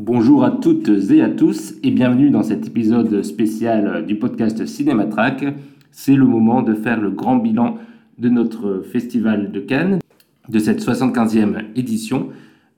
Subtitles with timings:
[0.00, 5.44] Bonjour à toutes et à tous et bienvenue dans cet épisode spécial du podcast Cinématrack.
[5.92, 7.78] C'est le moment de faire le grand bilan
[8.18, 10.00] de notre festival de Cannes,
[10.48, 12.30] de cette 75e édition.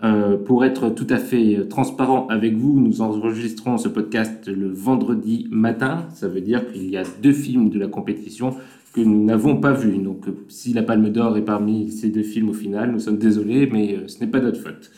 [0.05, 5.49] Euh, pour être tout à fait transparent avec vous, nous enregistrons ce podcast le vendredi
[5.51, 6.05] matin.
[6.13, 8.55] Ça veut dire qu'il y a deux films de la compétition
[8.93, 9.97] que nous n'avons pas vus.
[9.97, 13.71] Donc si la Palme d'Or est parmi ces deux films au final, nous sommes désolés,
[13.73, 14.91] mais euh, ce n'est pas notre faute.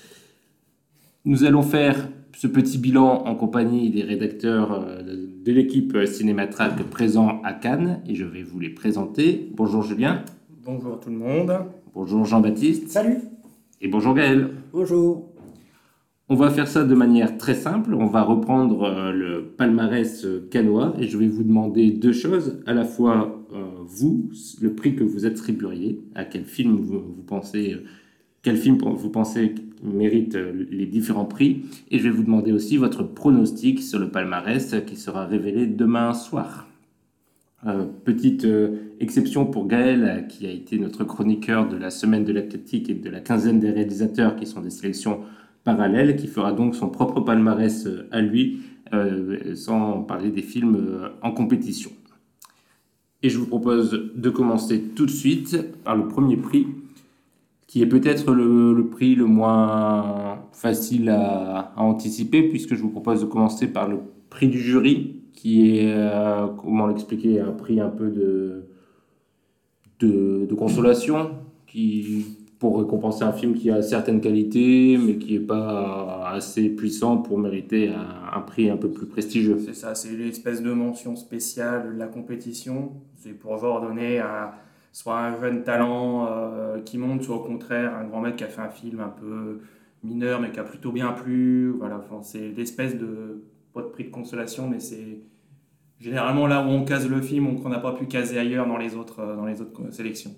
[1.28, 7.42] Nous allons faire ce petit bilan en compagnie des rédacteurs euh, de l'équipe Cinématrack présents
[7.44, 9.52] à Cannes et je vais vous les présenter.
[9.54, 10.24] Bonjour Julien.
[10.64, 11.52] Bonjour tout le monde.
[11.92, 12.88] Bonjour Jean-Baptiste.
[12.88, 13.18] Salut.
[13.82, 14.52] Et bonjour Gaël.
[14.72, 15.28] Bonjour.
[16.30, 17.92] On va faire ça de manière très simple.
[17.92, 22.62] On va reprendre euh, le palmarès euh, canois et je vais vous demander deux choses.
[22.64, 24.30] À la fois, euh, vous,
[24.62, 27.84] le prix que vous attribueriez, à quel film vous, vous pensez, euh,
[28.40, 31.62] quel film vous pensez mérite euh, les différents prix.
[31.90, 36.14] Et je vais vous demander aussi votre pronostic sur le palmarès qui sera révélé demain
[36.14, 36.68] soir.
[37.66, 42.32] Euh, petite euh, exception pour Gaël, qui a été notre chroniqueur de la semaine de
[42.32, 45.20] l'athlétique et de la quinzaine des réalisateurs qui sont des sélections
[45.64, 48.60] parallèles, qui fera donc son propre palmarès à lui,
[49.54, 51.90] sans parler des films en compétition.
[53.22, 56.68] Et je vous propose de commencer tout de suite par le premier prix,
[57.68, 63.26] qui est peut-être le, prix le moins facile à, anticiper, puisque je vous propose de
[63.26, 63.98] commencer par le
[64.30, 68.64] prix du jury, qui est, euh, comment l'expliquer, un prix un peu de,
[70.00, 71.32] de, consolation,
[71.66, 72.24] qui,
[72.58, 77.38] pour récompenser un film qui a certaines qualités, mais qui n'est pas assez puissant pour
[77.38, 79.58] mériter un, un prix un peu plus prestigieux.
[79.62, 82.92] C'est ça, c'est l'espèce de mention spéciale de la compétition.
[83.14, 84.54] C'est pour genre donner à
[84.92, 88.48] soit un jeune talent euh, qui monte, soit au contraire un grand mec qui a
[88.48, 89.60] fait un film un peu
[90.02, 91.70] mineur mais qui a plutôt bien plu.
[91.78, 93.42] Voilà, enfin, c'est l'espèce de
[93.74, 95.20] pas de prix de consolation, mais c'est
[96.00, 98.76] généralement là où on case le film ou qu'on n'a pas pu caser ailleurs dans
[98.76, 100.32] les autres, euh, dans les autres sélections.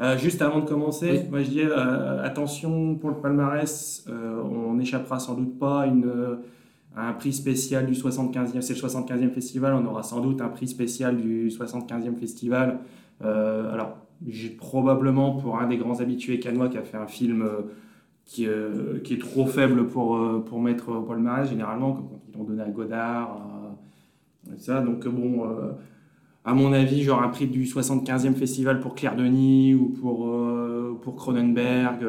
[0.00, 1.28] Euh, juste avant de commencer, Oui.
[1.30, 6.38] moi je dis euh, attention pour le palmarès, on n'échappera sans doute pas à une,
[6.96, 10.68] un prix spécial du 75e, c'est le 75e festival, on aura sans doute un prix
[10.68, 12.80] spécial du 75e festival.
[13.22, 13.96] Euh, alors,
[14.26, 17.62] j'ai probablement pour un des grands habitués canois qui a fait un film euh,
[18.24, 22.38] qui, euh, qui est trop faible pour, pour mettre au palmarès, généralement, comme quand ils
[22.38, 23.40] l'ont donné à Godard,
[24.56, 24.80] ça.
[24.80, 25.44] Donc, bon,
[26.44, 30.30] à mon avis, genre un prix du 75e festival pour Claire Denis ou pour,
[31.02, 32.04] pour Cronenberg,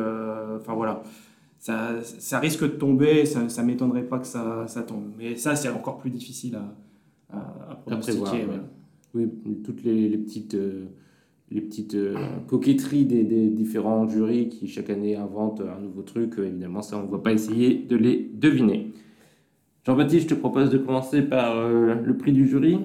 [0.59, 1.03] enfin voilà.
[1.61, 5.11] Ça, ça risque de tomber, ça, ça m'étonnerait pas que ça, ça tombe.
[5.15, 8.19] Mais ça, c'est encore plus difficile à, à, à pronostiquer.
[8.19, 8.61] prévoir, ouais.
[9.13, 9.29] Oui,
[9.63, 10.85] toutes les, les petites, euh,
[11.51, 12.15] les petites euh,
[12.47, 16.97] coquetteries des, des différents jurys qui chaque année inventent un nouveau truc, euh, évidemment, ça,
[16.97, 18.91] on ne va pas essayer de les deviner.
[19.85, 22.79] Jean-Baptiste, je te propose de commencer par euh, le prix du jury.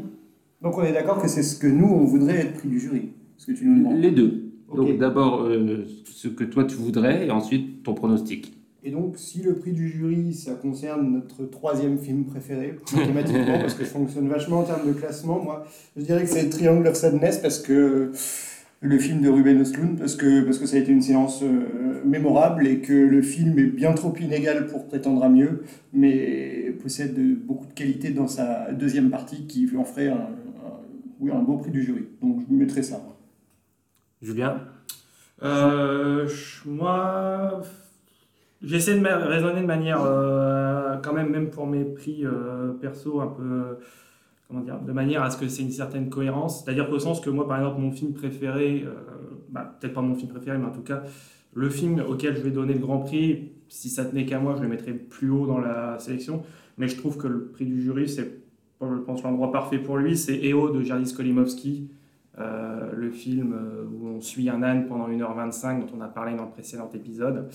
[0.60, 3.08] Donc on est d'accord que c'est ce que nous, on voudrait être prix du jury.
[3.38, 3.98] Ce que tu nous demandes.
[3.98, 4.42] Les deux.
[4.74, 8.52] Donc d'abord euh, ce que toi tu voudrais et ensuite ton pronostic.
[8.88, 13.74] Et donc, si le prix du jury, ça concerne notre troisième film préféré, mathématiquement, parce
[13.74, 15.66] que je fonctionne vachement en termes de classement, moi,
[15.96, 18.12] je dirais que c'est Triangle of Sadness, parce que
[18.80, 22.00] le film de Ruben Östlund, parce que, parce que ça a été une séance euh,
[22.04, 27.18] mémorable et que le film est bien trop inégal pour prétendre à mieux, mais possède
[27.44, 30.80] beaucoup de qualités dans sa deuxième partie qui lui en ferait un, un-
[31.18, 32.04] oui, un beau prix du jury.
[32.22, 32.98] Donc, je mettrais ça.
[33.04, 33.16] moi.
[34.22, 34.60] Julien?
[35.42, 36.68] Euh, je-
[38.62, 43.28] j'essaie de raisonner de manière, euh, quand même, même pour mes prix euh, perso, un
[43.28, 43.78] peu,
[44.48, 46.64] comment dire, de manière à ce que c'est une certaine cohérence.
[46.64, 48.94] C'est-à-dire qu'au sens que moi, par exemple, mon film préféré, euh,
[49.50, 51.02] bah, peut-être pas mon film préféré, mais en tout cas,
[51.54, 54.62] le film auquel je vais donner le grand prix, si ça tenait qu'à moi, je
[54.62, 56.42] le mettrais plus haut dans la sélection.
[56.78, 58.40] Mais je trouve que le prix du jury, c'est,
[58.80, 60.16] je pense, l'endroit parfait pour lui.
[60.16, 61.88] C'est EO de Jaris Kolimowski.
[62.38, 66.36] Euh, le film euh, où on suit un âne pendant 1h25 dont on a parlé
[66.36, 67.48] dans le précédent épisode.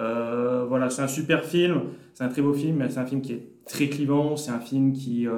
[0.00, 1.82] Euh, voilà, c'est un super film,
[2.12, 4.58] c'est un très beau film, mais c'est un film qui est très clivant, c'est un
[4.58, 5.28] film qui,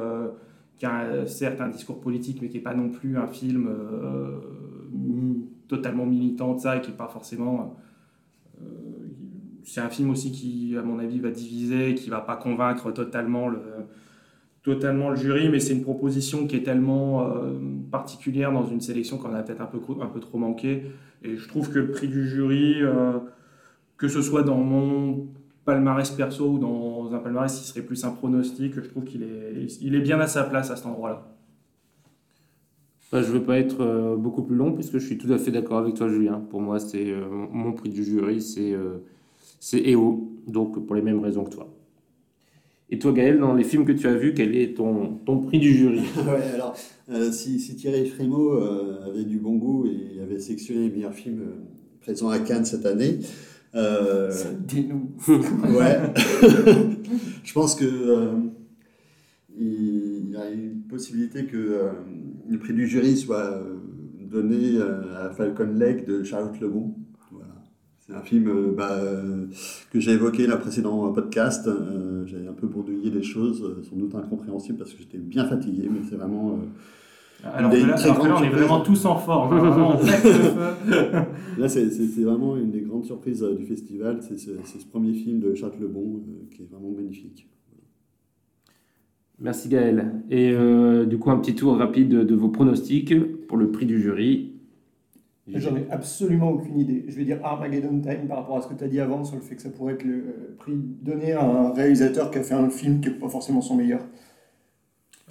[0.79, 3.69] qui a certes un discours politique, mais qui n'est pas non plus un film
[5.69, 7.77] totalement militant de ça, et qui n'est pas forcément...
[9.65, 13.49] c'est un film aussi qui, à mon avis, va diviser, qui va pas convaincre totalement
[13.49, 13.61] le,
[14.69, 17.55] totalement le jury, mais c'est une proposition qui est tellement euh,
[17.91, 20.83] particulière dans une sélection qu'on a peut-être un peu, un peu trop manqué.
[21.23, 23.19] Et je trouve que le prix du jury, euh,
[23.97, 25.27] que ce soit dans mon
[25.65, 29.81] palmarès perso ou dans un palmarès qui serait plus un pronostic, je trouve qu'il est,
[29.81, 31.27] il est bien à sa place à cet endroit-là.
[33.11, 35.39] Bah, je ne vais pas être euh, beaucoup plus long puisque je suis tout à
[35.39, 36.43] fait d'accord avec toi, Julien.
[36.51, 37.11] Pour moi, c'est
[37.51, 41.69] mon prix du jury, c'est EO, donc pour les mêmes raisons que toi.
[42.91, 45.59] Et toi, Gaël, dans les films que tu as vus, quel est ton, ton prix
[45.59, 46.75] du jury ouais, alors,
[47.11, 51.15] euh, si, si, Thierry Frémaux euh, avait du bon goût et avait sélectionné les meilleurs
[51.15, 51.55] films euh,
[52.01, 53.19] présents à Cannes cette année,
[53.75, 54.33] euh,
[54.75, 55.11] nous
[55.79, 55.99] ouais.
[57.45, 58.31] je pense que
[59.61, 61.91] il y a une possibilité que
[62.49, 63.63] le prix du jury soit
[64.21, 66.95] donné à Falcon Lake de Charlotte Lebon.
[68.09, 69.45] C'est un film euh, bah, euh,
[69.93, 71.69] que j'ai évoqué dans le précédent podcast.
[71.69, 75.91] Euh, j'ai un peu bourdouillé des choses, sans doute incompréhensibles parce que j'étais bien fatigué,
[75.93, 76.59] mais c'est vraiment.
[77.45, 77.97] alors, là,
[78.33, 79.53] on est vraiment tous en forme.
[79.59, 79.99] Hein,
[81.59, 84.21] là, c'est vraiment une des grandes surprises du festival.
[84.23, 87.47] C'est ce, ce, premier film de Charles Lebon qui est vraiment magnifique.
[89.39, 90.15] Merci Gaël.
[90.31, 90.57] Et
[91.07, 93.15] du coup, un petit tour rapide de vos pronostics
[93.47, 94.48] pour le prix du jury.
[95.55, 97.05] J'en ai absolument aucune idée.
[97.09, 99.37] Je vais dire Armageddon Time par rapport à ce que tu as dit avant sur
[99.37, 102.43] le fait que ça pourrait être le euh, prix donné à un réalisateur qui a
[102.43, 104.01] fait un film qui n'est pas forcément son meilleur.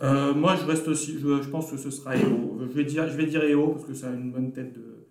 [0.02, 1.18] Euh, moi, je reste aussi.
[1.20, 2.58] Je, pense que ce sera EO.
[2.60, 5.06] Je vais dire, je vais dire EO parce que ça a une bonne tête de.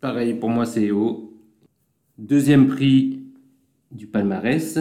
[0.00, 1.32] Pareil, pour moi, c'est EO.
[2.18, 3.22] Deuxième prix
[3.90, 4.78] du palmarès,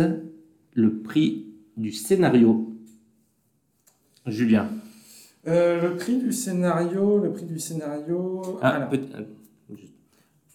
[0.73, 1.47] le prix
[1.77, 2.73] du scénario.
[4.25, 4.67] Julien.
[5.47, 8.59] Euh, le prix du scénario, le prix du scénario.
[8.61, 8.89] Ah,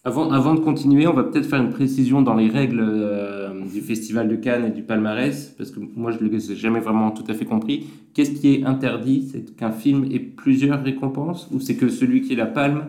[0.05, 4.29] avant, de continuer, on va peut-être faire une précision dans les règles euh, du Festival
[4.29, 7.33] de Cannes et du palmarès, parce que moi je ne l'ai jamais vraiment tout à
[7.33, 7.87] fait compris.
[8.13, 9.31] Qu'est-ce qui est interdit?
[9.33, 12.89] C'est qu'un film ait plusieurs récompenses ou c'est que celui qui est la palme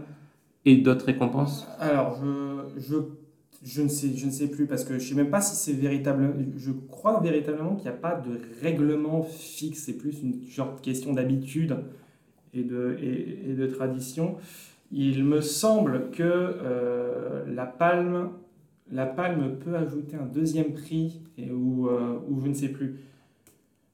[0.65, 1.65] ait d'autres récompenses?
[1.79, 2.19] Alors,
[2.77, 6.33] je, ne sais, plus, parce que je ne sais même pas si c'est véritable.
[6.57, 10.41] Je crois véritablement qu'il n'y a pas de règlement fixe, c'est plus une
[10.81, 11.77] question d'habitude
[12.53, 14.35] et de, et, et de tradition
[14.97, 18.29] il me semble que euh, la, palme,
[18.89, 22.95] la Palme peut ajouter un deuxième prix, et, ou, euh, je ne sais plus.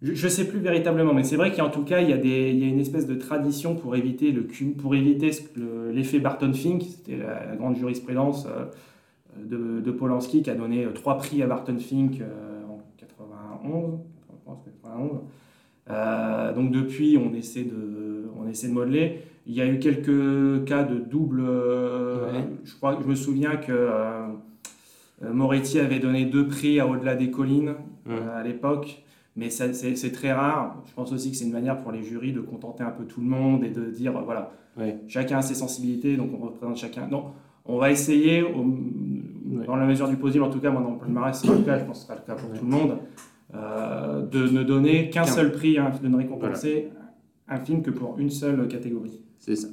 [0.04, 2.52] Je ne sais plus véritablement, mais c'est vrai qu'en tout cas, il y, a des,
[2.52, 5.32] il y, a une espèce de tradition pour éviter, le, pour éviter
[5.92, 8.66] l'effet Barton Fink, c'était la, grande jurisprudence euh,
[9.44, 12.22] de, de, Polanski qui a donné trois prix à Barton Fink
[12.70, 14.00] en 91.
[14.46, 15.22] 91.
[16.56, 19.22] donc depuis, on essaie de, on essaie de modeler.
[19.48, 21.42] Il y a eu quelques cas de double.
[21.42, 24.28] Euh, je crois je me souviens que euh,
[25.22, 27.74] Moretti avait donné deux prix à Au-delà des collines
[28.10, 29.04] euh, à l'époque.
[29.36, 30.84] Mais c'est très rare.
[30.86, 33.22] Je pense aussi que c'est une manière pour les jurys de contenter un peu tout
[33.22, 34.52] le monde et de dire voilà,
[35.08, 37.08] chacun a ses sensibilités, donc on représente chacun.
[37.08, 37.28] Non,
[37.64, 38.44] on va essayer,
[39.66, 41.80] dans la mesure du possible, en tout cas, moi dans le palmarès, c'est le cas,
[41.80, 42.98] je pense que ce sera le cas pour tout le monde,
[43.54, 46.90] de ne donner qu'un seul prix, hein, de ne récompenser
[47.48, 49.22] un film que pour une seule catégorie.
[49.42, 49.68] C'est ça.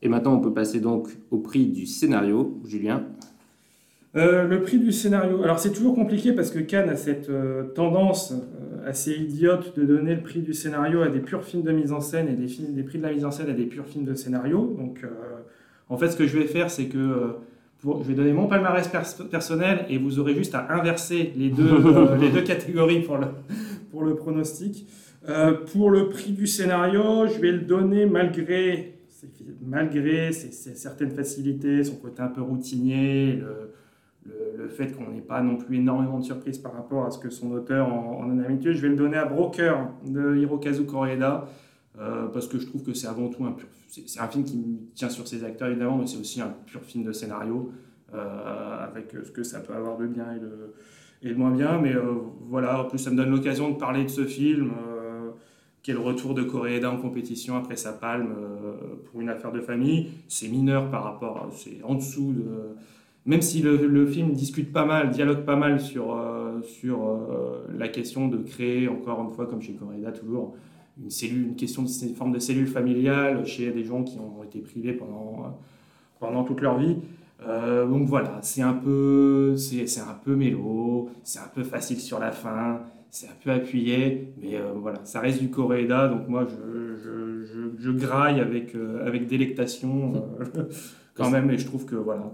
[0.00, 3.04] Et maintenant, on peut passer donc au prix du scénario, Julien.
[4.16, 5.42] Euh, le prix du scénario.
[5.42, 9.84] Alors c'est toujours compliqué parce que Cannes a cette euh, tendance euh, assez idiote de
[9.84, 12.46] donner le prix du scénario à des purs films de mise en scène et des,
[12.46, 14.76] films, des prix de la mise en scène à des purs films de scénario.
[14.78, 15.04] Donc
[15.88, 17.34] en fait ce que je vais faire c'est que
[17.80, 18.88] pour, je vais donner mon palmarès
[19.32, 21.76] personnel et vous aurez juste à inverser les deux,
[22.20, 23.26] les deux catégories pour le,
[23.90, 24.86] pour le pronostic.
[25.28, 28.98] Euh, pour le prix du scénario, je vais le donner malgré,
[29.62, 33.40] malgré certaines facilités, son côté un peu routinier,
[34.26, 37.30] le, fait qu'on n'ait pas non plus énormément de surprises par rapport à ce que
[37.30, 38.74] son auteur en, en a habitué.
[38.74, 41.48] Je vais le donner à Broker de Hirokazu Koreeda,
[41.98, 44.80] euh, parce que je trouve que c'est avant tout un pur, c'est un film qui
[44.94, 47.72] tient sur ses acteurs évidemment, mais c'est aussi un pur film de scénario,
[48.14, 50.74] euh, avec ce que ça peut avoir de bien et de,
[51.22, 51.78] et de moins bien.
[51.78, 51.94] Mais
[52.48, 54.72] voilà, en plus ça me donne l'occasion de parler de ce film
[55.84, 58.72] qui est le retour de Coréeda en compétition après sa palme euh,
[59.04, 60.08] pour une affaire de famille.
[60.28, 62.74] C'est mineur par rapport, c'est en dessous de.
[63.26, 67.66] Même si le, le, film discute pas mal, dialogue pas mal sur, euh, sur euh,
[67.78, 70.54] la question de créer, encore une fois, comme chez Coréeda toujours,
[71.02, 74.42] une, cellule, une question de une forme de cellule familiale chez des gens qui ont
[74.42, 75.58] été privés pendant,
[76.18, 76.96] pendant toute leur vie.
[77.46, 82.30] donc voilà, c'est un peu, c'est un peu mélo, c'est un peu facile sur la
[82.30, 82.82] fin,
[83.14, 87.70] c'est un peu appuyé, mais euh, voilà, ça reste du Coréda, donc moi je, je,
[87.78, 90.64] je, graille avec, euh, avec délectation euh,
[91.14, 92.32] quand même, et je trouve que voilà,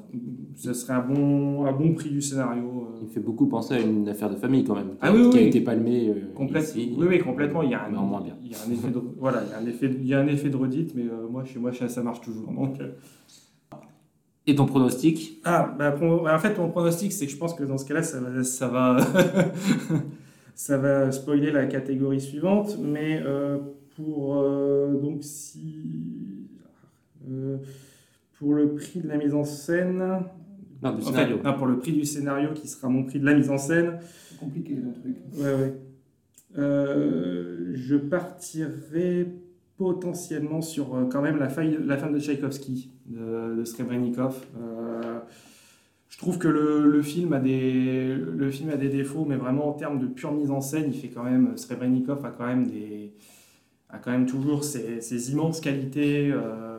[0.57, 2.89] ce serait un bon, un bon prix du scénario.
[3.03, 5.41] Il fait beaucoup penser à une affaire de famille quand même, Ah oui, qui a
[5.43, 5.47] oui.
[5.49, 6.95] été palmé Complète- ici.
[6.99, 7.63] Oui, oui, complètement.
[7.63, 8.37] Il y a un, Mais en moins bien.
[8.43, 10.21] Il y a un effet de, voilà, il y a un effet, il y a
[10.21, 12.51] un effet de redite, mais moi, chez moi, ça marche toujours.
[12.53, 12.79] Donc,
[14.47, 15.43] Et ton pronostic?
[15.45, 18.69] Ah, bah, en fait, mon pronostic, c'est que je pense que dans ce cas-là, ça
[18.69, 18.97] va,
[20.54, 22.78] ça va spoiler la catégorie suivante.
[22.78, 23.59] Mais euh,
[23.97, 26.49] pour euh, donc si
[27.28, 27.59] euh,
[28.38, 30.02] pour le prix de la mise en scène,
[30.83, 31.37] Non, du scénario.
[31.38, 33.59] fait, non, pour le prix du scénario qui sera mon prix de la mise en
[33.59, 35.16] scène, C'est compliqué le truc.
[35.37, 35.75] Ouais, ouais.
[36.59, 39.26] Euh, je partirais
[39.76, 44.45] potentiellement sur quand même la, faille, la femme de Tchaïkovski de, de Srebrenikov.
[44.61, 45.21] Euh,
[46.21, 50.61] trouve que le, film a des, défauts, mais vraiment en termes de pure mise en
[50.61, 56.79] scène, il fait quand même, Srebrenikov a quand même, toujours ses, ses immenses qualités euh,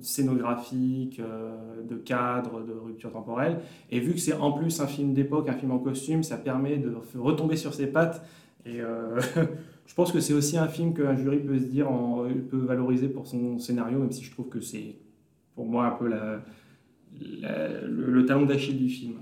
[0.00, 3.60] scénographiques, euh, de cadre, de rupture temporelle.
[3.90, 6.78] Et vu que c'est en plus un film d'époque, un film en costume, ça permet
[6.78, 8.24] de retomber sur ses pattes.
[8.64, 9.20] Et euh,
[9.86, 11.88] je pense que c'est aussi un film qu'un jury peut se dire,
[12.50, 14.96] peut valoriser pour son scénario, même si je trouve que c'est
[15.54, 16.40] pour moi un peu la,
[17.40, 19.14] la- le, le talon d'Achille du film.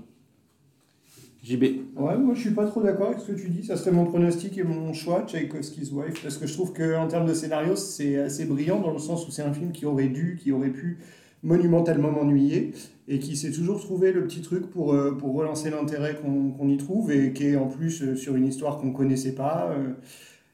[1.43, 1.63] JB.
[1.95, 3.63] Ouais, moi je suis pas trop d'accord avec ce que tu dis.
[3.63, 7.27] Ça serait mon pronostic et mon choix, Tchaïkovsky's Wife, parce que je trouve qu'en termes
[7.27, 10.37] de scénario, c'est assez brillant dans le sens où c'est un film qui aurait dû,
[10.39, 10.99] qui aurait pu
[11.43, 12.73] monumentalement m'ennuyer
[13.07, 16.69] et qui s'est toujours trouvé le petit truc pour, euh, pour relancer l'intérêt qu'on qu'on
[16.69, 19.93] y trouve et qui est en plus euh, sur une histoire qu'on connaissait pas, euh,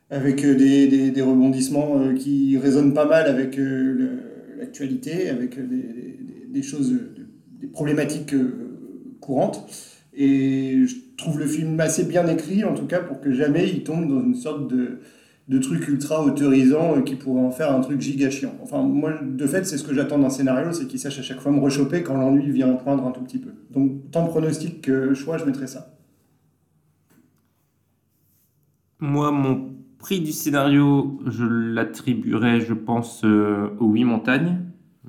[0.09, 5.57] avec des, des, des rebondissements euh, qui résonnent pas mal avec euh, le- l'actualité, avec
[5.59, 7.13] des, des, des choses, euh,
[7.59, 8.79] des problématiques euh,
[9.19, 9.65] courantes.
[10.13, 13.83] Et je trouve le film assez bien écrit, en tout cas, pour que jamais il
[13.83, 14.99] tombe dans une sorte de,
[15.47, 18.53] de truc ultra autorisant euh, qui pourrait en faire un truc giga chiant.
[18.61, 21.39] Enfin, moi, de fait, c'est ce que j'attends d'un scénario, c'est qu'il sache à chaque
[21.39, 23.51] fois me rechoper quand l'ennui vient poindre un tout petit peu.
[23.71, 25.93] Donc, tant pronostic que choix, je mettrais ça.
[28.99, 34.59] Moi, mon prix du scénario, je l'attribuerais, je pense, euh, aux Huit Montagnes.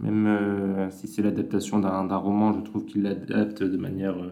[0.02, 4.31] Même euh, si c'est l'adaptation d'un roman, je trouve qu'il l'adapte de manière euh,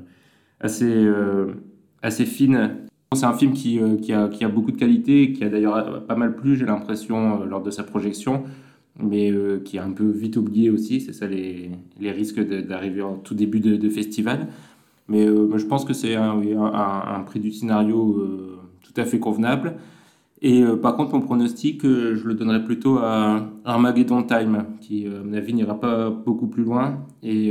[0.60, 1.54] assez, euh,
[2.02, 2.76] assez fine.
[3.14, 3.80] C'est un film qui,
[4.12, 7.62] a, qui a beaucoup de qualité, qui a d'ailleurs pas mal plu, j'ai l'impression, lors
[7.62, 8.44] de sa projection,
[8.98, 9.32] mais
[9.64, 11.00] qui est un peu vite oublié aussi.
[11.00, 11.70] C'est ça les,
[12.00, 14.48] les risques d'arriver en tout début de, festival.
[15.08, 19.76] Mais je pense que c'est un, un, prix du scénario tout à fait convenable.
[20.48, 25.04] Et euh, par contre, mon pronostic, euh, je le donnerais plutôt à Armageddon Time, qui,
[25.04, 27.48] euh, à mon avis, n'ira pas beaucoup plus loin et,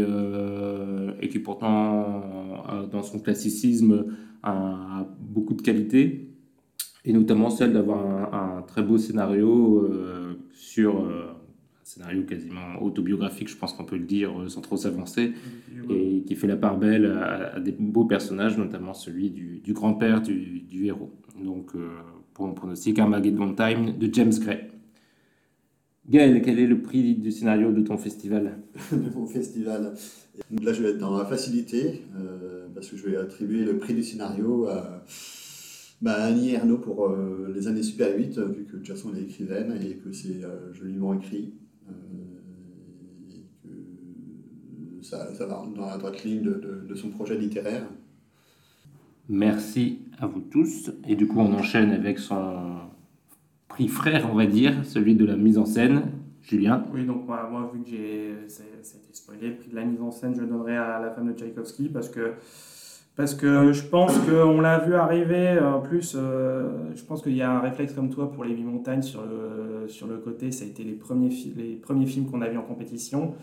[1.21, 4.05] et qui pourtant, a, dans son classicisme,
[4.43, 6.29] a beaucoup de qualité,
[7.03, 9.91] et notamment celle d'avoir un, un très beau scénario
[10.53, 11.35] sur un
[11.83, 15.33] scénario quasiment autobiographique, je pense qu'on peut le dire sans trop s'avancer,
[15.89, 19.73] et qui fait la part belle à, à des beaux personnages, notamment celui du, du
[19.73, 21.11] grand-père du, du héros.
[21.43, 21.73] Donc,
[22.35, 24.67] pour mon pronostic, Armageddon Time de James Gray.
[26.07, 28.59] Gaël, quel est le prix du scénario de ton festival
[28.91, 29.93] de mon festival.
[30.61, 33.95] Là, je vais être dans la facilité, euh, parce que je vais attribuer le prix
[33.95, 35.03] du scénario à,
[36.01, 39.79] bah, Annie Ernaux pour euh, Les années Super 8, euh, vu que elle est écrivaine
[39.81, 41.53] et que c'est euh, joliment écrit.
[43.31, 47.87] et que ça, va dans la droite ligne de son projet littéraire.
[49.27, 50.91] Merci à vous tous.
[51.07, 52.77] Et du coup, on enchaîne avec son
[53.67, 56.03] prix frère, on va dire, celui de la mise en scène.
[56.43, 60.11] Julien Oui, donc moi, vu que j'ai, c'était spoilé, le prix de la mise en
[60.11, 62.33] scène, je le donnerai à la femme de Tchaïkovski parce que,
[63.15, 65.59] parce que je pense qu'on l'a vu arriver.
[65.59, 68.63] En plus, euh, je pense qu'il y a un réflexe comme toi pour les huit
[68.63, 70.51] montagnes sur le, sur le côté.
[70.51, 73.33] Ça a été les premiers, les premiers films qu'on a vus en compétition.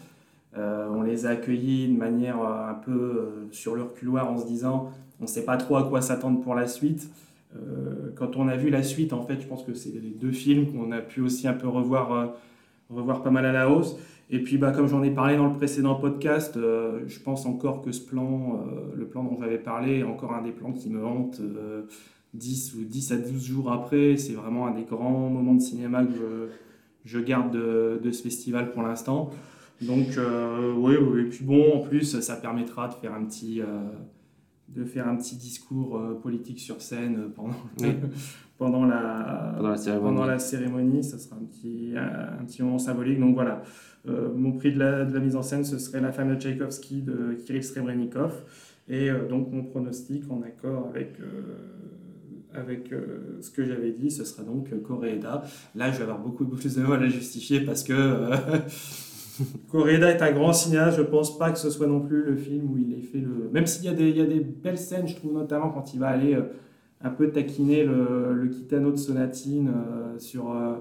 [0.57, 4.37] Euh, on les a accueillis de manière euh, un peu euh, sur le reculoir en
[4.37, 7.09] se disant on ne sait pas trop à quoi s'attendre pour la suite.
[7.57, 10.33] Euh, quand on a vu la suite, en fait, je pense que c'est les deux
[10.33, 12.27] films qu'on a pu aussi un peu revoir, euh,
[12.91, 13.97] revoir pas mal à la hausse.
[14.31, 17.83] Et puis, bah, comme j'en ai parlé dans le précédent podcast, euh, je pense encore
[17.83, 18.65] que ce plan,
[18.95, 21.83] le plan dont j'avais parlé, est encore un des plans qui me hante euh,
[22.35, 24.17] 10 ou 10 à 12 jours après.
[24.17, 26.49] C'est vraiment un des grands moments de cinéma que
[27.05, 29.31] je, garde de, ce festival pour l'instant.
[29.83, 30.07] Donc,
[30.77, 31.21] oui, oui.
[31.21, 33.61] Et puis bon, en plus, ça permettra de faire un petit,
[34.75, 37.89] de faire un petit discours euh, politique sur scène pendant, Oui.
[38.59, 40.05] pendant, la, Pendant la cérémonie.
[40.15, 41.05] pendant la cérémonie.
[41.05, 43.19] Ça sera un petit, un, un petit moment symbolique.
[43.21, 43.63] Donc voilà,
[44.09, 46.41] Euh, mon prix de la, de la mise en scène, ce serait La femme de
[46.41, 48.33] Tchaïkovski de Kirill Srebrenikov.
[48.89, 54.11] Et euh, donc mon pronostic en accord avec, euh, avec euh, ce que j'avais dit,
[54.11, 55.45] ce sera donc euh, Koreeda.
[55.77, 58.37] Là, je vais avoir beaucoup plus de mal à justifier parce que, euh,
[59.71, 62.71] Coréda est un grand cinéaste, je pense pas que ce soit non plus le film
[62.73, 63.49] où il ait fait le.
[63.53, 65.95] Même s'il y, a des- il y a des belles scènes, je trouve notamment quand
[65.95, 66.43] il va aller euh,
[67.01, 70.77] un peu taquiner le, le Kitano de Sonatine euh, sur, euh,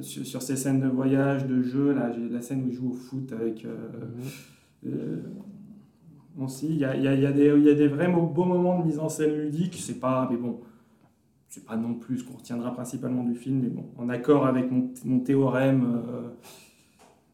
[0.00, 1.92] sur, sur ses scènes de voyage, de jeu.
[1.92, 3.66] Là, j'ai la scène où il joue au foot avec.
[6.34, 7.88] bon, si, il y a, y a- il y a des, il y a des
[7.88, 10.28] vrais beaux moments de mise en scène ludique, c'est pas.
[10.30, 10.60] Mais bon.
[11.48, 14.70] C'est pas non plus ce qu'on retiendra principalement du film, mais bon, en accord avec
[14.70, 16.30] mon, mon théorème, euh,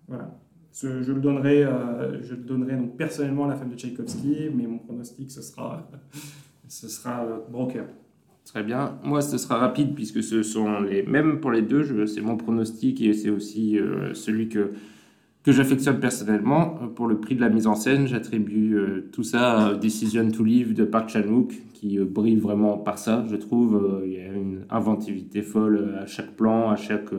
[0.08, 0.34] voilà.
[0.72, 4.66] Je le donnerai, euh, je le donnerai donc personnellement à la femme de Tchaïkovski, mais
[4.66, 5.88] mon pronostic ce sera,
[6.68, 7.84] ce sera euh, Broker.
[8.48, 8.98] Très bien.
[9.04, 12.06] Moi, ce sera rapide puisque ce sont les mêmes pour les deux.
[12.06, 14.72] C'est mon pronostic et c'est aussi euh, celui que,
[15.42, 16.70] que j'affectionne personnellement.
[16.94, 20.42] Pour le prix de la mise en scène, j'attribue euh, tout ça à Decision to
[20.44, 24.02] Live de Park Chan-wook qui brille vraiment par ça, je trouve.
[24.06, 27.10] Il y a une inventivité folle à chaque plan, à chaque,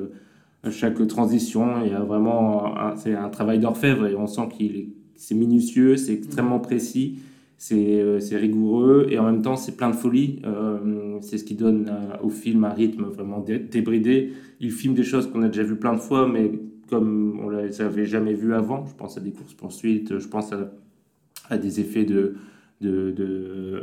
[0.69, 1.83] chaque transition.
[1.85, 5.97] Il y a vraiment c'est un travail d'orfèvre et on sent qu'il est, c'est minutieux,
[5.97, 7.19] c'est extrêmement précis.
[7.61, 10.41] C'est euh, c'est rigoureux et en même temps c'est plein de folie.
[10.45, 11.91] Euh, c'est ce qui donne
[12.23, 14.31] au film un rythme vraiment dé- débridé.
[14.61, 16.51] Il filme des choses qu'on a déjà vues plein de fois, mais
[16.89, 18.85] comme on ne les avait jamais vues avant.
[18.85, 20.71] Je pense à des courses-poursuites, je pense à,
[21.49, 22.35] à des effets de,
[22.79, 23.81] de, de, euh,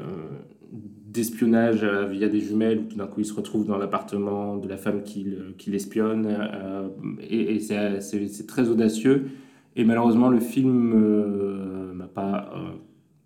[1.17, 4.69] d'espionnage euh, via des jumelles, où tout d'un coup il se retrouve dans l'appartement de
[4.69, 6.27] la femme qui, le- qui l'espionne.
[6.29, 6.89] euh,
[7.29, 9.27] et c'est, très audacieux.
[9.77, 12.71] Et malheureusement, le film euh, m'a pas euh,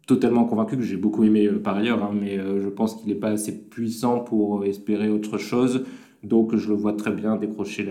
[0.06, 3.20] totalement convaincu, que j'ai beaucoup aimé euh, par ailleurs, hein, mais je pense qu'il n'est
[3.20, 5.84] pas assez puissant pour espérer autre chose.
[6.22, 7.88] Donc je le vois très bien décrocher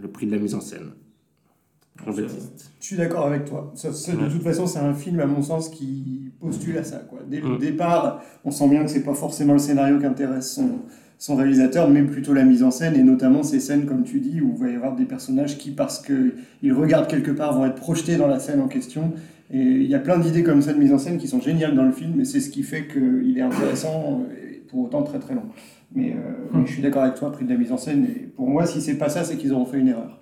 [0.00, 0.92] le prix de la mise en scène.
[2.04, 2.72] Jean-Baptiste.
[2.80, 3.70] Je suis d'accord avec toi.
[3.74, 6.96] Ça- ça, de toute façon, c'est un film, à mon sens, qui postule à ça.
[7.08, 7.20] Quoi.
[7.28, 10.68] Dès le départ, on sent bien que c'est pas forcément le scénario qui intéresse son,
[11.18, 14.40] son réalisateur, mais plutôt la mise en scène, et notamment ces scènes, comme tu dis,
[14.40, 17.76] où il va y avoir des personnages qui, parce qu'ils regardent quelque part, vont être
[17.76, 19.12] projetés dans la scène en question.
[19.52, 21.74] Et il y a plein d'idées comme ça de mise en scène qui sont géniales
[21.76, 25.18] dans le film, et c'est ce qui fait qu'il est intéressant, et pour autant très
[25.20, 25.44] très long.
[25.94, 28.20] Mais, euh, mais je suis d'accord avec toi, prix de la mise en scène, et
[28.34, 30.21] pour moi, si c'est pas ça, c'est qu'ils auront fait une erreur.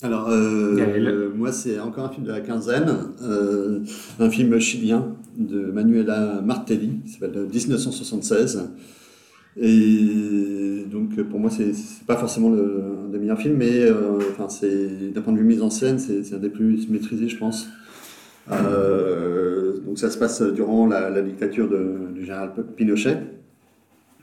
[0.00, 2.88] Alors, euh, euh, moi, c'est encore un film de la quinzaine,
[3.22, 3.80] euh,
[4.20, 8.70] un film chilien de Manuela Martelli, qui s'appelle 1976.
[9.60, 11.72] Et donc, pour moi, c'est
[12.06, 15.44] pas forcément le, un des meilleurs films, mais euh, enfin, c'est d'un point de vue
[15.44, 17.68] mise en scène, c'est un des plus maîtrisés, je pense.
[18.52, 23.18] Euh, donc, ça se passe durant la, la dictature de- du général Pinochet.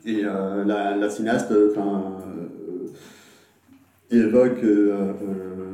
[0.05, 2.17] Et euh, la, la cinéaste, enfin,
[4.11, 5.64] euh, évoque euh, euh,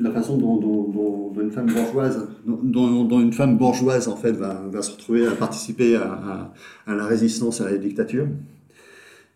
[0.00, 5.26] la façon dont, une femme bourgeoise, dont, une femme bourgeoise en fait va, se retrouver
[5.26, 6.52] à participer à,
[6.86, 8.26] la résistance à la dictature.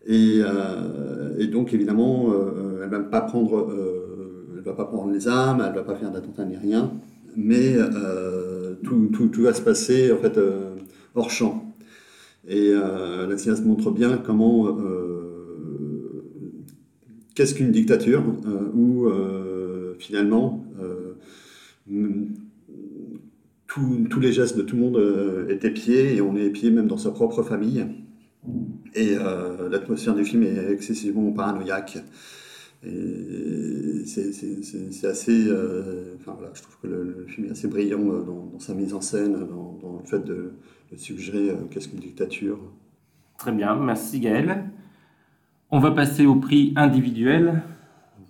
[0.05, 5.63] Et, euh, donc évidemment, euh, elle va pas prendre, euh, va pas prendre les armes,
[5.65, 6.91] elle va pas faire d'attentat ni rien,
[7.35, 7.75] mais
[8.83, 10.39] tout, tout- va se passer en fait
[11.15, 11.73] hors champ.
[12.47, 14.77] Et la cinéaste montre bien comment
[17.35, 18.23] qu'est-ce qu'une dictature
[19.99, 21.15] finalement euh,
[23.67, 26.87] tous les gestes de tout le monde euh, est épié et on est épié même
[26.87, 27.85] dans sa propre famille.
[28.95, 31.97] Et euh, l'atmosphère du film est excessivement paranoïaque.
[34.05, 35.47] C'est- assez.
[35.47, 38.93] euh, enfin voilà, je trouve que le, film est assez brillant euh, dans, sa mise
[38.93, 40.53] en scène, dans, le fait de,
[40.97, 42.59] suggérer euh, qu'est-ce qu'une dictature.
[43.37, 44.65] Très bien, merci Gaël.
[45.71, 47.63] On va passer au prix individuel.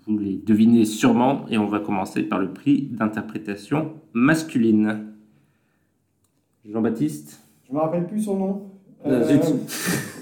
[0.06, 5.13] Vous les devinez sûrement et on va commencer par le prix d'interprétation masculine.
[6.70, 8.62] Jean-Baptiste Je me rappelle plus son nom.
[9.06, 9.39] Euh,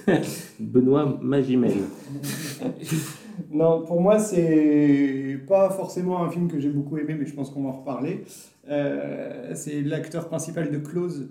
[0.08, 0.17] Euh,
[0.60, 1.74] Benoît Magimel.
[3.52, 7.50] Non, pour moi, c'est pas forcément un film que j'ai beaucoup aimé, mais je pense
[7.50, 8.24] qu'on va en reparler.
[8.70, 11.30] Euh, c'est l'acteur principal de Close,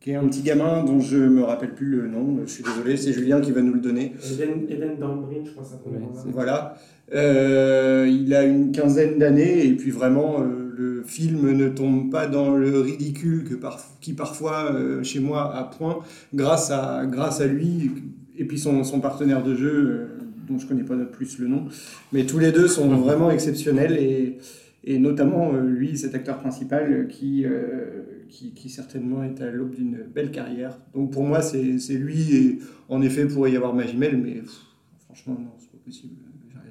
[0.00, 2.38] qui est un petit gamin dont je me rappelle plus le nom.
[2.44, 4.12] Je suis désolé, c'est Julien qui va nous le donner.
[4.32, 6.00] Eden, Eden Dambrin, je crois que ça s'appelle.
[6.26, 6.76] Voilà.
[7.12, 12.28] Euh, il a une quinzaine d'années et puis vraiment euh, le film ne tombe pas
[12.28, 15.98] dans le ridicule que par- qui parfois euh, chez moi a point
[16.32, 17.90] grâce à, grâce à lui
[18.38, 20.06] et puis son, son partenaire de jeu
[20.48, 21.66] dont je connais pas plus le nom.
[22.12, 24.38] Mais tous les deux sont vraiment exceptionnels et,
[24.84, 29.74] et notamment euh, lui, cet acteur principal qui, euh, qui, qui certainement est à l'aube
[29.74, 30.78] d'une belle carrière.
[30.94, 34.34] Donc pour moi, c'est c'est lui et en effet, il pourrait y avoir Magimel, mais
[34.34, 34.60] pff,
[35.06, 36.14] franchement, non, c'est pas possible.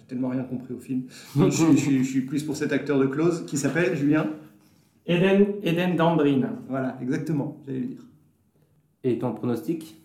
[0.10, 1.04] Tellement rien compris au film.
[1.38, 4.28] je, suis- je suis- je suis plus pour cet acteur de Close qui s'appelle Julien.
[5.06, 6.42] Eden, Eden Dambrin.
[6.68, 8.08] Voilà, exactement, j'allais le dire.
[9.04, 9.96] Et ton pronostic?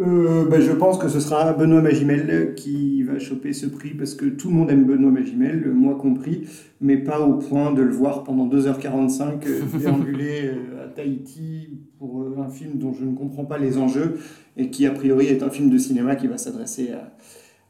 [0.00, 4.14] Euh, bah, Je pense que ce sera Benoît Magimel qui va choper ce prix parce
[4.14, 6.48] que tout le monde aime Benoît Magimel, moi compris,
[6.80, 12.26] mais pas au point de le voir pendant 2h45 euh, déambuler euh, à Tahiti pour
[12.38, 14.18] un film dont je ne comprends pas les enjeux
[14.56, 17.12] et qui a priori est un film de cinéma qui va s'adresser à,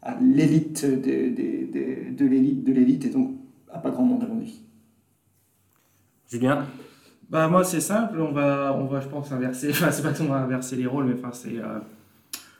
[0.02, 3.36] à l'élite de, de, de, de l'élite de l'élite et donc
[3.70, 4.60] à pas grand monde à mon avis.
[6.28, 6.66] Julien?
[7.30, 10.24] Bah moi c'est simple, on va, on va je pense inverser, enfin c'est pas qu'on
[10.24, 11.56] va inverser les rôles, mais enfin c'est...
[11.58, 11.78] euh,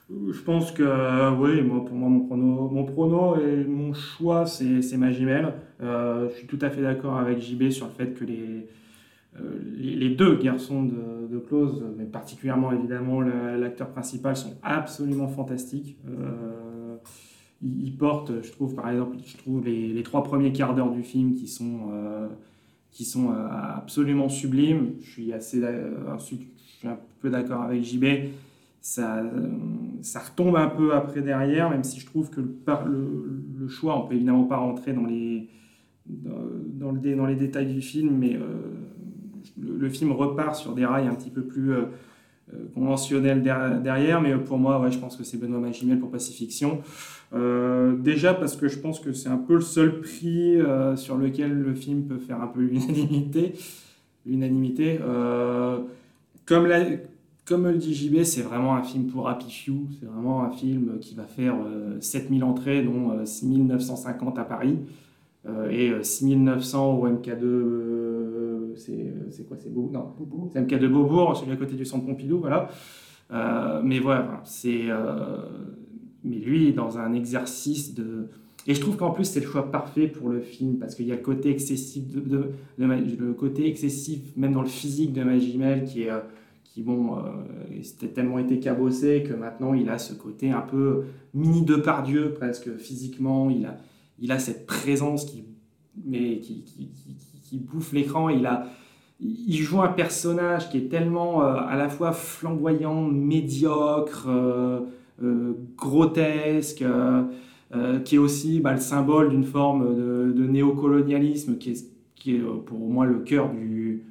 [0.09, 4.45] je pense que euh, oui, moi pour moi mon prono, mon prono et mon choix
[4.45, 5.53] c'est c'est Magimel.
[5.81, 8.67] Euh, je suis tout à fait d'accord avec JB sur le fait que les,
[9.39, 15.27] euh, les, les deux garçons de, de Close, mais particulièrement évidemment l'acteur principal, sont absolument
[15.27, 15.97] fantastiques.
[16.07, 16.62] Euh,
[17.63, 21.03] ils portent, je trouve par exemple, je trouve les, les trois premiers quarts d'heure du
[21.03, 22.27] film qui sont euh,
[22.91, 23.47] qui sont euh,
[23.77, 24.91] absolument sublimes.
[25.01, 26.47] Je suis assez, euh, je suis
[26.87, 28.05] un peu d'accord avec JB.
[28.81, 29.23] Ça,
[30.01, 34.15] ça retombe un peu après derrière, même si je trouve que le, choix, on peut
[34.15, 35.47] évidemment pas rentrer dans les,
[36.05, 38.41] dans, le dans les détails du film, mais euh,
[39.57, 41.71] le, film repart sur des rails un petit peu plus
[42.75, 44.19] conventionnels der- derrière.
[44.19, 46.81] Mais pour moi, ouais, je pense que c'est Benoît Magimel pour Pacifiction.
[47.33, 51.17] Euh, déjà parce que je pense que c'est un peu le seul prix euh, sur
[51.17, 53.53] lequel le film peut faire un peu l'unanimité.
[54.25, 54.99] L'unanimité.
[55.01, 55.79] Euh,
[56.45, 56.85] comme, la-
[57.45, 59.87] comme le dit JB, c'est vraiment un film pour Happy Few.
[59.99, 64.77] C'est vraiment un film qui va faire euh, 7000 entrées, dont euh, 6950 à Paris
[65.69, 67.43] et euh, 6900 au MK2.
[67.43, 70.13] euh, c'est quoi C'est Beau Non,
[70.53, 72.69] c'est MK2 Beaubourg, celui à côté du centre Pompidou, voilà.
[73.83, 74.85] Mais voilà, c'est.
[76.23, 78.27] Euh, mais lui, dans un exercice de.
[78.65, 81.11] Et je trouve qu'en plus, c'est le choix parfait pour le film, parce qu'il y
[81.11, 82.85] a le côté excessif, de, de- de
[83.25, 86.09] le côté excessif, même dans le physique de Magimel, qui est.
[86.11, 86.19] euh,
[86.63, 87.21] qui, bon, euh,
[87.83, 91.03] c'était tellement été cabossé que maintenant il a ce côté un peu
[91.35, 93.51] mini Depardieu presque physiquement.
[93.51, 93.77] Il a,
[94.17, 95.43] il a cette présence qui,
[96.03, 96.89] mais qui, qui,
[97.47, 98.29] qui- bouffe l'écran.
[98.29, 98.65] Il a,
[99.19, 104.79] il joue un personnage qui est tellement euh, à la fois flamboyant, médiocre, euh, euh,
[105.77, 107.23] grotesque, euh,
[107.75, 112.77] euh, qui est aussi bah, le symbole d'une forme de, néocolonialisme qui est, euh, pour
[112.77, 114.03] moi le cœur du,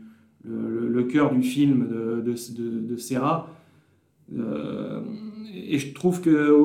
[0.44, 1.86] le, cœur du film
[2.24, 3.48] de, Serra.
[4.36, 5.00] Euh,
[5.54, 6.58] et je trouve que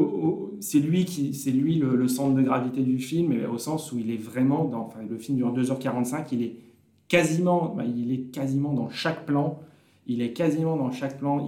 [0.59, 4.21] c'est lui, qui, lui le, centre de gravité du film, au sens où il est
[4.21, 4.87] vraiment dans.
[4.87, 6.55] Enfin, le film dure 2h45, il est
[7.07, 9.59] quasiment, bah, il est quasiment dans chaque plan.
[10.07, 11.47] Il est quasiment dans chaque plan.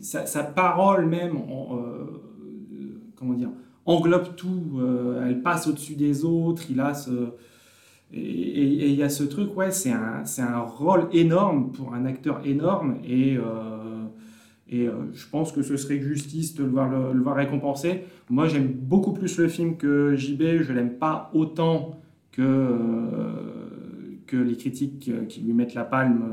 [0.00, 3.50] Sa, parole même, euh, comment dire,
[3.84, 4.78] englobe tout.
[4.78, 6.64] euh, elle passe au-dessus des autres.
[6.70, 7.32] Il a ce
[8.12, 12.44] et il y a ce truc, ouais, c'est un, un rôle énorme pour un acteur
[12.44, 14.02] énorme et, euh,
[14.68, 18.02] et je pense que ce serait justice de le voir, le, récompensé.
[18.28, 22.00] Moi, j'aime beaucoup plus le film que JB, je l'aime pas autant
[22.32, 22.76] que,
[24.26, 26.24] que les critiques qui lui mettent la palme,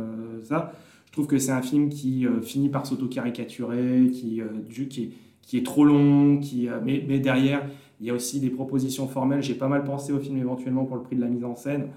[0.45, 0.73] ça.
[1.07, 4.45] Je trouve que c'est un film qui euh, finit par s'auto-caricaturer, qui, euh,
[5.53, 7.67] est, trop long, euh, mais, derrière,
[7.99, 9.41] il y a aussi des propositions formelles.
[9.41, 11.87] J'ai pas mal pensé au film éventuellement pour le prix de la mise en scène.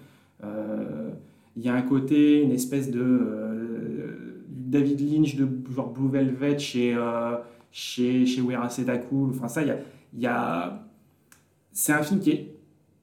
[0.42, 6.96] Il y a un côté, une espèce de David Lynch de genre Blue Velvet chez
[7.70, 9.30] chez chez Wera Sedakul.
[9.30, 9.76] Enfin ça, il a,
[10.16, 10.86] y a...
[11.72, 12.59] c'est un film qui est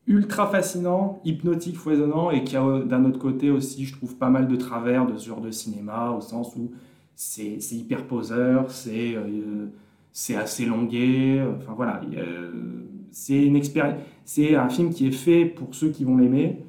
[0.08, 4.48] ultra fascinant, hypnotique, foisonnant et qui a d'un autre côté aussi, je trouve pas mal
[4.48, 6.72] de travers de ce genre de cinéma au sens où
[7.16, 9.68] c'est hyper poseur, c'est euh,
[10.14, 11.44] c'est assez longué.
[11.58, 12.02] Enfin voilà,
[13.12, 13.62] c'est une.
[14.26, 16.64] C'est un film qui est fait pour ceux qui vont l'aimer.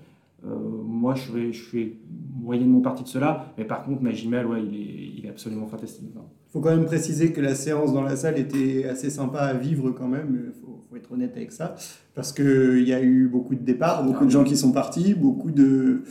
[0.47, 1.97] Euh, moi, je fais, je fais
[2.41, 6.05] moyennement partie de cela, mais par contre, Magimel, ouais, il est, il est absolument fantastique.
[6.15, 9.55] Il faut quand même préciser que la séance dans la salle était assez sympa à
[9.55, 10.53] vivre quand même,
[10.89, 11.75] faut être honnête avec ça,
[12.15, 15.51] parce qu'il y a eu beaucoup de départs, beaucoup de gens qui sont partis, beaucoup
[15.51, 16.03] de,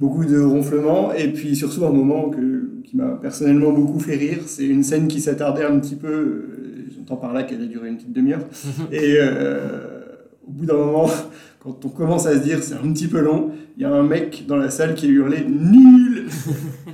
[0.00, 4.40] beaucoup de ronflements, et puis surtout un moment que, qui m'a personnellement beaucoup fait rire,
[4.46, 7.88] c'est une scène qui s'attardait un petit peu, euh, j'entends par là qu'elle a duré
[7.88, 8.44] une petite demi-heure,
[8.92, 10.04] et euh,
[10.46, 11.08] au bout d'un moment,
[11.60, 14.02] quand on commence à se dire c'est un petit peu long, il y a un
[14.02, 16.07] mec dans la salle qui a hurlé nul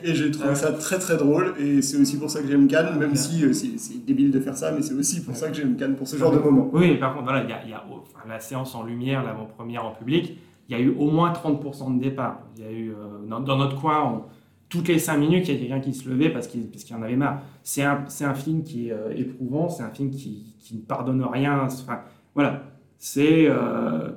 [0.03, 2.99] et j'ai trouvé ça très très drôle et c'est aussi pour ça que j'aime Cannes,
[2.99, 5.77] même si euh, c'est débile de faire ça, mais c'est aussi pour ça que j'aime
[5.77, 6.69] Cannes, pour ce genre de moment.
[6.73, 10.37] Oui, par contre, voilà, il y a, enfin, la séance en lumière, l'avant-première en public,
[10.69, 12.41] il y a eu au moins 30% de départ.
[12.57, 14.23] Il y a eu, euh, dans, notre coin,
[14.69, 17.03] toutes les 5 minutes, il y a quelqu'un qui se levait parce qu'il qu'il en
[17.03, 17.43] avait marre.
[17.63, 21.23] C'est un, un film qui est euh, éprouvant, c'est un film qui, qui ne pardonne
[21.23, 21.61] rien.
[21.65, 22.01] Enfin,
[22.35, 22.63] voilà,
[22.99, 24.11] c'est euh,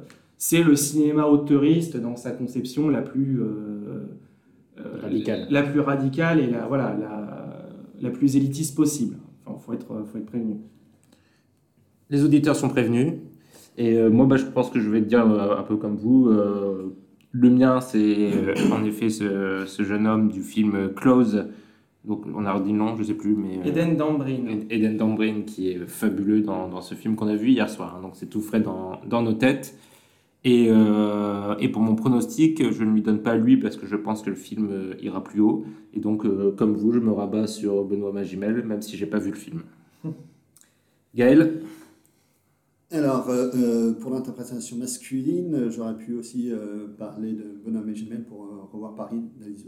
[0.51, 3.41] le cinéma auteuriste dans sa conception la plus
[5.01, 5.47] Radicale.
[5.49, 7.69] la plus radicale et la voilà la,
[8.01, 9.17] la plus élitiste possible.
[9.45, 10.57] Enfin, faut être, faut être prévenu.
[12.09, 13.13] Les auditeurs sont prévenus.
[13.77, 15.95] Et euh, moi, bah, je pense que je vais te dire euh, un peu comme
[15.97, 16.29] vous.
[16.29, 16.95] euh,
[17.31, 21.45] le mien, c'est euh, en effet ce, ce jeune homme du film Close.
[22.05, 23.59] Donc, on a redit le nom, je sais plus, mais.
[23.59, 24.45] euh, Eden Dambrin.
[24.69, 27.95] Eden Dambrin, qui est fabuleux dans, dans ce film qu'on a vu hier soir.
[27.97, 28.01] hein.
[28.01, 29.77] donc, c'est tout frais dans, dans nos têtes.
[30.47, 33.97] Et, euh, et pour mon pronostic, je ne lui donne pas lui parce que je
[33.97, 35.65] pense que le film euh, ira plus haut.
[35.93, 39.19] Et donc, euh, comme vous, je me rabats sur Benoît Magimel, même si j'ai pas
[39.19, 39.63] vu le film.
[41.15, 41.63] Gaël?
[42.91, 48.69] Alors, euh, pour l'interprétation masculine, j'aurais pu aussi euh, parler de et Gemelle pour euh,
[48.71, 49.65] revoir Paris d'Alice.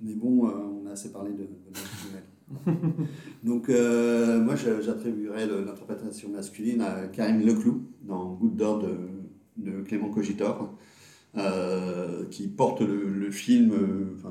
[0.00, 1.74] Mais bon, euh, on a assez parlé de et
[2.06, 3.06] Gemelle.
[3.44, 8.88] Donc, euh, moi, j'attribuerais l'interprétation masculine à Karim Leclou dans Goutte d'or de,
[9.56, 10.74] de Clément Cogitor,
[11.36, 14.30] euh, qui porte le, film euh,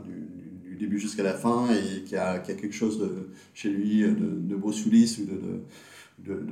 [0.65, 3.07] du, début jusqu'à la fin et qui a, qui a quelque chose
[3.53, 5.25] chez lui de, de ou
[6.23, 6.43] de-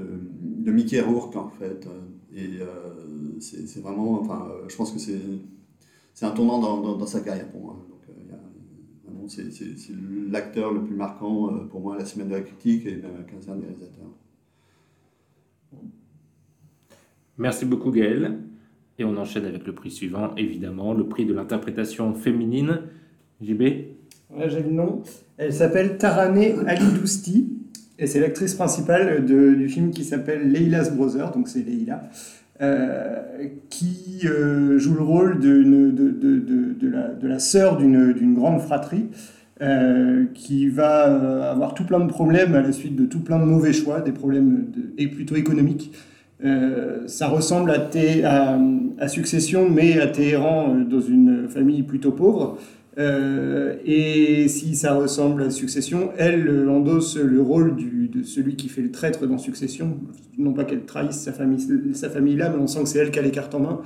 [0.63, 1.87] de, Mickey Rourke en fait.
[2.35, 7.49] Et euh, c'est vraiment, enfin, je pense que c'est un tournant dans, dans, sa carrière
[7.49, 7.85] pour moi.
[8.09, 9.93] Euh, c'est
[10.29, 13.17] l'acteur le plus marquant pour moi à la semaine de la critique et même à
[13.19, 14.05] la quinzaine des réalisateurs.
[17.37, 18.48] Merci beaucoup Gaël.
[18.99, 22.81] Et on enchaîne avec le prix suivant, évidemment, le prix de l'interprétation féminine.
[23.41, 25.01] JB Ouais, j'ai le nom.
[25.37, 27.47] Elle s'appelle Taraneh Ali Dousti
[27.97, 32.03] et c'est l'actrice principale du film qui s'appelle Leila's Brother, donc c'est Leila,
[32.61, 33.21] euh,
[33.69, 39.07] qui euh, joue le rôle de, la, de sœur d'une grande fratrie.
[39.61, 43.43] euh, qui va avoir tout plein de problèmes à la suite de tout plein de
[43.43, 45.91] mauvais choix, des problèmes et plutôt économiques.
[46.43, 52.57] Euh, ça ressemble à, Succession, mais à Téhéran, euh, dans une famille plutôt pauvre.
[52.97, 58.81] Euh, et si ça ressemble à Succession, elle endosse le rôle de celui qui fait
[58.81, 59.97] le traître dans Succession.
[60.37, 63.11] Non pas qu'elle trahisse sa famille, sa famille là, mais on sent que c'est elle
[63.11, 63.81] qui a les cartes en main.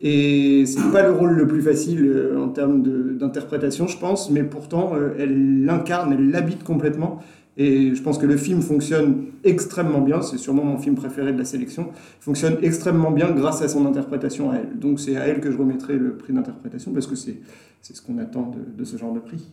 [0.00, 2.82] Et c'est pas le rôle le plus facile en termes
[3.18, 7.20] d'interprétation, je pense, mais pourtant elle l'incarne, elle l'habite complètement.
[7.60, 11.38] Et je pense que le film fonctionne extrêmement bien, c'est sûrement mon film préféré de
[11.38, 11.88] la sélection,
[12.20, 14.78] fonctionne extrêmement bien grâce à son interprétation à elle.
[14.78, 17.36] Donc c'est à elle que je remettrai le prix d'interprétation parce que c'est
[17.82, 19.44] ce qu'on attend de, de ce genre de prix.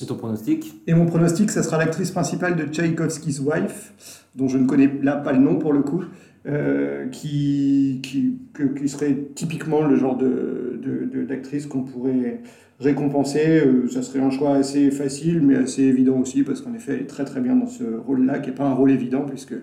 [0.00, 0.80] Et ton pronostic?
[0.86, 5.16] Et mon pronostic, ça sera l'actrice principale de Tchaïkovsky's Wife, dont je ne connais là
[5.16, 6.04] pas le nom pour le coup,
[6.46, 8.38] euh, qui, qui,
[8.78, 12.42] qui serait typiquement le genre de, de- de- d'actrice qu'on pourrait
[12.82, 13.60] récompenser.
[13.64, 17.00] Euh, ça serait un choix assez facile, mais assez évident aussi, parce qu'en effet, elle
[17.02, 19.54] est très très bien dans ce rôle-là, qui n'est pas un rôle évident, puisque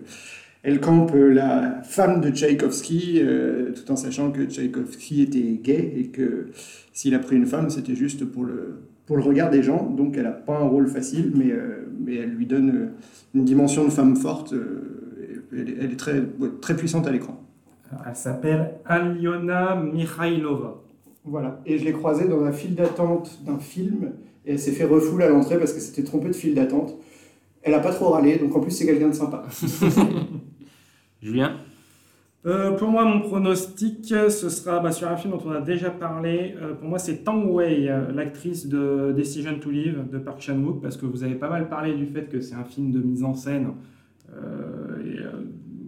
[0.63, 5.93] elle campe euh, la femme de Tchaïkovsky, euh, tout en sachant que Tchaïkovsky était gay
[5.97, 6.47] et que
[6.93, 9.89] s'il a pris une femme, c'était juste pour le, pour le regard des gens.
[9.89, 11.53] Donc elle n'a pas un rôle facile, mais,
[11.99, 12.89] mais elle lui donne
[13.33, 14.53] une dimension de femme forte.
[15.53, 16.21] elle, est- elle est très,
[16.61, 17.41] très puissante à l'écran.
[18.05, 20.81] Elle s'appelle Aliona Mikhailova.
[21.29, 21.61] Voilà.
[21.65, 24.13] Et je l'ai croisée dans la file d'attente d'un film,
[24.45, 26.95] et elle s'est fait refoule à l'entrée parce que c'était trompé de file d'attente.
[27.61, 29.43] Elle n'a pas trop râlé, donc en plus c'est quelqu'un de sympa.
[31.21, 31.57] Julien?
[32.45, 35.89] Euh, pour moi, mon pronostic, ce sera bah, sur un film dont on a déjà
[35.89, 36.55] parlé.
[36.61, 40.81] Euh, pour moi, c'est Tang Wei, euh, l'actrice de Decision to Live de Park Chan-wook,
[40.81, 43.25] parce que vous avez pas mal parlé du fait que c'est un film de mise
[43.25, 43.73] en scène.
[44.33, 45.31] Euh, et, euh,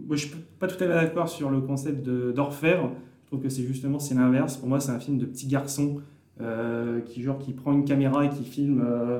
[0.06, 2.92] moi, je suis pas tout à fait d'accord sur le concept d'orfèvre.
[3.32, 4.58] Trouve que c'est justement c'est l'inverse.
[4.58, 6.02] Pour moi, c'est un film de petit garçon
[6.42, 8.84] euh, qui genre qui prend une caméra et qui filme.
[8.86, 9.20] euh,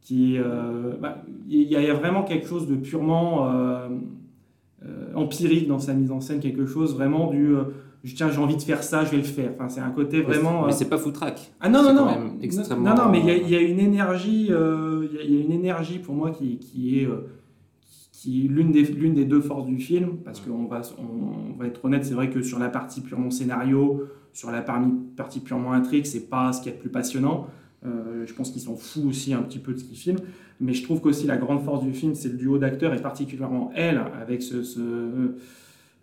[0.00, 0.36] qui
[1.00, 3.88] bah, il y, a- il y a vraiment quelque chose de purement euh,
[4.84, 7.54] euh, empirique dans sa mise en scène, quelque chose vraiment du
[8.04, 9.52] je- tiens j'ai envie de faire ça, je vais le faire.
[9.54, 10.66] Enfin, c'est un côté vraiment.
[10.66, 11.52] Mais c'est pas foutraque.
[11.60, 12.04] ah non, non, non.
[12.42, 15.36] extrêmement- Non, non, mais il y a- il y, a une énergie, il y y,
[15.40, 17.08] a une énergie pour moi qui, qui est,
[18.22, 21.66] qui l'une des, l'une des deux forces du film, parce qu'on va, on, on va
[21.66, 26.06] être honnête, c'est vrai que sur la partie purement scénario, sur la partie purement intrigue,
[26.06, 27.48] c'est pas ce qui est le plus passionnant.
[27.84, 30.20] Euh, je pense qu'ils s'en foutent aussi un petit peu de ce qu'ils filment,
[30.60, 33.72] mais je trouve qu'aussi la grande force du film, c'est le duo d'acteurs, et particulièrement
[33.74, 34.80] elle, avec ce, ce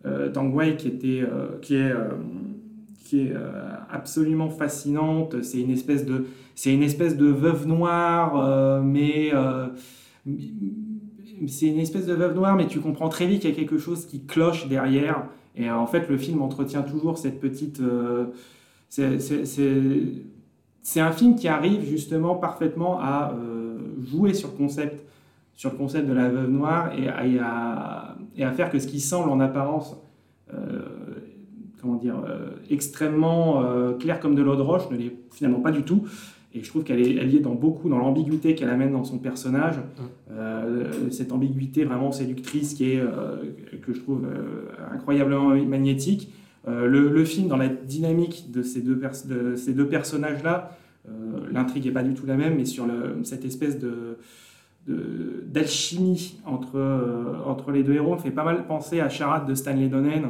[0.06, 2.10] euh, Tang Wei qui, était, euh, qui est, euh,
[3.06, 5.42] qui est euh, absolument fascinante.
[5.42, 9.68] C'est une espèce de, c'est une espèce de veuve noire, euh, mais euh,
[11.48, 13.78] c'est une espèce de veuve noire, mais tu comprends très vite qu'il y a quelque
[13.78, 15.26] chose qui cloche derrière.
[15.56, 17.80] Et euh, en fait, le film entretient toujours cette petite.
[17.82, 18.26] euh,
[18.90, 19.18] c'est-
[21.00, 25.06] un film qui arrive justement parfaitement à euh, jouer sur le concept,
[25.56, 27.08] sur le concept de la veuve noire et
[27.40, 28.16] à,
[28.54, 29.96] faire que ce qui semble en apparence
[31.82, 32.16] comment dire,
[32.70, 33.64] extrêmement
[34.00, 36.04] clair comme de l'eau de roche, ne l'est finalement pas du tout.
[36.54, 39.04] Et je trouve qu'elle est, elle y est dans beaucoup, dans l'ambiguïté qu'elle amène dans
[39.04, 39.76] son personnage.
[40.32, 43.38] Euh, cette ambiguïté vraiment séductrice qui est, euh,
[43.84, 46.34] que je trouve euh, incroyablement magnétique.
[46.68, 50.78] Le, le, film, dans la dynamique de ces deux, pers de ces deux personnages-là,
[51.52, 54.18] l'intrigue n'est pas du tout la même, mais sur le, cette espèce de
[54.88, 56.80] d'alchimie entre,
[57.46, 60.30] entre les deux héros, me fait pas mal penser à Charade de Stanley Donen,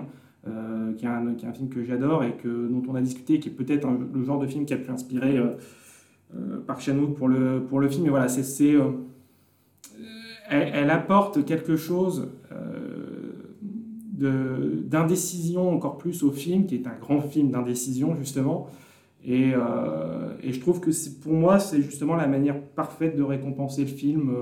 [0.97, 3.39] qui, est un, qui, est un, film que j'adore et que, dont on a discuté,
[3.39, 5.39] qui est peut-être le genre de film qui a pu inspirer
[6.35, 8.03] euh, par Chanouk pour le, pour le film.
[8.03, 8.91] Mais voilà, c'est, euh,
[10.49, 13.33] elle, elle, apporte quelque chose euh,
[14.13, 18.67] d'indécision encore plus au film, qui est un grand film d'indécision justement.
[19.25, 23.87] Et, et, je trouve que pour moi, c'est justement la manière parfaite de récompenser le
[23.87, 24.33] film,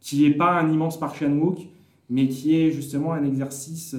[0.00, 1.58] qui n'est pas un immense par Chan-wook,
[2.10, 3.94] mais qui est justement un exercice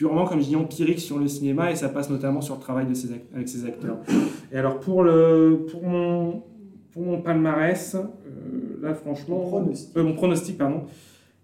[0.00, 2.86] purement, comme je dis, empirique sur le cinéma et ça passe notamment sur le travail
[2.86, 3.98] de ses avec ses acteurs.
[4.50, 6.42] Et alors pour, le, pour, mon,
[6.90, 9.94] pour mon palmarès, euh, là franchement, pronostic.
[9.98, 10.84] Euh, mon pronostic, pardon,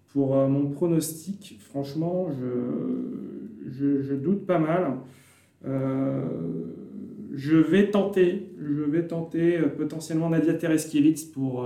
[0.07, 4.93] pour euh, mon pronostic, franchement, je, je, je doute pas mal.
[5.63, 11.63] je vais tenter, je vais tenter potentiellement Nadia Tereskiewicz pour,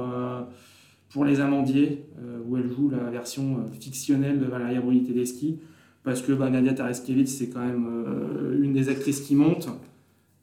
[1.14, 2.04] pour Les Amandiers,
[2.46, 5.62] où elle joue la version fictionnelle de Valeria Bruni Tedeschi
[6.04, 9.70] parce que bah, Nadia Tareskiewicz, c'est quand même euh, une des actrices qui monte.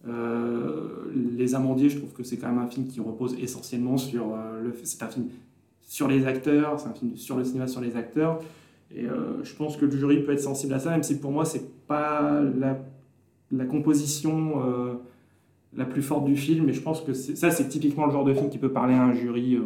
[0.06, 4.34] Euh, les Amandiers, je trouve que c'est quand même un film qui repose essentiellement sur
[4.34, 4.74] euh, le.
[4.84, 5.26] C'est un film
[5.82, 8.40] sur les acteurs, c'est un film sur le cinéma sur les acteurs.
[8.94, 9.04] Et
[9.42, 11.86] je pense que le jury peut être sensible à ça, même si pour moi, c'est
[11.86, 14.62] pas la, composition
[15.76, 16.64] la plus forte du film.
[16.64, 19.02] Mais je pense que ça, c'est typiquement le genre de film qui peut parler à
[19.02, 19.58] un jury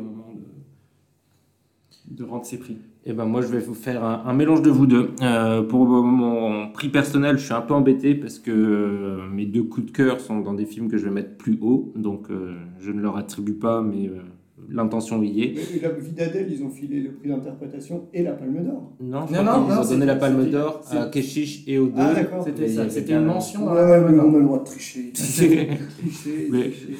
[2.17, 2.77] de, rendre ses prix?
[3.05, 5.11] Eh ben moi je vais vous faire un, mélange de vous deux.
[5.23, 9.65] Euh, pour mon prix personnel, je suis un peu embêté parce que euh, mes deux
[9.65, 12.55] coups de cœur sont dans des films que je vais mettre plus haut, donc euh,
[12.81, 14.21] je ne leur attribue pas, mais euh,
[14.69, 15.55] l'intention y est.
[15.55, 18.93] Mais la vie d'Adèle, ils ont filé le prix d'interprétation et la Palme d'Or.
[19.01, 21.93] Non, non, non, ils ont donné la Palme d'Or à Keshish et aux deux.
[21.97, 22.45] Ah d'accord.
[22.45, 23.67] C'était ça, c'était une mention.
[23.67, 25.11] Ouais, ouais, mais on a le droit de tricher.
[25.15, 25.69] tricher,
[26.51, 26.97] mais, tricher.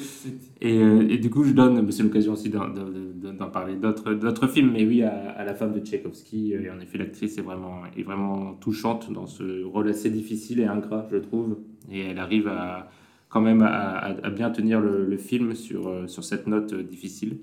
[0.61, 5.03] Et, et, du coup, je donne, c'est l'occasion aussi d'en parler d'autres films, mais oui,
[5.03, 9.11] à, à, la femme de Tchaïkovski, et en effet, l'actrice est vraiment, est vraiment touchante
[9.11, 11.57] dans ce rôle assez difficile et ingrat, je trouve,
[11.91, 12.89] et elle arrive à,
[13.33, 17.39] quand même à, à bien tenir le, le, film sur, sur cette note difficile.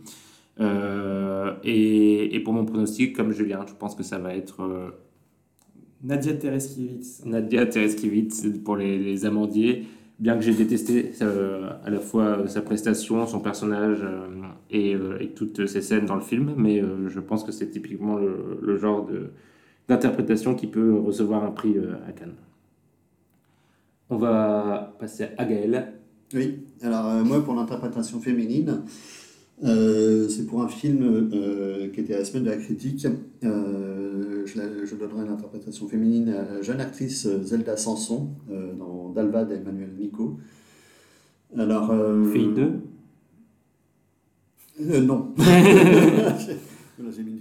[0.61, 4.63] Euh, et, et, pour mon pronostic, comme Julien, je pense que ça va être...
[4.63, 4.91] Euh,
[6.03, 7.25] Nadia Tereskiewicz.
[7.27, 9.85] Nadia Tereskiewicz pour les, les amandiers
[10.21, 14.29] bien que j'ai détesté euh, à la fois sa prestation, son personnage euh,
[14.71, 18.17] et, euh, et, toutes ces scènes dans le film, mais je pense que c'est typiquement
[18.17, 19.09] le, le genre
[19.89, 21.75] d'interprétation qui peut recevoir un prix
[22.07, 22.35] à Cannes.
[24.11, 25.95] On va passer à Gaël.
[26.35, 28.83] Oui, alors moi pour l'interprétation féminine,
[29.63, 33.07] euh, c'est pour un film euh, qui était à la semaine de la critique.
[33.45, 38.31] Euh, je, je, donnerai une interprétation féminine à la jeune actrice Zelda Sanson
[38.79, 40.39] dans Dalva d'Emmanuel Nico.
[41.57, 41.93] Alors,
[42.33, 42.53] Fille
[44.81, 45.35] 2 Non.
[45.39, 47.40] J'ai mis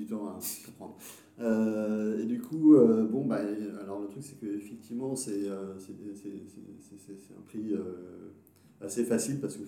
[1.39, 2.19] comprendre.
[2.19, 2.75] et du coup,
[3.09, 3.39] bon, bah,
[3.81, 7.75] alors le truc c'est qu'effectivement c'est un prix
[8.81, 9.63] assez facile parce que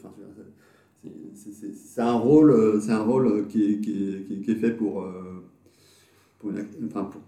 [1.75, 5.01] c'est un rôle, euh, c'est un rôle qui est, qui est, qui est fait pour,
[5.01, 5.43] euh,
[6.39, 7.21] pour, une, enfin pour,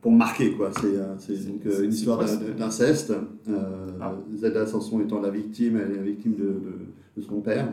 [0.00, 0.70] pour, marquer quoi.
[0.72, 1.14] C'est euh,
[1.48, 2.24] donc une histoire
[2.56, 3.12] d'inceste.
[3.48, 4.14] Euh, ah.
[4.36, 6.72] Zelda Sanson étant la victime, elle est la victime de, de,
[7.16, 7.72] de son père.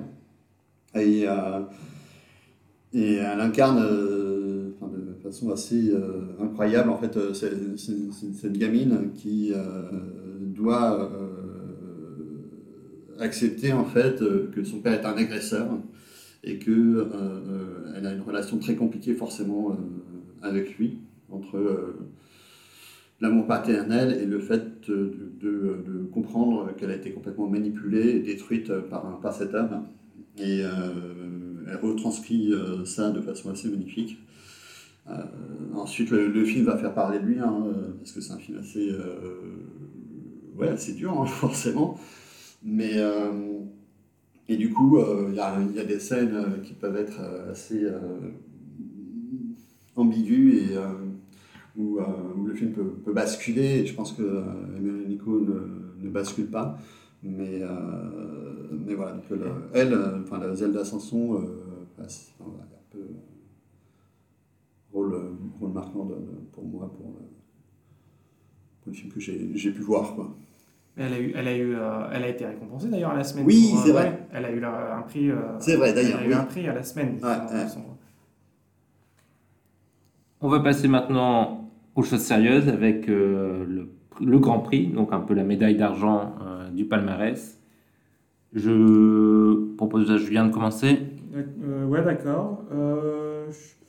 [0.96, 1.62] Et, euh,
[2.94, 4.31] et elle incarne euh,
[5.32, 5.94] façon assez
[6.42, 9.54] incroyable en fait cette gamine qui
[10.42, 11.10] doit
[13.22, 15.68] accepter en fait euh, que son père est un agresseur
[16.44, 19.78] et que euh, euh, elle a une relation très compliquée forcément
[20.42, 20.98] avec lui
[21.30, 21.94] entre
[23.22, 29.20] l'amour paternel et le fait de comprendre qu'elle a été complètement manipulée et détruite par,
[29.22, 29.84] par cet homme.
[30.40, 32.54] Et elle retranscrit
[32.86, 34.18] ça de façon assez magnifique.
[35.10, 35.14] Euh,
[35.76, 37.64] ensuite, le, film va faire parler de lui, hein,
[38.00, 39.32] parce que c'est un film assez, euh,
[40.58, 41.98] ouais, assez dur, hein, forcément.
[42.64, 43.60] Mais, euh,
[44.48, 47.20] et du coup, il euh, y, y, a des scènes euh, qui peuvent être
[47.50, 47.88] assez
[49.96, 50.78] ambiguës et
[51.78, 52.00] où,
[52.38, 53.86] où, le film peut, peut, basculer.
[53.86, 54.44] Je pense que
[54.78, 56.78] Emmanuel Nico ne, ne, bascule pas.
[57.24, 57.62] Mais,
[58.72, 61.42] mais voilà, donc, le, elle, enfin, la Zelda Sanson,
[61.98, 63.00] passe, enfin, un peu
[64.94, 65.16] rôle,
[65.60, 67.06] rôle marquant de, de, pour moi, pour,
[68.82, 70.16] pour le film que j'ai pu voir.
[70.16, 70.36] Quoi.
[70.98, 73.46] Elle a, eu, elle, a eu, euh, elle a été récompensée d'ailleurs à la semaine.
[73.46, 74.04] Oui, euh, c'est vrai.
[74.10, 75.32] ouais, elle a eu la- un prix.
[75.32, 76.40] euh, C'est vrai, d'ailleurs, Elle a eu oui.
[76.40, 77.18] un prix à la semaine.
[77.24, 77.66] Ouais, ouais.
[80.42, 83.90] On va passer maintenant aux choses sérieuses avec euh, le,
[84.26, 87.60] le Grand Prix, donc un peu la médaille d'argent euh, du palmarès.
[88.54, 91.00] Je propose à Julien de commencer.
[91.34, 92.66] Euh, ouais, d'accord.
[92.74, 93.81] Euh, je,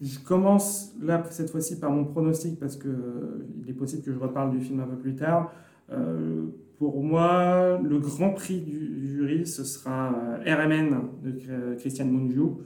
[0.00, 4.12] je commence là, cette fois-ci, par mon pronostic parce que euh, il est possible que
[4.12, 5.52] je reparle du film un peu plus tard.
[5.90, 6.46] Euh,
[6.78, 12.58] pour moi, le grand prix du, jury, ce sera euh, RMN de Chr- Christian Mungiu,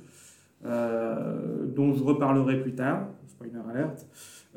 [0.62, 3.08] dont je reparlerai plus tard.
[3.26, 4.06] Spoiler alert.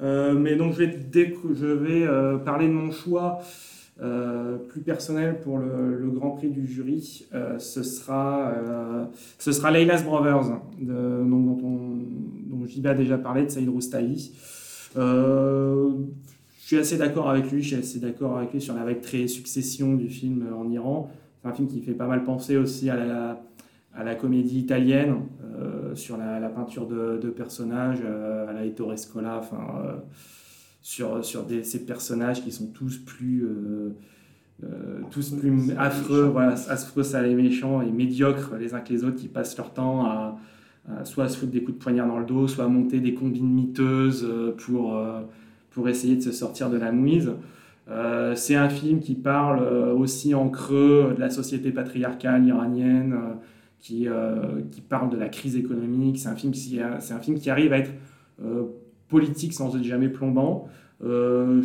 [0.02, 2.08] Euh, mais donc, je vais,
[2.44, 3.40] parler de mon choix
[3.98, 7.26] plus personnel pour le, grand prix du jury.
[7.34, 9.06] Euh, ce sera, euh,
[9.38, 14.32] ce sera Leila's Brothers, dont, on, JB a déjà parlé, de Saïd Roustahi.
[14.98, 15.92] Euh,
[16.62, 19.02] je suis assez d'accord avec lui, je suis assez d'accord avec lui sur la vague
[19.02, 21.12] très succession du film en Iran.
[21.42, 22.96] C'est un film qui fait pas mal penser aussi à
[24.04, 25.18] la, comédie italienne,
[25.60, 29.94] euh, sur la, peinture de, personnages, euh, à la Ettore Scola, euh,
[30.86, 33.96] sur, sur des, ces personnages qui sont tous plus, euh,
[34.64, 39.04] euh, tous plus affreux, voilà, affreux, ça les méchants et médiocres les uns que les
[39.04, 40.38] autres, qui passent leur temps à,
[40.88, 43.00] à soit à se foutre des coups de poignard dans le dos, soit à monter
[43.00, 45.02] des combines miteuses euh, pour,
[45.72, 47.32] pour essayer de se sortir de la mouise.
[47.90, 53.14] Euh, c'est un film qui parle euh, aussi en creux de la société patriarcale iranienne,
[53.14, 53.34] euh,
[53.80, 54.08] qui,
[54.72, 56.20] qui parle de la crise économique.
[56.20, 57.92] C'est un film qui, c'est un film qui arrive à être
[59.16, 60.68] politique sans être jamais plombant.
[61.02, 61.62] Euh,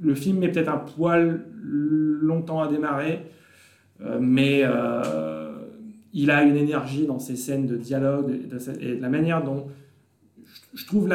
[0.00, 3.26] le film met peut-être un poil longtemps à démarrer,
[4.00, 5.52] euh, mais euh,
[6.14, 9.66] il a une énergie dans ses scènes de dialogue et de, la manière dont
[10.74, 11.10] je- trouve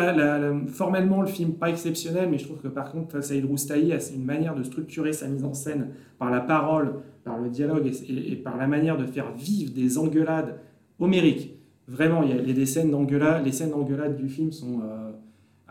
[0.68, 4.26] formellement le film pas exceptionnel, mais je trouve que par contre Saïd Roustahi a une
[4.26, 5.88] manière de structurer sa mise en scène
[6.20, 6.88] par la parole,
[7.24, 10.60] par le dialogue et, par la manière de faire vivre des engueulades
[11.00, 11.50] homériques.
[11.88, 13.74] Vraiment, il y a, a des scènes d'engueulade, les scènes
[14.18, 14.82] du film sont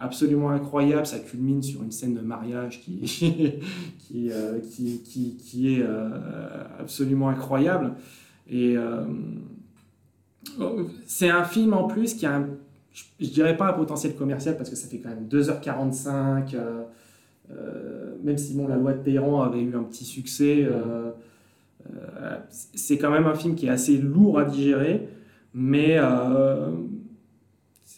[0.02, 1.06] absolument incroyables.
[1.06, 3.00] Ça culmine sur une scène de mariage qui,
[3.98, 6.08] qui, euh, qui, qui, qui est euh,
[6.78, 7.94] absolument incroyable.
[8.50, 9.04] Et euh,
[11.06, 12.48] c'est un film en plus qui a un
[12.92, 16.82] je, dirais pas un potentiel commercial parce que ça fait quand même 2h45, euh,
[17.50, 20.68] euh, même si bon, la loi de Téhéran avait eu un petit succès,
[22.50, 25.08] c'est quand même un film qui est assez lourd à digérer,
[25.54, 25.98] mais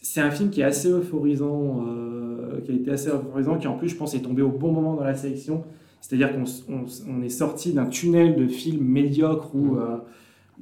[0.07, 3.76] c'est un film qui est assez euphorisant, euh, qui a été assez euphorisant, qui en
[3.76, 5.64] plus je pense est tombé au bon moment dans la sélection,
[6.00, 9.96] c'est-à-dire qu'on on, on est sorti d'un tunnel de films médiocres ou, euh,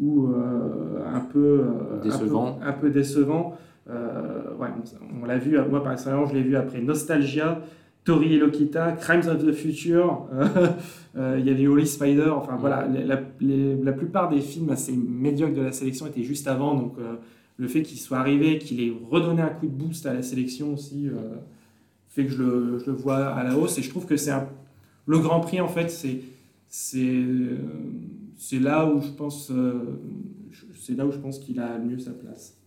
[0.00, 1.64] ou euh, un peu euh,
[1.96, 2.58] un peu- Décevant.
[2.62, 3.56] un peu décevant.
[3.88, 7.60] Ouais, on, on l'a vu, moi personnellement, je l'ai vu après Nostalgia,
[8.04, 10.26] Tori et Lokita, Crimes of the Future,
[11.16, 14.92] il y avait Holy Spider, enfin voilà, les- la, les- la plupart des films assez
[14.92, 16.94] médiocres de la sélection étaient juste avant, donc
[17.62, 20.74] le fait qu'il soit arrivé, qu'il ait redonné un coup de boost à la sélection
[20.74, 21.36] aussi, euh,
[22.08, 24.32] fait que je le, vois à la hausse, et je trouve que c'est
[25.06, 26.22] le Grand Prix, en fait, c'est
[26.68, 30.00] c'est euh, là où je pense euh,
[31.22, 32.58] pense qu'il a mieux sa place.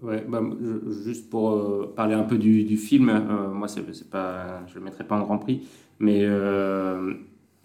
[0.00, 0.40] Ouais, bah,
[1.04, 5.16] juste pour parler un peu du, film, euh, moi c'est pas, je le mettrai pas
[5.16, 5.68] en Grand Prix,
[5.98, 6.24] mais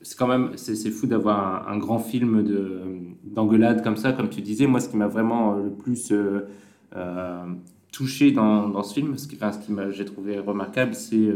[0.01, 2.81] c'est quand même c'est fou d'avoir un, grand film de
[3.23, 4.67] d'engueulade comme ça, comme tu disais.
[4.67, 6.47] Moi, ce qui m'a vraiment euh, le plus euh,
[6.95, 7.45] euh,
[7.91, 11.29] touché dans, dans ce film, ce qui, enfin, qui m'a j'ai trouvé remarquable, c'est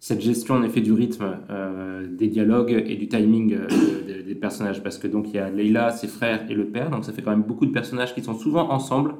[0.00, 1.38] cette gestion en effet du rythme,
[2.10, 3.56] des dialogues et du timing
[4.06, 7.04] des, personnages, parce que donc il y a Leila, ses frères et le père, donc
[7.04, 9.14] ça fait quand même beaucoup de personnages qui sont souvent ensemble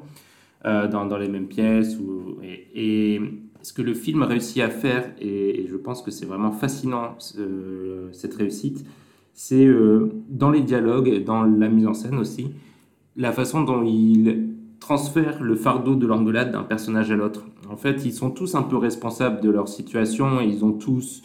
[0.63, 1.97] dans, dans les mêmes pièces.
[1.97, 3.19] Ou, et
[3.61, 8.09] ce que le film réussit à faire, et, je pense que c'est vraiment fascinant ce-
[8.11, 8.85] cette réussite,
[9.33, 12.51] c'est euh, dans les dialogues et dans la mise en scène aussi,
[13.15, 14.47] la façon dont il
[14.79, 17.45] transfère le fardeau de l'engueulade d'un personnage à l'autre.
[17.69, 21.21] En fait, ils sont tous un peu responsables de leur situation, et ils ont tous...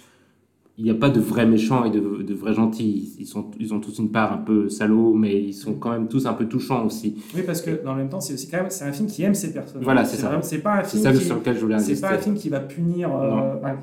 [0.76, 3.14] Il n'y a pas de vrais méchants et de, de vrais gentils.
[3.20, 6.08] Ils, sont, ils ont tous une part un peu salaud, mais ils sont quand même
[6.08, 7.14] tous un peu touchants aussi.
[7.34, 9.22] Oui, parce que dans le même temps, c'est aussi quand même c'est un film qui
[9.22, 9.84] aime ses personnages.
[9.84, 10.36] Voilà, c'est ça.
[10.42, 12.08] C'est pas un C'est film ça qui, sur lequel je voulais c'est insister.
[12.08, 13.08] pas un film qui va punir.
[13.14, 13.36] euh, Non.
[13.62, 13.76] bah,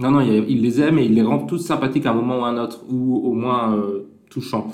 [0.00, 2.40] Non, non, il, il les aime et il les rend tous sympathiques à un moment
[2.40, 4.66] ou à un autre, ou au moins euh, touchants.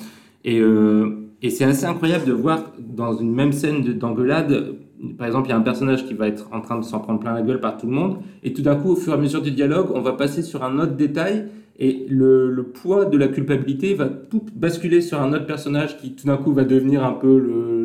[0.44, 4.74] Et, euh, et c'est assez incroyable de voir dans une même scène de- d'engueulade,
[5.18, 7.18] par exemple, il y a un personnage qui va être en train de s'en prendre
[7.20, 9.18] plein la gueule par tout le monde, et tout d'un coup, au fur et à
[9.18, 11.46] mesure du dialogue, on va passer sur un autre détail,
[11.78, 16.26] et le, poids de la culpabilité va tout basculer sur un autre personnage qui tout
[16.26, 17.80] d'un coup va devenir un peu le,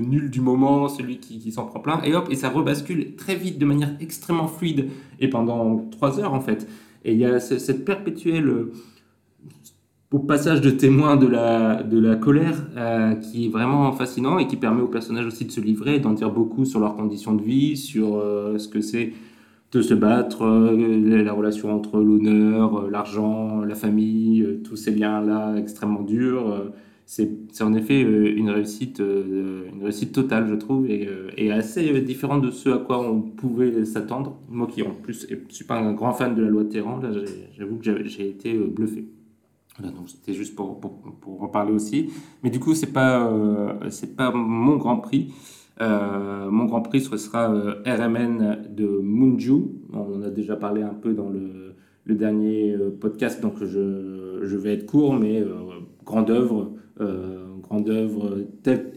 [0.00, 3.34] nul du moment, celui qui, qui s'en prend plein, et hop, et ça rebascule très
[3.34, 4.86] vite, de manière extrêmement fluide,
[5.20, 6.68] et pendant trois heures en fait.
[7.04, 8.52] Et il y a ce- cette perpétuelle,
[10.16, 14.46] au passage de témoin de la, de la colère, euh, qui est vraiment fascinant et
[14.46, 17.42] qui permet aux personnages aussi de se livrer, d'en dire beaucoup sur leurs conditions de
[17.42, 19.12] vie, sur euh, ce que c'est
[19.72, 26.00] de se battre, euh, la relation entre l'honneur, l'argent, la famille, tous ces liens-là extrêmement
[26.02, 26.72] durs.
[27.04, 27.28] c'est
[27.60, 32.78] en effet une réussite, une réussite totale, je trouve, et, assez différente de ce à
[32.78, 34.38] quoi on pouvait s'attendre.
[34.48, 37.10] Moi qui, en plus, ne suis pas un grand fan de la loi Terran, là,
[37.12, 39.04] j'ai- j'avoue que j'ai été bluffé.
[39.82, 42.10] Donc c'était juste pour, pour, pour en parler aussi.
[42.42, 45.32] Mais du coup, c'est pas, euh, c'est pas mon Grand Prix.
[45.80, 49.62] Euh, mon Grand Prix, ce sera euh, RMN de Munju.
[49.92, 51.74] On en a déjà parlé un peu dans le,
[52.04, 55.44] le dernier euh, podcast, donc je, je vais être court, mais
[56.04, 56.72] grande œuvre.
[57.62, 58.38] grande œuvre,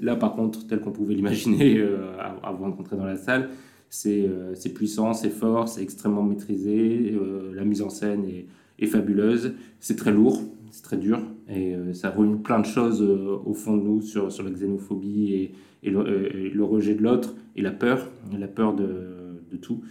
[0.02, 1.84] là par contre, telle qu'on pouvait l'imaginer
[2.44, 3.50] avant d'entrer dans la salle.
[3.92, 7.18] C'est c'est puissant, c'est fort, c'est extrêmement maîtrisé.
[7.56, 8.26] la mise en scène
[8.78, 9.54] est fabuleuse.
[9.80, 10.40] C'est très lourd,
[10.72, 11.20] c'est très dur.
[11.50, 15.34] Et euh, ça ruine plein de choses euh, au fond de nous sur, la xénophobie
[15.34, 15.52] et,
[15.84, 18.08] et, le, euh, et le rejet de l'autre et la peur,
[18.38, 18.88] la peur de,
[19.62, 19.82] tout.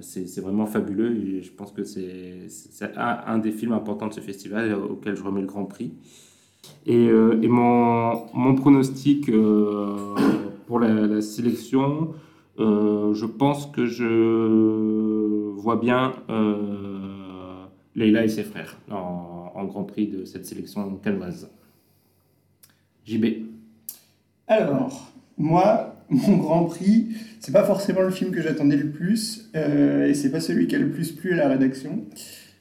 [0.00, 2.48] C'est vraiment fabuleux et je pense que c'est
[2.96, 5.92] un, des films importants de ce festival auquel je remets le grand prix.
[6.86, 9.30] Et, mon, pronostic
[10.66, 12.14] pour la, sélection,
[12.58, 16.14] je pense que je vois bien
[17.94, 18.78] Leila et ses frères
[19.64, 21.48] Grand Prix de cette sélection canoise.
[23.06, 23.24] JB.
[24.48, 27.08] Alors, moi, mon Grand Prix,
[27.40, 30.76] c'est pas forcément le film que j'attendais le plus, euh, et c'est pas celui qui
[30.76, 32.04] a le plus plu à la rédaction.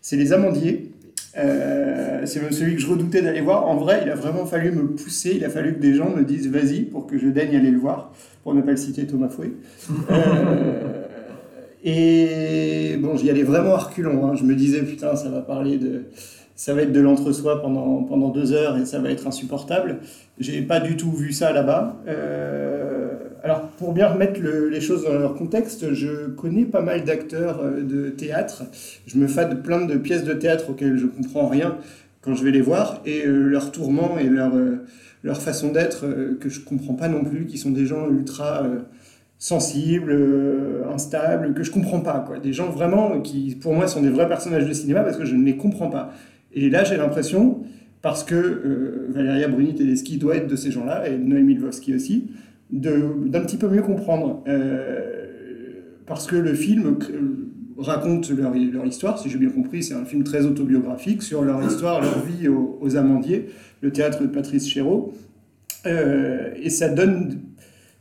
[0.01, 0.91] C'est Les Amandiers.
[1.37, 3.67] Euh, c'est même celui que je redoutais d'aller voir.
[3.67, 6.23] En vrai, il a vraiment fallu me pousser, il a fallu que des gens me
[6.23, 9.27] disent vas-y pour que je daigne aller le voir, pour ne pas le citer Thomas
[9.27, 9.51] Fouet.
[10.09, 11.03] Euh,
[11.83, 14.25] et bon, j'y allais vraiment à reculons.
[14.27, 14.35] hein.
[14.35, 16.05] Je me disais putain, ça va parler de.
[16.55, 19.97] Ça va être de l'entre-soi pendant, pendant deux heures et ça va être insupportable.
[20.39, 21.97] J'ai pas du tout vu ça là-bas.
[22.07, 27.03] Euh, alors, pour bien remettre le- les choses dans leur contexte, je connais pas mal
[27.03, 28.63] d'acteurs euh, de théâtre.
[29.05, 31.77] Je me fade plein de pièces de théâtre auxquelles je comprends rien
[32.21, 34.77] quand je vais les voir et euh, leur tourment et leur, euh,
[35.23, 36.05] leur façon d'être
[36.39, 38.63] que je comprends pas non plus, qui sont des gens ultra
[39.37, 40.15] sensibles,
[40.93, 42.23] instables, que je comprends pas.
[42.25, 42.39] Quoi.
[42.39, 45.35] Des gens vraiment qui, pour moi, sont des vrais personnages de cinéma parce que je
[45.35, 46.13] ne les comprends pas.
[46.55, 47.59] Et là, j'ai l'impression,
[48.01, 52.31] parce que euh, Valéria Bruni Tedeschi doit être de ces gens-là, et Noémie Lvovsky aussi,
[52.71, 54.43] d'un petit peu mieux comprendre.
[54.47, 55.11] Euh,
[56.05, 56.97] parce que le film
[57.77, 61.61] raconte leur, leur histoire, si j'ai bien compris, c'est un film très autobiographique sur leur
[61.63, 63.49] histoire, leur vie aux, Amandiers,
[63.81, 65.13] le théâtre de Patrice Chéreau.
[65.85, 67.41] Euh, et ça donne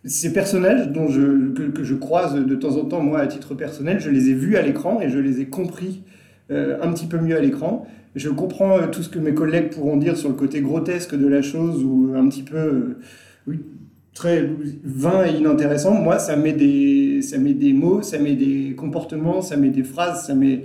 [0.04, 4.10] ces personnages dont que je croise de temps en temps, moi, à titre personnel, je
[4.10, 6.02] les ai vus à l'écran et je les ai compris
[6.50, 7.86] euh, un petit peu mieux à l'écran.
[8.14, 11.26] Je comprends euh, tout ce que mes collègues pourront dire sur le côté grotesque de
[11.26, 13.56] la chose ou un petit peu euh,
[14.14, 14.48] très
[14.84, 15.94] vain et inintéressant.
[15.94, 19.84] Moi, ça met, des, ça met des mots, ça met des comportements, ça met des
[19.84, 20.64] phrases, ça met...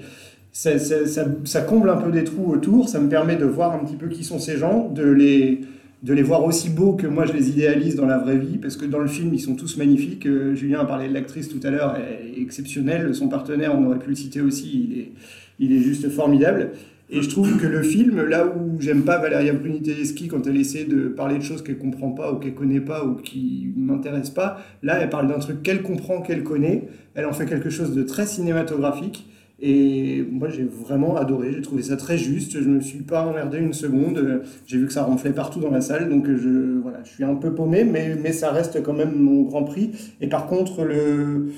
[0.52, 4.10] Ça, comble un peu des trous autour, ça me permet de voir un petit peu
[4.10, 5.62] qui sont ces gens, de les,
[6.02, 8.76] de les voir aussi beaux que moi je les idéalise dans la vraie vie, parce
[8.76, 10.26] que dans le film ils sont tous magnifiques.
[10.26, 13.14] Euh, Julien a parlé de l'actrice tout à l'heure, elle est exceptionnelle.
[13.14, 15.12] Son partenaire, on aurait pu le citer aussi, il est,
[15.60, 16.72] il est juste formidable.
[17.12, 20.58] Et je trouve que le film, là où j'aime pas Valéria Bruni Tedeschi quand elle
[20.58, 24.34] essaie de parler de choses qu'elle comprend pas ou qu'elle connaît pas ou qui m'intéressent
[24.36, 26.88] pas, là elle parle d'un truc qu'elle comprend, qu'elle connaît.
[27.16, 29.26] Elle en fait quelque chose de très cinématographique.
[29.62, 31.52] Et moi, j'ai vraiment adoré.
[31.52, 32.62] J'ai trouvé ça très juste.
[32.62, 34.44] Je me suis pas emmerdé une seconde.
[34.66, 36.08] J'ai vu que ça ronflait partout dans la salle.
[36.10, 39.42] Donc, je, voilà, je suis un peu paumé, mais, mais ça reste quand même mon
[39.42, 39.92] grand prix.
[40.22, 41.52] Et par contre, le,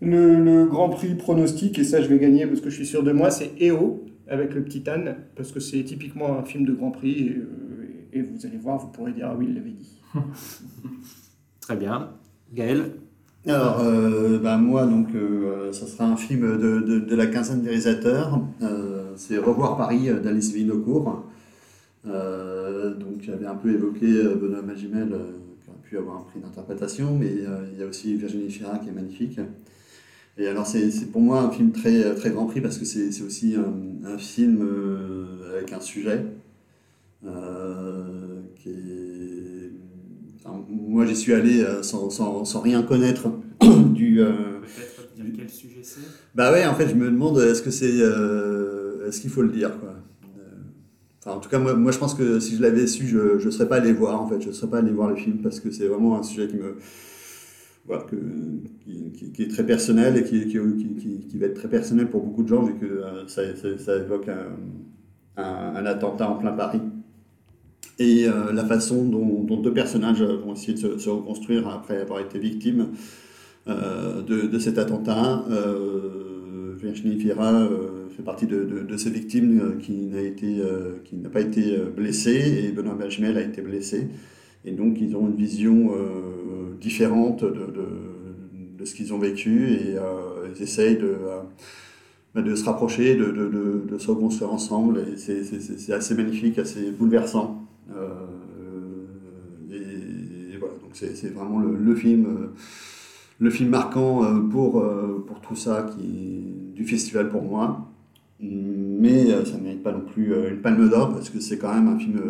[0.00, 3.04] le, le grand prix pronostic, et ça, je vais gagner parce que je suis sûr
[3.04, 6.72] de moi, c'est EO avec le petit Anne, parce que c'est typiquement un film de
[6.72, 7.28] grand prix.
[7.28, 7.74] Et, euh,
[8.12, 10.00] et vous allez voir, vous pourrez dire Ah oui, il l'avait dit.
[11.60, 12.10] Très bien.
[12.52, 12.92] Gaël
[13.46, 17.62] Alors, euh, bah, moi, donc, euh, ça sera un film de, de, de la quinzaine
[17.62, 18.40] des réalisateurs.
[18.62, 21.24] Euh, c'est Revoir Paris euh, d'Alice Vinocourt.
[22.06, 26.40] Euh, donc, j'avais un peu évoqué Benoît Magimel, euh, qui aurait pu avoir un prix
[26.40, 29.40] d'interprétation, mais euh, il y a aussi Virginie Fira qui est magnifique.
[30.36, 33.54] Et alors, c'est pour moi un film très, très grand prix parce que c'est aussi
[33.54, 36.24] un, un film euh, avec un sujet
[37.24, 39.70] euh, qui est
[40.46, 43.28] Enfin, moi, j'y suis allé euh, sans, sans, sans rien connaître
[43.94, 44.20] du.
[44.20, 46.00] euh, Peut-être dire quel sujet c'est?
[46.34, 49.48] Bah ouais, en fait, je me demande est-ce que c'est, euh, est-ce qu'il faut le
[49.48, 49.94] dire quoi?
[50.36, 50.40] Euh,
[51.24, 53.50] Enfin, en tout cas, moi, moi, je pense que si je l'avais su, je ne
[53.50, 54.20] serais pas allé voir.
[54.20, 56.46] En fait, je serais pas allé voir le film parce que c'est vraiment un sujet
[56.46, 56.76] qui me,
[57.86, 58.16] voilà, que,
[58.84, 62.48] qui, qui- est très personnel et qui, qui, va être très personnel pour beaucoup de
[62.48, 63.42] gens vu que euh, ça,
[63.78, 66.80] ça, évoque un, un, attentat en plein Paris.
[67.98, 72.38] Et euh, la façon dont, deux personnages vont essayer de se, reconstruire après avoir été
[72.38, 72.88] victimes
[73.68, 75.44] euh, de, de cet attentat.
[76.76, 77.68] Virginie Fira
[78.16, 80.60] fait partie de, de, de ces victimes qui n'a été,
[81.32, 84.08] pas été blessée et Benoît Bajmel a été blessé.
[84.64, 87.50] Et donc ils ont une vision euh, différente de,
[88.78, 91.16] de, ce qu'ils ont vécu et euh, ils essayent de,
[92.36, 95.04] euh, de se rapprocher, de, de, se reconstruire ensemble.
[95.12, 97.66] Et c'est- assez magnifique, assez bouleversant.
[99.70, 102.26] Et, voilà, donc c'est vraiment le, le film,
[103.38, 104.84] le film marquant pour,
[105.26, 107.90] pour tout ça qui, du festival pour moi.
[108.40, 111.88] Mais ça ne mérite pas non plus une palme d'or parce que c'est quand même
[111.88, 112.20] un film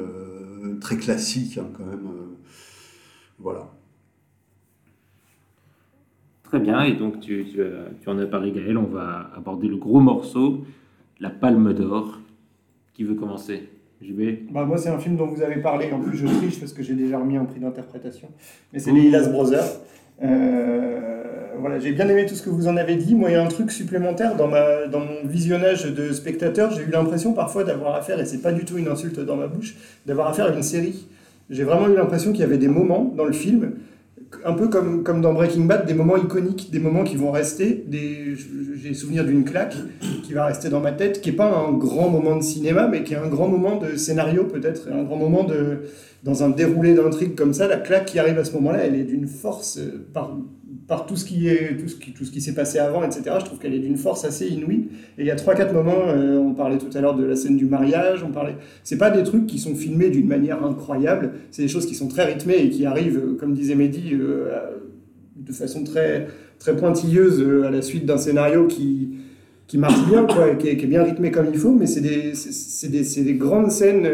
[0.81, 2.07] très classique, hein, quand même.
[2.07, 2.37] euh,
[3.39, 3.69] voilà.
[6.45, 7.47] Très bien, et donc tu,
[8.01, 10.65] tu, en as parlé Gaël, on va aborder le gros morceau,
[11.21, 12.21] la palme d'or.
[12.95, 13.69] Qui veut commencer?
[14.01, 15.91] JB Bah, moi, c'est un film dont vous avez parlé.
[15.93, 18.29] En plus, je triche parce que j'ai déjà remis un prix d'interprétation.
[18.73, 19.81] Mais c'est les Hilas Brothers.
[20.23, 23.15] Euh, voilà, j'ai bien aimé tout ce que vous en avez dit.
[23.15, 26.71] Moi, il y a un truc supplémentaire dans, ma, dans mon visionnage de spectateur.
[26.71, 29.47] J'ai eu l'impression parfois d'avoir affaire, et c'est pas du tout une insulte dans ma
[29.47, 29.75] bouche,
[30.07, 31.07] d'avoir affaire à une série.
[31.51, 33.73] J'ai vraiment eu l'impression qu'il y avait des moments dans le film,
[34.45, 37.85] un peu comme, comme dans Breaking Bad, des moments iconiques, des moments qui vont rester.
[37.87, 38.35] Des,
[38.77, 39.77] j'ai souvenir d'une claque
[40.23, 43.05] qui va rester dans ma tête, qui n'est pas un grand moment de cinéma, mais
[43.05, 45.81] qui est un grand moment de scénario peut-être, un grand moment de
[46.25, 49.05] dans un déroulé d'intrigue comme ça, la claque qui arrive à ce moment-là, elle est
[49.05, 50.35] d'une force euh, par,
[50.87, 53.23] par tout ce qui est tout ce qui, tout ce qui s'est passé avant, etc.
[53.41, 54.89] Je trouve qu'elle est d'une force assez inouïe.
[55.17, 57.37] Et il y a trois quatre moments, euh, on parlait tout à l'heure de la
[57.37, 58.57] scène du mariage, on parlait.
[58.83, 62.09] C'est pas des trucs qui sont filmés d'une manière incroyable, c'est des choses qui sont
[62.09, 64.51] très rythmées et qui arrivent, euh, comme disait Mehdi, euh,
[65.37, 66.29] de façon très
[66.59, 69.11] très pointilleuse à la suite d'un scénario qui
[69.67, 72.89] qui marche bien, quoi, qui est, bien rythmé comme il faut, mais c'est des, c'est-
[72.89, 74.07] des, des grandes scènes,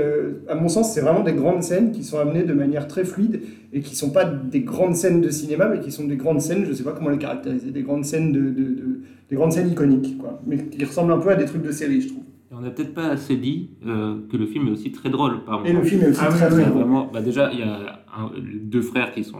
[0.49, 3.41] à mon sens, c'est vraiment des grandes scènes qui sont amenées de manière très fluide
[3.73, 6.65] et qui sont pas des grandes scènes de cinéma, mais qui sont des grandes scènes,
[6.67, 9.01] je sais pas comment les caractériser, des grandes scènes, de, de, de-
[9.31, 12.01] des grandes scènes iconiques, quoi, mais qui ressemblent un peu à des trucs de série,
[12.01, 12.23] je trouve.
[12.51, 15.45] Et on n'a peut-être pas assez dit euh, que le film est aussi très drôle
[15.45, 15.85] par Et le moments.
[15.87, 16.63] film est aussi Ah très drôle.
[16.63, 19.39] vraiment, bah déjà, il y a un- deux frères qui sont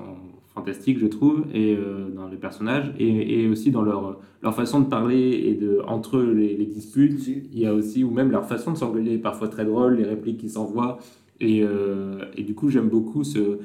[0.55, 4.79] fantastiques, je trouve, et euh, dans les personnages, et, et aussi dans leur, leur façon
[4.81, 7.27] de parler et de entre eux les, les disputes.
[7.27, 10.39] Il y a aussi, ou même leur façon de s'engueuler, parfois très drôle, les répliques
[10.39, 10.99] qu'ils s'envoient.
[11.41, 13.59] Et, euh, et du coup, j'aime beaucoup ce,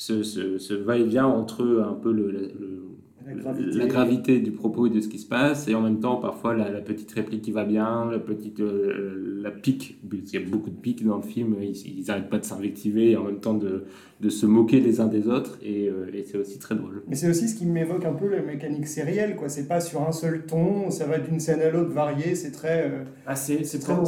[0.00, 2.86] ce, ce, ce va-et-vient entre un peu le, le- le-
[3.26, 3.78] La gravité.
[3.78, 6.54] la gravité du propos et de ce qui se passe, et en même temps, parfois,
[6.54, 10.42] la, la petite réplique qui va bien, la petite euh, la pique, parce qu'il y
[10.42, 13.40] a beaucoup de piques dans le film, ils n'arrêtent pas de s'invectiver et en même
[13.40, 13.84] temps de,
[14.20, 17.02] de se moquer les uns des autres, et, euh, et c'est aussi très drôle.
[17.08, 19.50] Mais c'est aussi ce qui m'évoque un peu la mécanique sérielle, quoi.
[19.50, 22.84] C'est pas sur un seul ton, ça va d'une scène à l'autre varié, c'est très.
[22.90, 24.06] euh, Ah, c'est pour, pour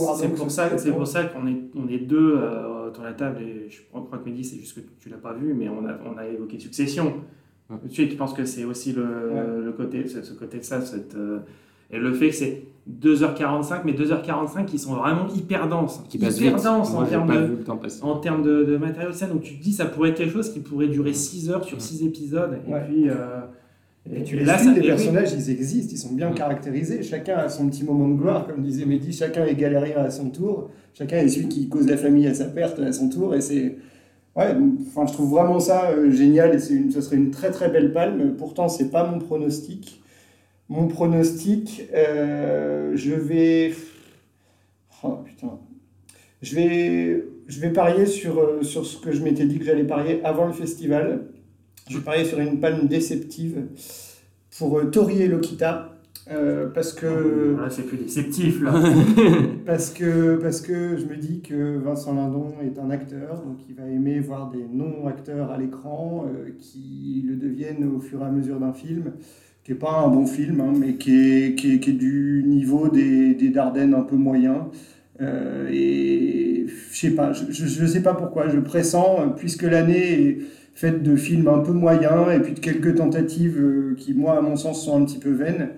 [0.50, 0.96] ça, c'est exactement.
[0.96, 4.06] pour ça qu'on est, on est deux euh, autour de la table et je crois
[4.18, 6.58] que Mehdi, c'est juste que tu l'as pas vu, mais on a, on a évoqué
[6.58, 7.14] Succession.
[7.70, 7.76] Ouais.
[7.82, 9.64] Tout de suite, je pense que c'est aussi le, Ouais.
[9.64, 11.38] le côté, ce, ce côté de ça, cette, euh,
[11.90, 16.38] et le fait que c'est 2h45, mais 2h45 qui sont vraiment hyper denses, Qui passe
[16.40, 17.58] hyper denses en termes pas de,
[18.02, 19.30] en termes de, de matériel de scène.
[19.30, 21.80] Donc tu te dis, ça pourrait être quelque chose qui pourrait durer 6 heures sur
[21.80, 22.58] 6 épisodes.
[22.66, 22.80] Et Ouais.
[22.88, 23.40] puis, euh,
[24.10, 27.02] Et tu et les là, suis, les personnages, ils existent, ils sont bien caractérisés.
[27.02, 29.12] Chacun a son petit moment de gloire, comme disait Mehdi.
[29.12, 30.70] Chacun est galérien à son tour.
[30.92, 33.34] Chacun est celui qui cause la famille à sa perte à son tour.
[33.34, 33.76] Et c'est.
[34.34, 34.56] Ouais,
[34.88, 37.68] enfin, je trouve vraiment ça euh, génial et c'est une, ce serait une très très
[37.68, 38.34] belle palme.
[38.36, 40.02] Pourtant, c'est pas mon pronostic.
[40.68, 43.72] Mon pronostic, euh, je vais.
[45.04, 45.58] Oh putain.
[46.40, 49.84] Je vais, je vais parier sur, euh, sur ce que je m'étais dit que j'allais
[49.84, 51.26] parier avant le festival.
[51.88, 53.62] Je vais parier sur une palme déceptive
[54.58, 55.88] pour euh, Tori et Lokita.
[56.30, 58.72] euh, parce que Voilà, c'est plus déceptif là.
[59.66, 63.74] parce que, parce que je me dis que Vincent Lindon est un acteur, donc il
[63.74, 68.30] va aimer voir des non-acteurs à l'écran euh, qui le deviennent au fur et à
[68.30, 69.12] mesure d'un film,
[69.64, 72.44] qui n'est pas un bon film, hein, mais qui est, qui, est, qui est du
[72.46, 74.68] niveau des, des Dardennes un peu moyen.
[75.20, 80.38] Euh, et je sais pas, je, je sais pas pourquoi, je pressens, puisque l'année est
[80.74, 84.40] faite de films un peu moyens et puis de quelques tentatives euh, qui, moi, à
[84.40, 85.68] mon sens, sont un petit peu vaines.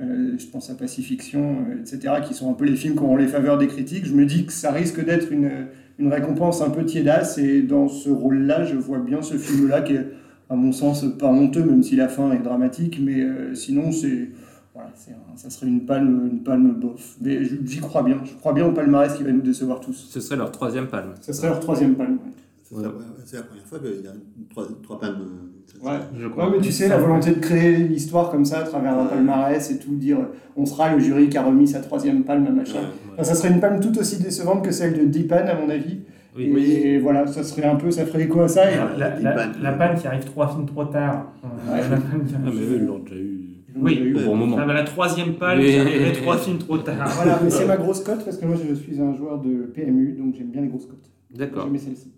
[0.00, 3.16] Euh, je pense à Pacifiction, euh, etc., qui sont un peu les films qui auront
[3.16, 4.06] les faveurs des critiques.
[4.06, 5.50] Je me dis que ça risque d'être une,
[5.98, 9.94] une récompense un peu tiédasse, et dans ce rôle-là, je vois bien ce film-là qui
[9.94, 10.06] est,
[10.50, 14.30] à mon sens, pas honteux, même si la fin est dramatique, mais euh, sinon, c'est.
[14.74, 14.90] Voilà,
[15.34, 17.16] ça serait une palme, une palme bof.
[17.20, 18.18] Mais j'y crois bien.
[18.24, 20.06] Je crois bien au palmarès qui va nous décevoir tous.
[20.08, 21.14] Ce serait leur troisième palme.
[21.20, 22.12] Ce serait leur troisième palme.
[22.12, 22.32] ouais.
[22.70, 24.12] C'est la, première fois qu'il y a
[24.50, 25.20] trois, trois palmes.
[25.22, 25.98] euh, Ouais.
[26.18, 29.04] Je Ouais, mais tu sais, la volonté de créer l'histoire comme ça à travers un
[29.06, 30.18] palmarès et tout, dire
[30.56, 32.80] on sera le jury qui a remis sa troisième palme à machin.
[33.12, 36.00] Enfin, ça serait une palme tout aussi décevante que celle de Deepan, à mon avis.
[36.36, 36.70] Oui.
[36.70, 38.70] et voilà, ça serait un peu, ça ferait écho à ça.
[38.70, 41.32] Et, La, la, la, la panne qui arrive trois films trop tard.
[41.44, 41.80] Euh, Ouais.
[41.80, 43.40] la panne qui Ah, arrive- mais eux, ils l'ont déjà eu
[43.76, 44.56] Oui, bon moment.
[44.60, 47.08] Ah, bah, la troisième palme Mais- qui arrivait trois films trop tard.
[47.16, 50.12] Voilà, mais c'est ma grosse cote parce que moi je suis un joueur de PMU,
[50.18, 51.10] donc j'aime bien les grosses cotes.
[51.34, 51.64] D'accord.
[51.66, 52.12] J'aimais celle-ci.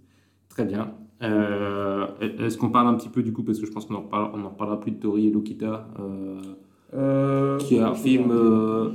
[0.50, 0.92] Très bien.
[1.22, 4.02] Euh, Est-ce qu'on parle un petit peu du coup, parce que je pense qu'on en,
[4.02, 6.40] reparle- on en reparlera plus de Tori et Lokita, euh,
[6.94, 8.32] Euh, qui est un film.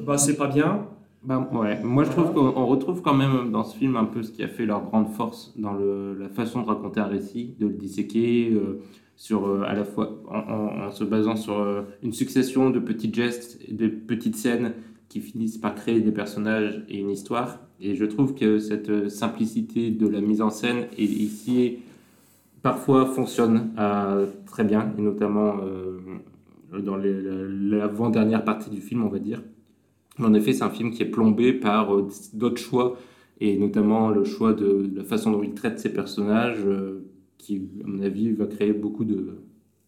[0.06, 0.86] Bah, c'est pas bien.
[1.24, 1.82] bah, ouais.
[1.84, 4.44] Moi, je trouve qu'on on retrouve quand même dans ce film un peu ce qui
[4.44, 7.74] a fait leur grande force dans le, la façon de raconter un récit, de le
[7.74, 8.82] disséquer, euh,
[9.16, 12.80] sur, euh, à la fois en, en- en se basant sur euh, une succession de
[12.80, 14.74] petits gestes, et de petites scènes
[15.22, 17.60] finissent par créer des personnages et une histoire.
[17.80, 21.80] Et je trouve que cette simplicité de la mise en scène est ici
[22.66, 26.00] parfois fonctionne euh, très bien, et notamment euh,
[26.80, 29.44] dans l'avant-dernière partie du film, on va dire.
[30.18, 32.98] En effet, c'est un film qui est plombé par euh, d'autres choix,
[33.40, 36.66] et notamment le choix de, la façon dont il traite ses personnages,
[37.38, 39.38] qui, à mon avis, va créer beaucoup de...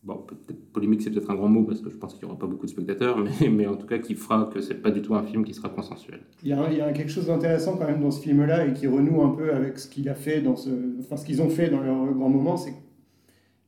[0.07, 0.25] Bon,
[0.71, 2.65] polémique, c'est peut-être un grand mot, parce que je pense qu'il n'y aura pas beaucoup
[2.65, 5.23] de spectateurs, mais, mais en tout cas, qui fera que c'est pas du tout un
[5.23, 6.21] film qui sera consensuel.
[6.43, 9.21] Il y, a, il quelque chose d'intéressant quand même dans ce film-là et qui renoue
[9.21, 10.69] un peu avec ce qu'il a fait dans ce,
[11.01, 12.79] enfin ce qu'ils ont fait dans leur grand moment, c'est qu'il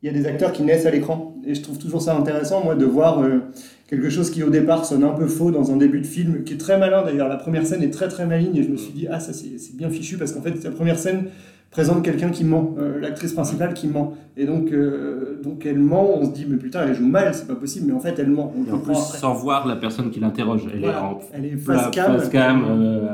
[0.03, 2.75] y a des acteurs qui naissent à l'écran et je trouve toujours ça intéressant moi
[2.75, 3.39] de voir euh,
[3.87, 6.53] quelque chose qui au départ sonne un peu faux dans un début de film, qui
[6.53, 7.27] est très malin d'ailleurs.
[7.27, 9.75] La première scène est très très maligne et je me suis dit ah ça c'est
[9.75, 11.25] bien fichu parce qu'en fait la première scène
[11.72, 16.17] présente quelqu'un qui ment, euh, l'actrice principale qui ment et donc euh, donc elle ment,
[16.17, 18.30] on se dit mais putain elle joue mal, c'est pas possible, mais en fait elle
[18.30, 18.51] ment.
[18.57, 19.17] On le Et en plus, après.
[19.20, 20.97] sans voir la personne qui l'interroge, elle Voilà.
[20.97, 22.17] est en Elle est face cam.
[22.17, 23.07] face cam, euh,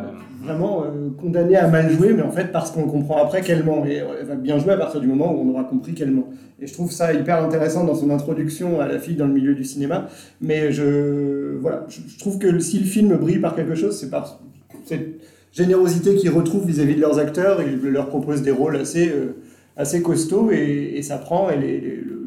[0.44, 0.84] vraiment
[1.20, 3.84] condamnée à mal jouer, mais en fait parce qu'on comprend après qu'elle ment.
[3.86, 6.30] Et elle va bien jouer à partir du moment où on aura compris qu'elle ment.
[6.62, 9.56] Et je trouve ça hyper intéressant dans son introduction à la fille dans le milieu
[9.56, 10.08] du cinéma.
[10.40, 14.10] Mais je, voilà, je, je trouve que si le film brille par quelque chose, c'est
[14.10, 14.40] par
[14.86, 15.20] cette
[15.56, 17.62] générosité qu'ils retrouvent vis-à-vis de leurs acteurs.
[17.62, 21.50] Ils leur proposent des rôles assez, euh, costauds et, ça prend.
[21.50, 22.22] Et les, les- le-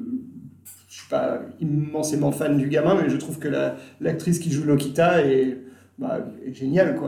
[0.88, 4.64] je suis pas immensément fan du gamin, mais je trouve que la- l'actrice qui joue
[4.64, 5.58] Lokita est,
[5.98, 6.98] bah, géniale.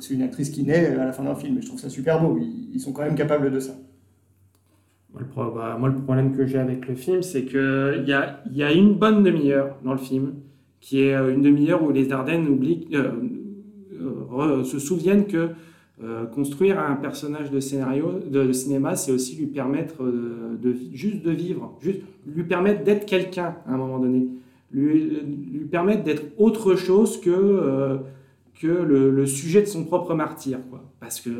[0.00, 2.20] C'est une actrice qui naît à la fin d'un film et je trouve ça super
[2.20, 2.38] beau.
[2.72, 3.74] Ils, sont quand même capables de ça.
[5.12, 8.62] Moi, le, pro- bah, moi, le problème que j'ai avec le film, c'est qu'il y
[8.62, 10.34] a, une bonne demi-heure dans le film,
[10.80, 13.12] qui est euh, une demi-heure où les Ardennes oublient, euh,
[14.64, 15.50] se souviennent que
[16.00, 21.24] euh, construire un personnage de scénario, de, cinéma, c'est aussi lui permettre euh, de, juste
[21.24, 24.28] de vivre, juste lui permettre d'être quelqu'un à un moment donné,
[24.70, 27.96] lui, permettre d'être autre chose que, euh,
[28.60, 30.60] que le, sujet de son propre martyr.
[31.00, 31.30] Parce que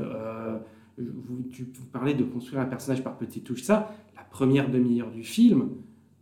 [0.99, 5.22] vous, tu parlais de construire un personnage par petites touches, ça, la première demi-heure du
[5.22, 5.68] film,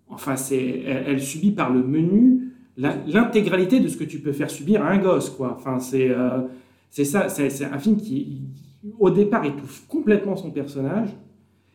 [0.09, 2.46] enfin, c'est, elle, subit par le menu
[2.77, 5.55] l'intégralité de ce que tu peux faire subir à un gosse, quoi.
[5.57, 6.43] Enfin, c'est, euh,
[6.91, 8.43] c'est ça, c'est, un film qui,
[8.99, 11.09] au départ, étouffe complètement son personnage,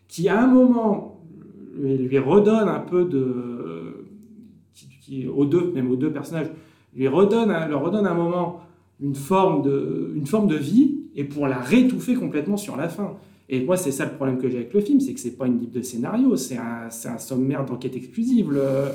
[0.07, 1.21] qui, à un moment,
[1.77, 4.05] lui, redonne un peu de...
[5.01, 6.47] Qui, aux deux, même aux deux personnages,
[6.95, 8.61] lui redonne, leur redonne un moment
[9.01, 13.17] une forme de, une forme de vie et pour la rétouffer complètement sur la fin.
[13.49, 15.47] Et moi, c'est ça le problème que j'ai avec le film, c'est que c'est pas
[15.47, 18.91] une bible de scénario, c'est un, un sommaire d'enquête exclusive, le,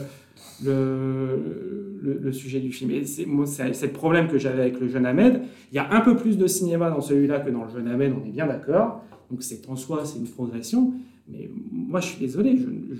[2.03, 2.91] le, sujet du film.
[2.91, 5.43] Et c'est, moi, c'est, le problème que j'avais avec le jeune Ahmed.
[5.73, 8.13] Il y a un peu plus de cinéma dans celui-là que dans le jeune Ahmed,
[8.13, 9.03] on est bien d'accord.
[9.31, 10.93] Donc c'est en soi, c'est une progression.
[11.29, 12.95] Mais moi, je suis désolé, je,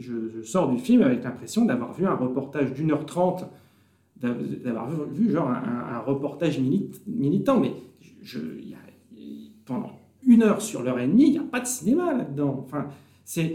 [0.00, 3.44] je, je, sors du film avec l'impression d'avoir vu un reportage d'une heure trente
[4.20, 7.72] d'av- d'avoir vu, genre un, reportage mili- militant, mais
[8.22, 8.74] y
[9.64, 9.92] pendant
[10.26, 12.64] une heure sur l'heure et demie, il n'y a pas de cinéma là-dedans.
[12.66, 12.88] Enfin,
[13.24, 13.52] c'est-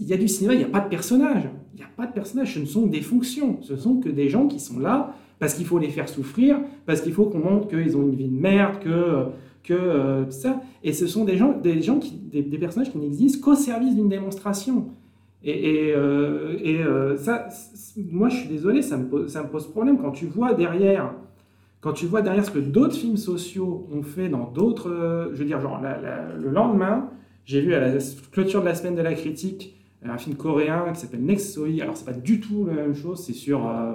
[0.00, 1.48] il y a du cinéma, il n'y a pas de personnages.
[1.74, 3.58] Il n'y a pas de personnages, ce ne sont que des fonctions.
[3.62, 7.00] Ce sont que des gens qui sont là parce qu'il faut les faire souffrir, parce
[7.00, 9.26] qu'il faut qu'on montre qu'ils ont une vie de merde, que,
[9.62, 10.60] que euh, ça.
[10.82, 14.08] Et ce sont des gens, des, gens qui, des, personnages qui n'existent qu'au service d'une
[14.08, 14.88] démonstration.
[15.44, 17.48] Et, et, euh, euh, ça,
[18.10, 21.12] moi, je suis désolé, ça me, pose, problème quand tu vois derrière,
[21.82, 25.40] quand tu vois derrière ce que d'autres films sociaux ont fait dans d'autres, euh, je
[25.40, 27.10] veux dire, genre le lendemain,
[27.44, 27.92] j'ai vu à la
[28.32, 29.76] clôture de la semaine de la critique
[30.06, 31.68] un film coréen qui s'appelle Next Soi.
[31.80, 33.92] Alors c'est pas du tout la même chose, c'est sur, euh,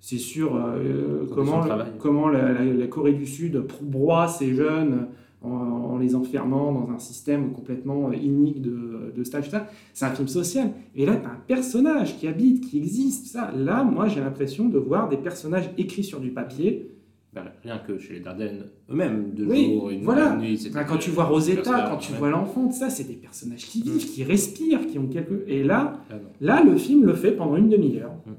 [0.00, 1.60] c'est sur euh, comment,
[1.98, 5.08] comment la, la- la Corée du Sud broie ces jeunes
[5.42, 9.50] en, en les enfermant dans un système complètement inique de, de stage.
[9.50, 9.66] ça.
[9.92, 10.70] C'est un film social.
[10.96, 13.26] Et là, tu as un personnage qui habite, qui existe.
[13.26, 13.50] Ça.
[13.54, 16.88] Là, moi, j'ai l'impression de voir des personnages écrits sur du papier
[17.32, 20.36] ben, rien que chez les Dardennes eux-mêmes, de Oui, jour, une voilà.
[20.36, 23.82] nuit, Enfin, quand tu vois Rosetta, quand tu vois l'enfant, ça, c'est des personnages qui
[23.82, 23.98] vivent, Mm.
[23.98, 25.44] qui respirent, qui ont quelque.
[25.46, 28.30] Et là, Ah là, le film le fait pendant une demi-heure, Mm.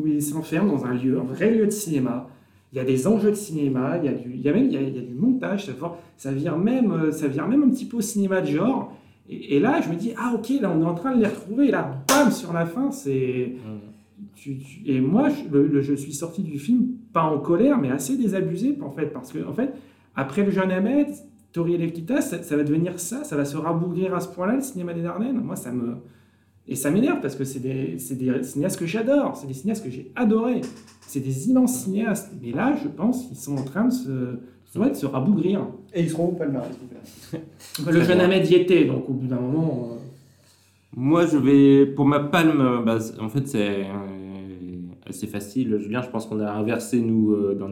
[0.00, 2.28] où il s'enferme dans un lieu, un vrai lieu de cinéma.
[2.72, 4.66] Il y a des enjeux de cinéma, il y a du, il y a même
[4.66, 5.72] il y a, il y a du montage, ça,
[6.16, 8.96] ça vire même, euh, ça vire même un petit peu au cinéma de genre.
[9.28, 11.26] Et, et là, je me dis, ah ok, là, on est en train de les
[11.28, 11.68] retrouver.
[11.68, 13.52] Et là, bam, sur la fin, c'est.
[14.34, 17.78] tu- tu- et moi, je, le- le- je suis sorti du film pas en colère,
[17.78, 19.72] mais assez désabusé en fait, parce que en fait,
[20.14, 21.08] après le jeune Ahmed,
[21.52, 24.54] Tori et Lekita, ça, ça va devenir ça, ça va se rabougrir à ce point-là
[24.56, 25.40] le cinéma des Ardennes.
[25.42, 25.96] Moi, ça me
[26.68, 29.84] et ça m'énerve parce que c'est des, c'est des cinéastes que j'adore, c'est des cinéastes
[29.84, 30.60] que j'ai adorés,
[31.00, 32.30] c'est des immenses cinéastes.
[32.40, 35.66] Mais là, je pense qu'ils sont en train de se, ouais, de se rabougrir.
[35.92, 36.70] Et ils seront au palmarès.
[37.86, 39.88] Le jeune Ahmed y était, donc au bout d'un moment.
[39.92, 39.96] euh,
[40.96, 42.82] Moi, je vais pour ma palme.
[42.86, 43.84] bah, en fait, c'est
[45.06, 45.78] assez facile.
[45.78, 47.68] Julien, je pense qu'on a inversé nous euh, dans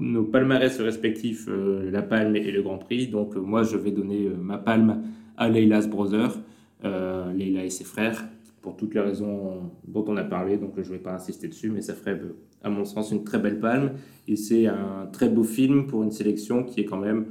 [0.00, 3.08] nos palmarès respectifs euh, la palme et le Grand Prix.
[3.08, 5.02] Donc, euh, moi, je vais donner ma palme
[5.36, 6.38] à Leila's Brother,
[6.82, 8.24] Leila et ses frères,
[8.62, 10.58] pour toutes les raisons dont on a parlé.
[10.58, 12.20] Donc, je ne vais pas insister dessus, mais ça ferait,
[12.62, 13.92] à mon sens, une très belle palme.
[14.28, 17.26] Et c'est un très beau film pour une sélection qui est quand même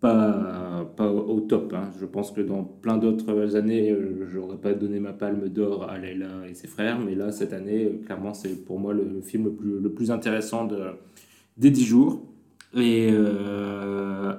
[0.00, 1.74] pas, pas au top.
[1.74, 1.90] hein.
[2.00, 5.98] Je pense que dans plein d'autres années, euh, j'aurais pas donné ma palme d'or à
[5.98, 9.52] Leila et ses frères, mais là, cette année, euh, clairement, c'est pour moi le, film
[9.60, 10.78] le plus, intéressant de,
[11.58, 12.26] des 10 jours.
[12.74, 14.34] Et, euh,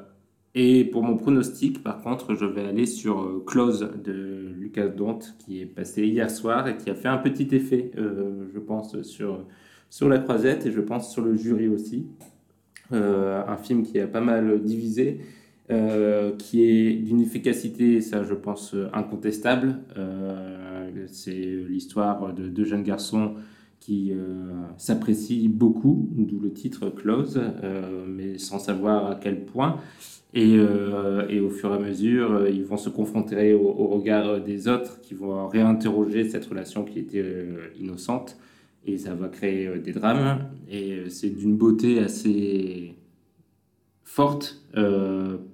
[0.55, 5.61] et pour mon pronostic, par contre, je vais aller sur Close de Lucas Dont, qui
[5.61, 9.45] est passé hier soir et qui a fait un petit effet, je pense, sur,
[9.89, 12.07] sur la croisette et je pense sur le jury aussi.
[12.91, 15.21] Un film qui a pas mal divisé,
[15.71, 19.79] euh, qui est d'une efficacité, ça je pense, euh, incontestable.
[19.97, 21.31] Euh, c'est
[21.69, 23.35] l'histoire de deux jeunes garçons
[23.79, 24.13] qui
[24.77, 27.41] s'apprécient beaucoup, d'où le titre Close,
[28.07, 29.77] mais sans savoir à quel point.
[30.35, 35.15] Et, au fur et à mesure, ils vont se confronter au, regard des autres, qui
[35.15, 37.25] vont réinterroger cette relation qui était
[37.79, 38.37] innocente.
[38.85, 40.49] Et ça va créer des drames.
[40.69, 42.93] Et c'est d'une beauté assez
[44.03, 44.61] forte,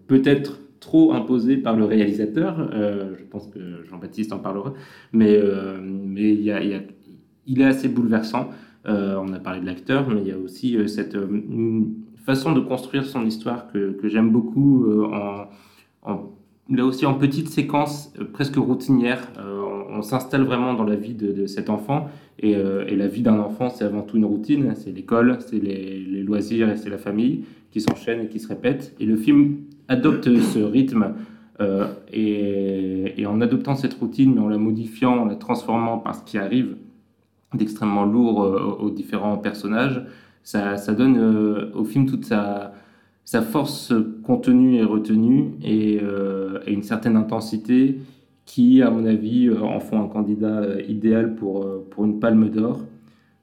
[0.07, 2.69] peut-être trop imposée par le réalisateur.
[2.73, 4.73] Euh, je pense que Jean-Baptiste en parlera.
[5.13, 8.49] Mais, euh, mais il, est assez bouleversant.
[8.87, 11.17] Euh, on a parlé de l'acteur, mais il y a aussi cette
[12.25, 14.85] façon de construire son histoire que, j'aime beaucoup
[16.69, 19.31] là aussi en petites séquences presque routinières.
[19.89, 22.09] On s'installe vraiment dans la vie de, cet enfant.
[22.39, 24.73] Et, et la vie d'un enfant, c'est avant tout une routine.
[24.75, 28.47] C'est l'école, c'est les, les loisirs et c'est la famille qui s'enchaînent et qui se
[28.47, 28.95] répètent.
[28.99, 29.57] Et le film
[29.87, 31.13] adopte ce rythme.
[31.59, 36.23] euh, et, en adoptant cette routine, mais en la modifiant, en la transformant par ce
[36.23, 36.75] qui arrive
[37.53, 40.03] d'extrêmement lourd euh, aux différents personnages,
[40.43, 42.73] ça, donne euh, au film toute sa,
[43.51, 47.99] force contenue et retenue et, et une certaine intensité
[48.45, 52.79] qui, à mon avis, en font un candidat idéal pour, pour une palme d'or.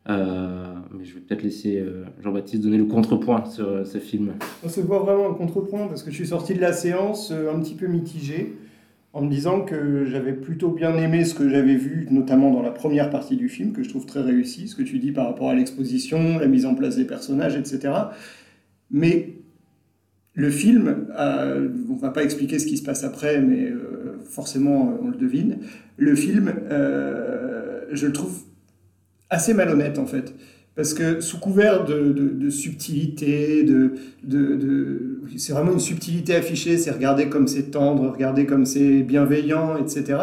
[0.09, 4.33] Euh, mais je vais peut-être laisser euh, Jean-Baptiste donner le contrepoint sur euh, ce film.
[4.63, 7.59] On se voit vraiment un contrepoint parce que je suis sorti de la séance un
[7.61, 8.55] petit peu mitigé
[9.15, 12.73] en me disant que j'avais plutôt bien aimé ce que j'avais vu, notamment dans la
[12.73, 15.49] première partie du film, que je trouve très réussi, ce que tu dis par rapport
[15.49, 17.95] à l'exposition, la mise en place des personnages, etc.
[18.91, 19.37] Mais
[20.35, 23.73] le film, on va pas expliquer ce qui se passe après, mais
[24.29, 25.59] forcément on le devine.
[25.97, 28.43] Le film, je le trouve
[29.35, 30.35] assez malhonnête en fait.
[30.77, 33.93] Parce que sous couvert de, subtilité, de-
[35.37, 40.19] c'est vraiment une subtilité affichée, c'est regarder comme c'est tendre, regarder comme c'est bienveillant, etc.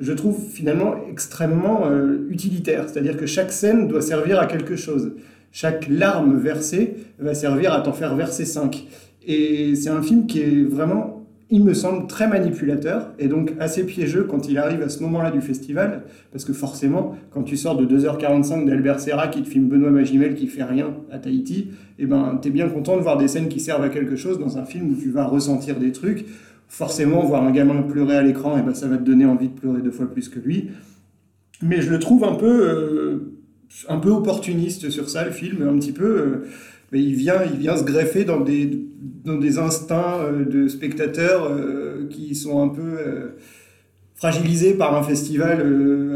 [0.00, 2.88] Je trouve finalement extrêmement euh, utilitaire.
[2.88, 5.12] C'est-à-dire que chaque scène doit servir à quelque chose.
[5.52, 8.86] Chaque larme versée va servir à t'en faire verser cinq.
[9.24, 11.21] Et c'est un film qui est vraiment,
[11.52, 15.30] il me semble, très manipulateur et donc assez piégeux quand il arrive à ce moment-là
[15.30, 16.04] du festival.
[16.32, 20.34] Parce que forcément, quand tu sors de 2h45 d'Albert Serra qui te filme Benoît Magimel
[20.34, 23.60] qui fait rien à Tahiti, eh ben, t'es bien content de voir des scènes qui
[23.60, 26.24] servent à quelque chose dans un film où tu vas ressentir des trucs.
[26.68, 29.54] Forcément, voir un gamin pleurer à l'écran, eh ben, ça va te donner envie de
[29.54, 30.70] pleurer deux fois plus que lui.
[31.60, 33.34] Mais je le trouve un peu, euh,
[33.90, 36.04] un peu opportuniste sur ça, le film, un petit peu.
[36.18, 36.46] euh,
[37.00, 38.86] il vient, il vient se greffer dans des,
[39.24, 43.28] dans des instincts euh, de spectateurs euh, qui sont un peu euh,
[44.14, 45.60] fragilisés par un festival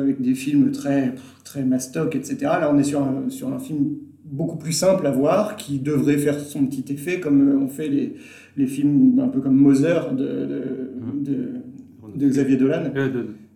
[0.01, 1.15] avec des films très,
[1.45, 2.37] très mastoc, etc.
[2.43, 6.19] Là, on est sur un, sur un film beaucoup plus simple à voir, qui devrait
[6.19, 8.15] faire son petit effet, comme on fait les,
[8.57, 10.63] les films un peu comme Moser de, de,
[11.15, 11.49] de,
[12.15, 12.91] de Xavier Dolan.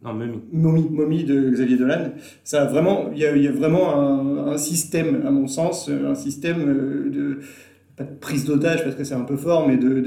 [0.06, 0.14] Euh, non,
[0.52, 0.88] Mommy.
[0.90, 2.12] Mommy, de Xavier Dolan.
[2.44, 7.38] Ça vraiment, il y a, vraiment un, système, à mon sens, un système euh, de
[7.96, 10.02] pas de prise d'otage parce que c'est un peu fort, mais de,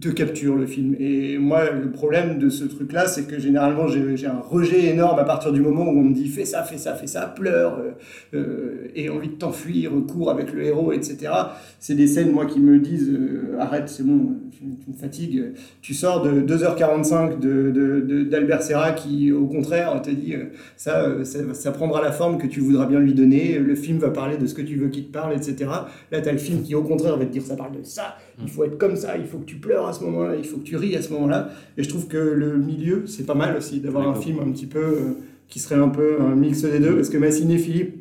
[0.00, 0.96] te capture le film.
[0.98, 5.24] Et moi, le problème de ce truc-là, c'est que généralement, j'ai un rejet énorme à
[5.24, 7.90] partir du moment où on me dit fais ça, fais ça, fais ça, pleure, euh,
[8.34, 11.32] euh, et envie de t'enfuir, cours avec le héros, etc.
[11.78, 15.52] C'est des scènes, moi, qui me disent euh, arrête, c'est bon, tu, me fatigues.
[15.82, 20.46] Tu sors de 2h45 de- de- d'Albert Serra qui, au contraire, te dit euh,
[20.76, 24.10] ça, ça, ça prendra la forme que tu voudras bien lui donner, le film va
[24.10, 25.56] parler de ce que tu veux qu'il te parle, etc.
[26.10, 28.16] Là, tu as le film qui, au contraire, va te dire ça parle de ça,
[28.42, 30.58] il faut être comme ça, il faut que tu pleures à ce moment-là, il faut
[30.58, 31.50] que tu ris à ce moment-là.
[31.76, 34.66] Et je trouve que le milieu, c'est pas mal aussi d'avoir un film un petit
[34.66, 35.12] peu euh,
[35.48, 37.92] qui serait un peu un mix des deux, parce que ma cinéphile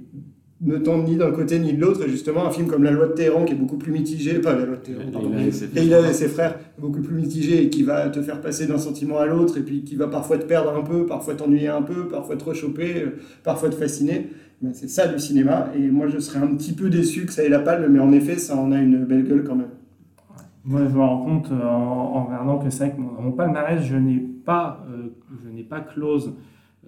[0.61, 3.07] ne tente ni d'un côté ni de l'autre, et justement, un film comme La Loi
[3.07, 5.67] de Téhéran, qui est beaucoup plus mitigé, pas La Loi de Téhéran, pardon, et ses
[5.67, 9.19] Leïla et ses frères, beaucoup plus mitigé, et qui va te faire passer d'un sentiment
[9.19, 12.09] à l'autre, et puis qui va parfois te perdre un peu, parfois t'ennuyer un peu,
[12.09, 14.27] parfois te rechoper, euh, parfois te fasciner.
[14.61, 17.43] Ben, c'est ça du cinéma, et moi je serais un petit peu déçu que ça
[17.43, 19.69] ait la palme, mais en effet, ça en a une belle gueule quand même.
[20.65, 23.81] Moi, je me rends compte euh, en, regardant que c'est vrai que mon, mon palmarès,
[23.81, 26.35] je n'ai pas, euh, pas close,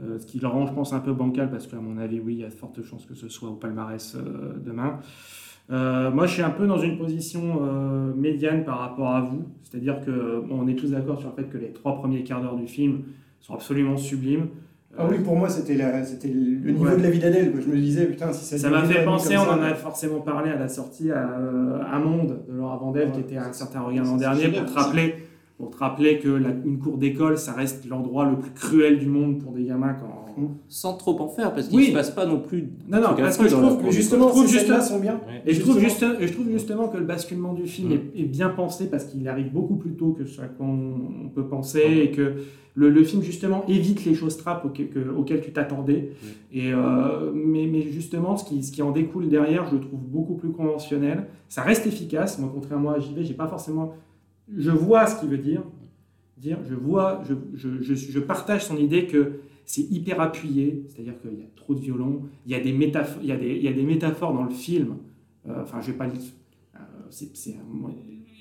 [0.02, 2.34] euh, ce qui le rend, je pense, un peu bancal parce qu'à mon avis, oui,
[2.34, 4.18] il y a de fortes chances que ce soit au palmarès
[4.66, 5.00] demain.
[5.70, 7.62] Moi, je suis un peu dans une position
[8.14, 11.50] médiane par rapport à vous, c'est-à-dire que bon, on est tous d'accord sur le fait
[11.50, 13.04] que les trois premiers quarts d'heure du film
[13.40, 14.50] sont absolument sublimes.
[14.98, 16.98] Ah oui, pour moi, c'était la- c'était le niveau Ouais.
[16.98, 17.54] de la vie d'Adèle.
[17.60, 20.20] Je me disais, putain, si ça Ça m'a fait penser, on ça, en a forcément
[20.20, 23.82] parlé à la sortie à euh, Un Monde de Laura Vandel, qui était un certain
[23.82, 25.16] regard l'an dernier, génial, pour te rappeler,
[25.58, 29.08] pour te rappeler que la- une cour d'école, ça reste l'endroit le plus cruel du
[29.08, 30.21] monde pour des gamins quand.
[30.68, 31.86] Sans trop en faire, parce qu'il Oui.
[31.88, 32.70] se passe pas non plus.
[32.88, 35.14] Non, non, parce que je trouve que justement, je trouve ces justement, scènes-là sont bien.
[35.28, 35.42] Ouais.
[35.46, 36.12] et je trouve Justement.
[36.12, 37.94] juste, et je trouve justement que le basculement du film Mm.
[37.94, 40.94] est, est bien pensé parce qu'il arrive beaucoup plus tôt que ce qu'on
[41.26, 42.34] on peut penser et que
[42.74, 46.12] le, le film justement évite les choses trappes auxquelles, que- auxquelles tu t'attendais.
[46.54, 50.00] Et euh, mais, mais justement, ce qui, ce qui en découle derrière, je le trouve
[50.00, 51.28] beaucoup plus conventionnel.
[51.50, 52.40] Ça reste efficace.
[52.40, 53.94] Moi, contrairement à JV, j'ai pas forcément.
[54.58, 55.64] Je vois ce qu'il veut dire.
[56.38, 59.34] Dire, je vois, je, je, je, je partage son idée que
[59.72, 63.24] c'est hyper appuyé, c'est-à-dire qu'il y a trop de violon, il y a des métaphores,
[63.24, 64.98] il y a des, il y a des métaphores dans le film.
[65.48, 66.12] Euh, enfin, je vais pas le.
[66.12, 67.56] euh, c'est c'est,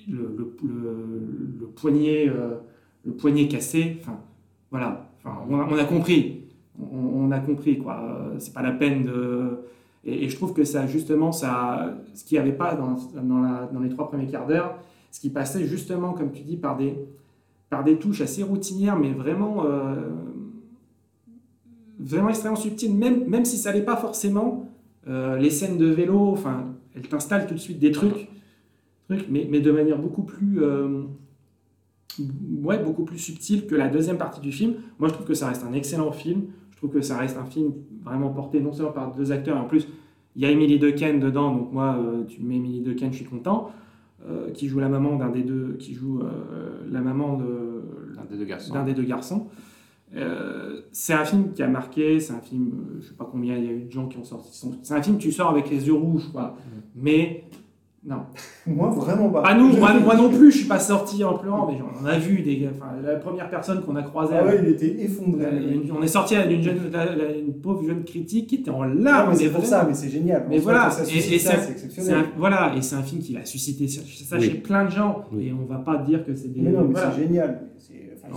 [0.08, 2.56] le, le, le, le poignet, euh,
[3.04, 3.98] le poignet cassé.
[4.00, 4.18] Enfin,
[4.72, 5.08] voilà.
[5.22, 6.46] Enfin, on, a, compris.
[6.80, 8.32] On, a compris quoi.
[8.38, 9.60] C'est pas la peine de.
[10.04, 13.90] Et, je trouve que ça, justement, ça, ce qu'il n'y avait pas dans, dans, les
[13.90, 14.78] trois premiers quarts d'heure,
[15.12, 16.96] ce qui passait justement, comme tu dis, par des,
[17.68, 19.64] par des touches assez routinières, mais vraiment,
[22.00, 24.66] vraiment extrêmement subtiles, même, même si ça n'allait pas forcément.
[25.08, 28.28] euh, les scènes de vélo, enfin, elles t'installent tout de suite des trucs,
[29.08, 31.04] trucs mais, mais de manière beaucoup plus, euh,
[32.62, 34.74] ouais, beaucoup plus subtile que la deuxième partie du film.
[34.98, 36.42] Moi, je trouve que ça reste un excellent film.
[36.72, 37.72] Je trouve que ça reste un film
[38.04, 39.86] vraiment porté non seulement par deux acteurs, en plus,
[40.36, 43.26] il y a Emily Dequesne dedans, donc moi, euh, tu mets Emily Dequesne, je suis
[43.26, 43.72] content,
[44.52, 46.20] qui joue la maman d'un des deux, qui joue
[46.90, 47.82] la maman de
[48.18, 48.74] Un des deux garçons.
[48.74, 49.46] d'un des deux garçons.
[50.16, 53.56] Euh, c'est un film qui a marqué, c'est un film, euh, je sais pas combien
[53.56, 54.48] il y a eu de gens qui ont sorti.
[54.56, 56.56] son- C'est un film tu sors avec les yeux rouges, quoi.
[56.96, 57.44] Mais
[58.04, 58.22] non.
[58.66, 59.42] Moi, vraiment pas.
[59.42, 62.18] Pas nous, moi, moi non plus, je suis pas sorti en pleurant, mais on a
[62.18, 62.68] vu des.
[62.74, 64.34] Enfin, la première personne qu'on a croisée.
[64.36, 65.44] Ah ouais, il était effondré.
[65.44, 68.70] euh, une- on est sorti d'une jeune, la- la- une pauvre jeune critique qui était
[68.70, 69.30] en Non, larmes.
[69.30, 70.46] mais c'est mais pour ça, mais c'est génial.
[70.48, 72.14] Mais En voilà, ça et, et c'est exceptionnel.
[72.16, 74.02] un- voilà, et c'est un film qui a suscité ça,
[74.38, 74.42] Oui.
[74.42, 75.24] chez plein de gens.
[75.32, 75.46] Oui.
[75.48, 76.62] Et on va pas dire que c'est des.
[76.62, 77.12] Mais non, mais voilà.
[77.14, 77.60] c'est génial.
[77.78, 78.36] C'est- Non,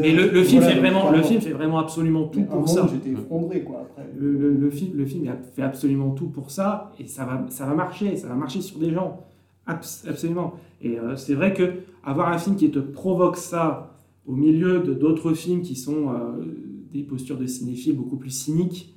[0.00, 2.86] mais le, le film voilà, fait vraiment, le film fait vraiment absolument tout pour ça.
[2.92, 4.08] J'étais effondré, quoi, après.
[4.18, 7.66] Le, le- le film, le film fait absolument tout pour ça et ça va, ça
[7.66, 9.24] va marcher, ça va marcher sur des gens.
[9.66, 10.54] Abs- absolument.
[10.82, 11.64] Et euh, c'est vrai que
[12.02, 16.44] avoir un film qui te provoque ça au milieu de d'autres films qui sont euh,
[16.92, 18.96] des postures de cinéphiles beaucoup plus cyniques,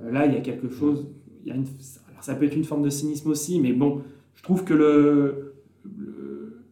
[0.00, 1.06] euh, là il y a quelque chose.
[1.44, 1.64] Il y a une,
[2.10, 4.00] alors, ça peut être une forme de cynisme aussi, mais bon,
[4.34, 5.54] je trouve que le,
[5.84, 6.15] le-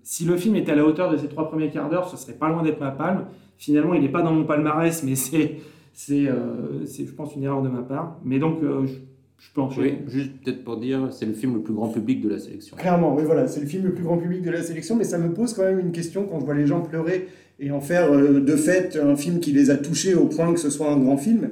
[0.05, 2.35] si le film était à la hauteur de ces trois premiers quarts d'heure, ce serait
[2.35, 3.25] pas loin d'être ma palme.
[3.57, 5.57] Finalement, il n'est pas dans mon palmarès, mais c'est,
[5.95, 8.21] c'est, euh, c'est, je pense, une erreur de ma part.
[8.23, 8.93] Mais donc, euh, je,
[9.39, 9.99] je peux enchaîner.
[10.07, 12.77] Oui, juste peut-être pour dire, c'est le film le plus grand public de la sélection.
[12.77, 15.17] Clairement, oui, voilà, c'est le film le plus grand public de la sélection, mais ça
[15.17, 17.29] me pose quand même une question quand je vois les gens pleurer
[17.59, 20.61] et en faire euh, de fait un film qui les a touchés au point que
[20.61, 21.49] ce soit un grand film.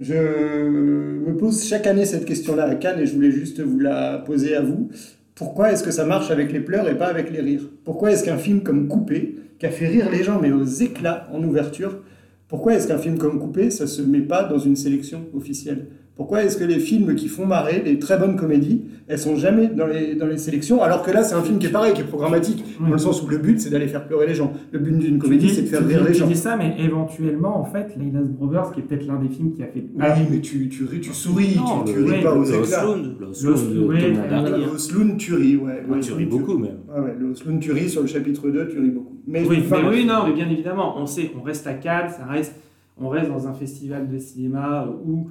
[0.00, 4.18] Je me pose chaque année cette question-là à Cannes et je voulais juste vous la
[4.18, 4.90] poser à vous.
[5.34, 7.68] Pourquoi est-ce que ça marche avec les pleurs et pas avec les rires?
[7.84, 11.28] Pourquoi est-ce qu'un film comme Coupé, qui a fait rire les gens mais aux éclats
[11.32, 11.98] en ouverture,
[12.46, 15.86] pourquoi est-ce qu'un film comme Coupé, ça se met pas dans une sélection officielle?
[16.14, 19.66] Pourquoi est-ce que les films qui font marrer, les très bonnes comédies, elles sont jamais
[19.68, 22.00] dans les, dans les sélections Alors que là, c'est un film qui est pareil, qui
[22.00, 24.52] est programmatique, dans le sens où le but, c'est d'aller faire pleurer les gens.
[24.72, 26.26] Le but d'une comédie, c'est de faire tu rire dis- les tu gens.
[26.26, 29.62] dis ça, mais éventuellement, en fait, Layla's Brothers, qui est peut-être l'un des films qui
[29.62, 29.84] a fait.
[29.94, 32.84] Oui, mais tu, tu, ris, tu souris, Non, tu, tu ris pas aux éclats.
[33.20, 35.14] Le Osloon hein.
[35.18, 35.82] Tu ris, ouais.
[35.90, 36.78] Ah, Le tu ris beaucoup même.
[36.88, 39.18] Ouais, le Osloon, tu ris sur le chapitre 2, tu ris beaucoup.
[39.26, 42.08] Mais, Oui, enfin, mais oui, non, mais bien évidemment, on sait qu'on reste à Cannes,
[42.10, 42.54] ça reste,
[42.98, 45.28] on reste dans un festival de cinéma où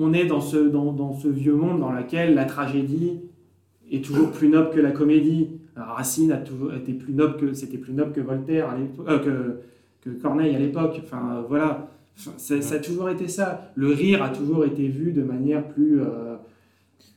[0.00, 3.20] on est dans ce, dans, dans ce vieux monde dans lequel la tragédie
[3.92, 5.50] est toujours plus noble que la comédie.
[5.76, 8.74] Alors, Racine a toujours été plus noble que c'était plus noble que Voltaire à
[9.10, 11.00] euh, que, que Corneille à l'époque.
[11.04, 11.88] Enfin euh, voilà,
[12.18, 13.72] Enfin, ça, ça a toujours été ça.
[13.76, 16.02] Le rire a toujours été vu de manière plus.
[16.02, 16.36] euh,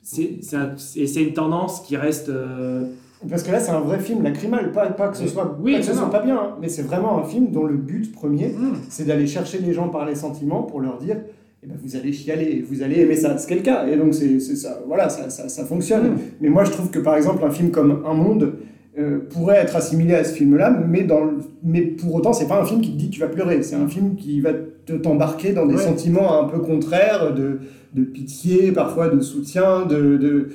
[0.02, 2.30] c'est un- et c'est une tendance qui reste.
[2.30, 2.86] euh,
[3.30, 5.80] Parce que là, c'est un vrai film lacrymal, pas, pas que ce soit, Oui, pas,
[5.80, 8.50] que ce soit pas bien, hein, mais c'est vraiment un film dont le but premier,
[8.50, 8.76] hmm.
[8.90, 11.18] c'est d'aller chercher les gens par les sentiments pour leur dire
[11.64, 13.88] eh ben, vous allez chialer, vous allez aimer ça, ce qui est le cas.
[13.88, 16.12] Et donc, c'est c'est ça, voilà, ça, ça, ça fonctionne.
[16.12, 16.18] Mm.
[16.42, 18.54] Mais moi, je trouve que par exemple, un film comme Un Monde
[19.00, 22.62] euh, pourrait être assimilé à ce film-là, mais, dans le- mais pour autant, c'est pas
[22.62, 23.64] un film qui te dit tu vas pleurer.
[23.64, 24.52] C'est un film qui va
[24.86, 25.82] te t'embarquer dans des Ouais.
[25.82, 27.60] sentiments un peu contraires, de,
[27.96, 30.50] de pitié, parfois de soutien, de, de,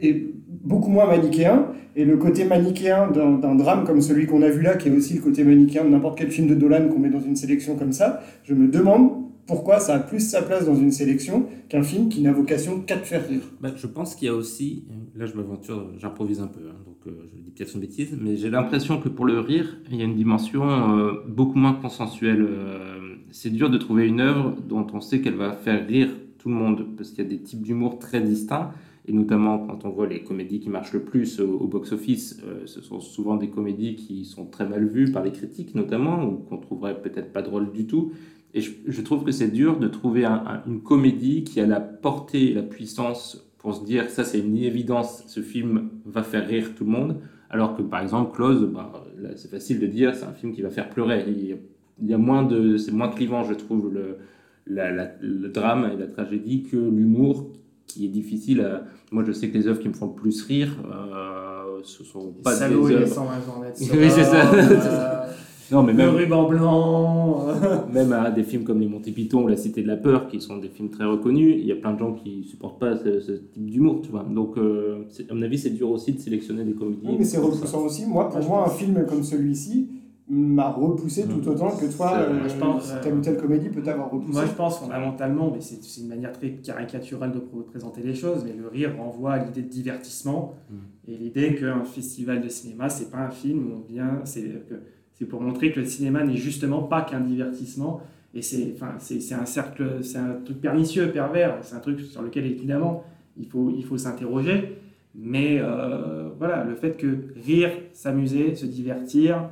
[0.00, 0.32] et
[0.64, 1.66] beaucoup moins manichéen.
[1.96, 5.14] Et le côté manichéen d'un drame comme celui qu'on a vu là, qui est aussi
[5.14, 7.92] le côté manichéen de n'importe quel film de Dolan qu'on met dans une sélection comme
[7.92, 9.10] ça, je me demande
[9.46, 12.96] pourquoi ça a plus sa place dans une sélection qu'un film qui n'a vocation qu'à
[12.96, 13.42] te faire rire.
[13.60, 14.84] Bah, je pense qu'il y a aussi,
[15.14, 18.36] là je m'aventure, j'improvise un peu, hein, donc euh, je dis peut-être une bêtise, mais
[18.36, 20.64] j'ai l'impression que pour le rire, il y a une dimension
[20.96, 22.42] euh, beaucoup moins consensuelle.
[22.42, 26.48] euh, c'est dur de trouver une œuvre dont on sait qu'elle va faire rire tout
[26.48, 28.70] le monde, parce qu'il y a des types d'humour très distincts,
[29.06, 32.80] et notamment quand on voit les comédies qui marchent le plus au, au box-office, ce
[32.80, 36.58] sont souvent des comédies qui sont très mal vues par les critiques notamment, ou qu'on
[36.58, 38.12] trouverait peut-être pas drôles du tout.
[38.54, 41.66] Et je, je trouve que c'est dur de trouver un- un- une comédie qui a
[41.66, 46.22] la portée et la puissance pour se dire ça c'est une évidence, ce film va
[46.22, 47.16] faire rire tout le monde.
[47.50, 48.92] Alors que par exemple Close, bah,
[49.36, 51.24] c'est facile de dire c'est un film qui va faire pleurer.
[51.26, 51.56] Il y a,
[52.02, 54.18] il y a moins de, c'est moins clivant je trouve le,
[54.66, 57.50] la- la- le drame et la tragédie que l'humour
[57.86, 58.84] qui est difficile à...
[59.12, 62.32] Moi je sais que les œuvres qui me font le plus rire, euh, ce sont
[62.42, 63.06] pas Salaud des œuvres...
[63.08, 65.20] 120 journées de Oui, c'est ça.
[65.72, 66.10] euh, Non mais le même...
[66.14, 67.48] ruban blanc.
[67.48, 67.78] euh.
[67.92, 70.40] Même à des films comme Les Monty Python ou La Cité de la Peur, qui
[70.40, 73.20] sont des films très reconnus, il y a plein de gens qui supportent pas ce,
[73.20, 74.24] ce type d'humour, tu vois.
[74.24, 77.00] Donc, euh, à mon avis, c'est dur aussi de sélectionner des comédies.
[77.06, 77.42] Oui, mais c'est ça.
[77.42, 78.06] repoussant aussi.
[78.06, 79.88] Moi, pour Ouais, moi, un film comme celui-ci
[80.26, 84.10] m'a repoussé tout autant que toi, euh, je pense, telle ou telle comédie peut t'avoir
[84.10, 84.32] repoussé.
[84.32, 88.42] Moi, je pense fondamentalement, mais c'est une manière très caricaturale de pr- présenter les choses,
[88.42, 90.74] mais le rire renvoie à l'idée de divertissement Mm.
[91.12, 94.74] et l'idée qu'un festival de cinéma, c'est pas un film où on vient, c'est que
[95.14, 98.00] c'est pour montrer que le cinéma n'est justement pas qu'un divertissement.
[98.34, 101.58] Et c'est enfin, un cercle, c'est un truc pernicieux, pervers.
[101.62, 103.04] C'est un truc sur lequel évidemment
[103.36, 104.78] il faut, il faut s'interroger.
[105.14, 109.48] Mais euh, voilà, le fait que rire, s'amuser, se divertir,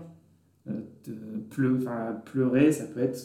[0.69, 0.81] euh,
[1.51, 1.79] pleu-
[2.25, 3.17] pleurer, ça peut être.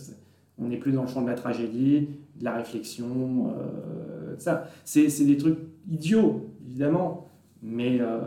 [0.59, 2.09] On n'est plus dans le champ de la tragédie,
[2.39, 4.69] de la réflexion, euh, ça.
[4.85, 5.57] C'est c'est des trucs
[5.89, 7.27] idiots, évidemment,
[7.63, 8.19] mais euh,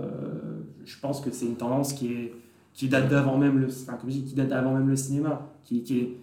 [0.85, 2.33] je pense que c'est une tendance qui, est,
[2.81, 5.47] qui date d'avant même le, enfin, comme je dis, qui date d'avant même le cinéma,
[5.65, 6.17] qui, qui est.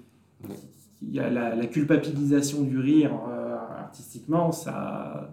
[1.03, 5.29] Il y a la, la culpabilisation du rire euh, artistiquement, ça,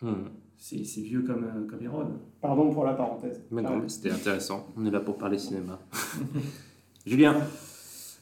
[0.00, 0.24] Hmm.
[0.56, 2.08] c'est c'est vieux comme, euh, comme Hérode.
[2.40, 3.40] Pardon pour la parenthèse.
[3.50, 4.66] Mais non, Ah, mais c'était intéressant.
[4.76, 5.78] On est là pour parler cinéma.
[7.06, 7.36] Julien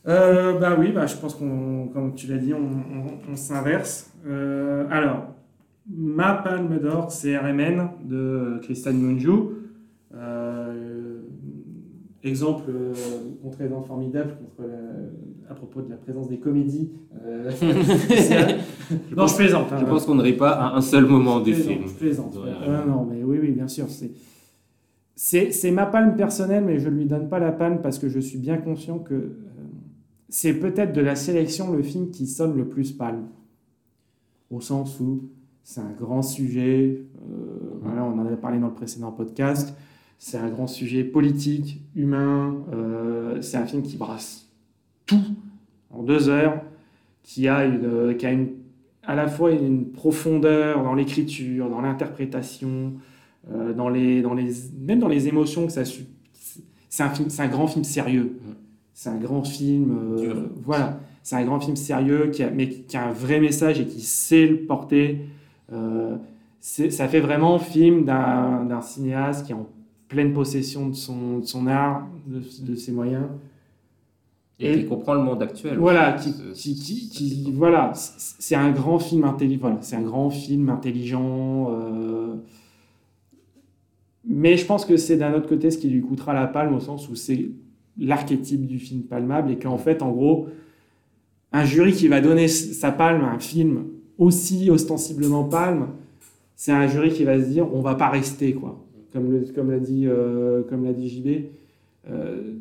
[0.09, 4.11] Euh, bah oui, bah, je pense qu'on, comme tu l'as dit, on, on- on s'inverse.
[4.27, 5.27] Euh, alors,
[5.89, 9.33] ma palme d'or, c'est RMN de Christian Mungiu.
[12.23, 12.93] Exemple euh,
[13.43, 16.91] contre-exemple formidable contre la- à propos de la présence des comédies.
[17.25, 17.51] euh,
[19.17, 19.69] non, je plaisante.
[19.71, 19.85] Je hein.
[19.89, 21.83] pense qu'on ne rit pas à un seul moment du Je film.
[21.87, 22.37] Je plaisante.
[22.37, 23.89] Ouais, non, mais oui, oui, bien sûr.
[23.89, 24.11] C'est,
[25.17, 28.09] c'est, c'est ma palme personnelle, mais je ne lui donne pas la palme parce que
[28.09, 29.31] je suis bien conscient que euh,
[30.29, 33.29] c'est peut-être de la sélection le film qui sonne le plus palme.
[34.51, 35.31] Au sens où
[35.63, 39.75] c'est un grand sujet, euh, voilà, on en avait parlé dans le précédent podcast,
[40.21, 44.47] c'est un grand sujet politique, humain, euh, c'est un film qui brasse
[45.07, 45.25] tout
[45.91, 46.61] en deux heures,
[47.23, 48.51] qui a, une, qui a une,
[49.03, 52.93] à la fois une profondeur dans l'écriture, dans l'interprétation,
[53.51, 57.43] euh, dans les, dans les, même dans les émotions que ça c'est un film, c'est
[57.43, 58.39] un grand film sérieux.
[58.93, 62.95] C'est un grand film, euh, voilà, c'est un grand film sérieux qui a, mais qui
[62.99, 65.21] a un vrai message et qui sait le porter.
[65.73, 66.17] Euh,
[66.61, 69.67] ça fait vraiment film d'un d'un cinéaste qui est en
[70.11, 73.25] pleine possession de son, de son art, de, de ses moyens.
[74.59, 75.79] Et, qui comprend le monde actuel.
[75.79, 79.61] Voilà, qui, qui, qui, qui voilà, c'est un grand film intelligent.
[79.63, 81.71] Voilà, c'est un grand film intelligent.
[81.71, 82.35] Euh,
[84.27, 86.81] mais je pense que c'est d'un autre côté ce qui lui coûtera la palme au
[86.81, 87.49] sens où c'est
[87.97, 90.49] l'archétype du film palmable et qu'en fait, en gros,
[91.53, 93.85] un jury qui va donner sa palme à un film
[94.19, 95.89] aussi ostensiblement palme,
[96.55, 98.79] c'est un jury qui va se dire on va pas rester quoi,
[99.13, 101.29] comme comme l'a dit euh, comme l'a dit JB.
[102.09, 102.55] Euh,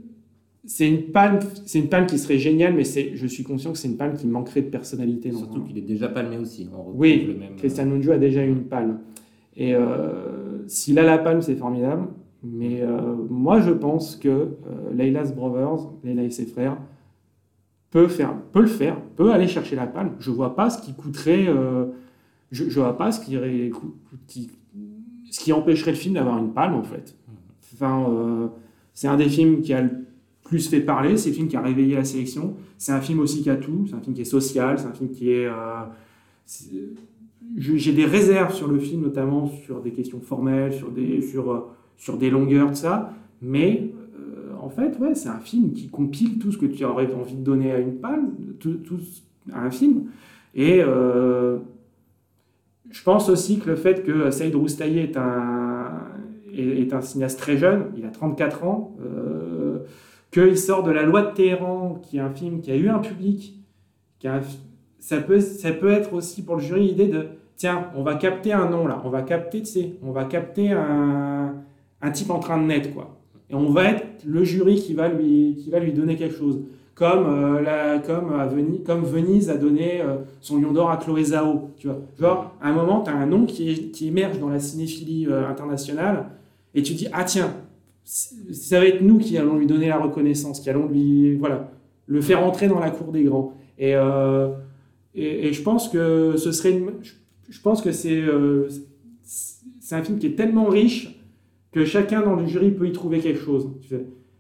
[0.65, 3.77] c'est une palme, c'est une palme qui serait géniale, mais c'est, je suis conscient que
[3.77, 5.31] c'est une palme qui manquerait de personnalité.
[5.31, 6.69] Surtout qu'il est déjà palmé aussi.
[6.93, 8.99] oui, le même, Christian Mungiu a déjà eu une palme.
[9.55, 12.07] Et euh, s'il a la palme, c'est formidable.
[12.43, 14.47] Mais euh, moi, je pense que euh,
[14.93, 16.77] Leila's Brothers, Leila et ses frères,
[17.91, 20.11] peut, faire, peut le faire, peut aller chercher la palme.
[20.19, 21.47] Je vois pas ce qui coûterait.
[21.47, 21.85] Euh,
[22.51, 23.37] je, je vois pas ce qui,
[24.27, 24.49] qui,
[25.31, 27.15] ce qui empêcherait le film d'avoir une palme, en fait.
[27.73, 28.51] Enfin,
[28.93, 29.91] c'est un des films qui a le
[30.43, 32.55] plus fait parler, c'est le film qui a réveillé la sélection.
[32.77, 34.93] C'est un film aussi qui a tout, c'est un film qui est social, c'est un
[34.93, 35.47] film qui est
[37.57, 41.59] j'ai des réserves sur le film, notamment sur des questions formelles, sur des, sur, euh,
[41.97, 43.13] sur des longueurs, de ça.
[43.41, 47.11] Mais euh, en fait, ouais, c'est un film qui compile tout ce que tu aurais
[47.13, 48.79] envie de donner à une palme, tout,
[49.51, 50.05] à un film.
[50.55, 51.59] Et euh,
[52.89, 56.07] je pense aussi que le fait que Saïd Roustaillé est un,
[56.53, 58.95] est, un cinéaste très jeune, il a 34 ans,
[60.31, 62.99] qu'il sort de La Loi de Téhéran, qui est un film qui a eu un
[62.99, 63.59] public,
[64.19, 64.41] qui a
[64.99, 68.53] ça, peut, ça peut être aussi pour le jury l'idée de tiens, on va capter
[68.53, 71.55] un nom là, on va capter, tu sais, on va capter un,
[72.01, 73.17] un, type en train de naître, quoi.
[73.49, 76.61] Et on va être le jury qui va lui, qui va lui donner quelque chose.
[76.99, 77.25] Comme,
[77.65, 77.99] euh,
[78.85, 81.71] comme, Venise, a donné euh, son lion d'or à Chloé Zhao.
[81.77, 82.01] Tu vois.
[82.19, 85.47] Genre, à un moment, tu as un nom qui, qui, émerge dans la cinéphilie euh,
[85.47, 86.25] internationale
[86.75, 87.53] et tu dis, ah tiens,
[88.03, 91.71] ça va être nous qui allons lui donner la reconnaissance, qui allons lui, voilà,
[92.05, 93.53] le faire entrer dans la cour des grands.
[93.77, 93.93] Et,
[95.15, 96.73] et, je pense que ce serait
[97.49, 98.69] je pense que euh,
[99.23, 101.19] c'est un film qui est tellement riche
[101.71, 103.69] que chacun dans le jury peut y trouver quelque chose.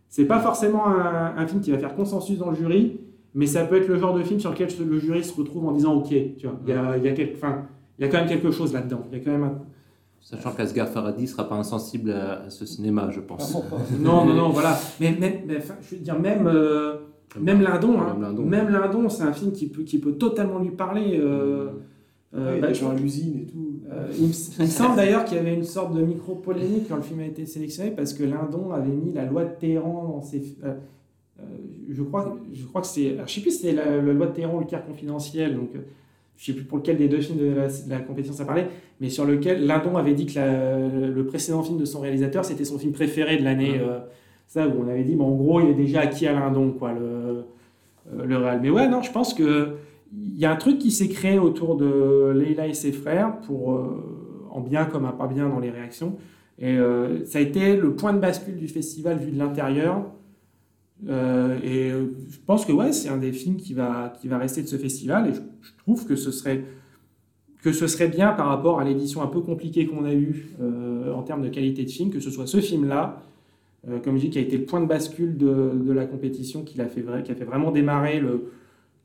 [0.09, 2.99] C'est pas forcément un, film qui va faire consensus dans le jury,
[3.35, 5.71] mais ça peut être le genre de film sur lequel le jury se retrouve en
[5.71, 8.49] disant ok, tu vois, il y a, y a, il y a quand même quelque
[8.49, 9.03] chose là-dedans.
[9.11, 9.51] Il y a quand même
[10.21, 13.55] Sachant qu'Asghar Farhadi ne sera pas insensible à, ce cinéma, je pense.
[13.99, 14.77] non, non, non, voilà.
[14.99, 15.43] Mais, mais,
[15.81, 16.97] je veux dire, même, euh,
[17.39, 18.15] même Lindon, hein,
[18.45, 21.19] même Lindon, c'est un film qui peut, qui peut totalement lui parler.
[21.19, 22.37] Euh, mmh.
[22.37, 23.68] Euh, bah, genre l'usine et tout.
[23.91, 27.21] Euh, il, me, semble d'ailleurs qu'il y avait une sorte de micro-polémique quand le film
[27.21, 30.55] a été sélectionné parce que Lindon avait mis la loi de Téhéran dans ses.
[30.63, 30.73] Euh,
[31.39, 31.43] euh,
[31.89, 33.17] je, crois, je crois que c'est.
[33.25, 35.69] Je sais plus si c'était la, loi de Téhéran ou le Caire confidentiel, donc
[36.37, 37.55] je sais plus pour lequel des deux films de
[37.89, 38.67] la, compétition ça parlait,
[39.01, 42.77] mais sur lequel Lindon avait dit que le précédent film de son réalisateur c'était son
[42.77, 43.81] film préféré de l'année.
[44.47, 46.93] ça, où on avait dit, bon, en gros, il est déjà acquis à Lindon, quoi,
[46.93, 47.43] le,
[48.23, 48.59] le réel.
[48.61, 49.77] Mais ouais, non, je pense que
[50.41, 54.47] y a un truc qui s'est créé autour de Leila et ses frères, pour, euh,
[54.49, 56.15] en bien comme en pas bien dans les réactions.
[56.59, 60.05] Et euh, ça a été le point de bascule du festival vu de l'intérieur.
[61.09, 64.61] Euh, et je pense que ouais, c'est un des films qui va, qui va rester
[64.61, 65.27] de ce festival.
[65.27, 65.41] Et je,
[65.79, 66.63] trouve que ce serait
[67.61, 70.55] que ce serait bien par rapport à l'édition un peu compliquée qu'on a eue
[71.13, 73.21] en termes de qualité de film, que ce soit ce film-là,
[74.05, 76.79] comme je dis, qui a été le point de bascule de, de la compétition, qui,
[76.79, 78.45] a fait, qui a fait vraiment démarrer le,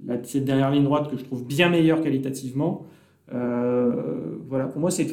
[0.04, 2.86] la, cette dernière ligne droite que je trouve bien meilleure qualitativement.
[3.32, 5.06] Euh, voilà, pour moi, c'est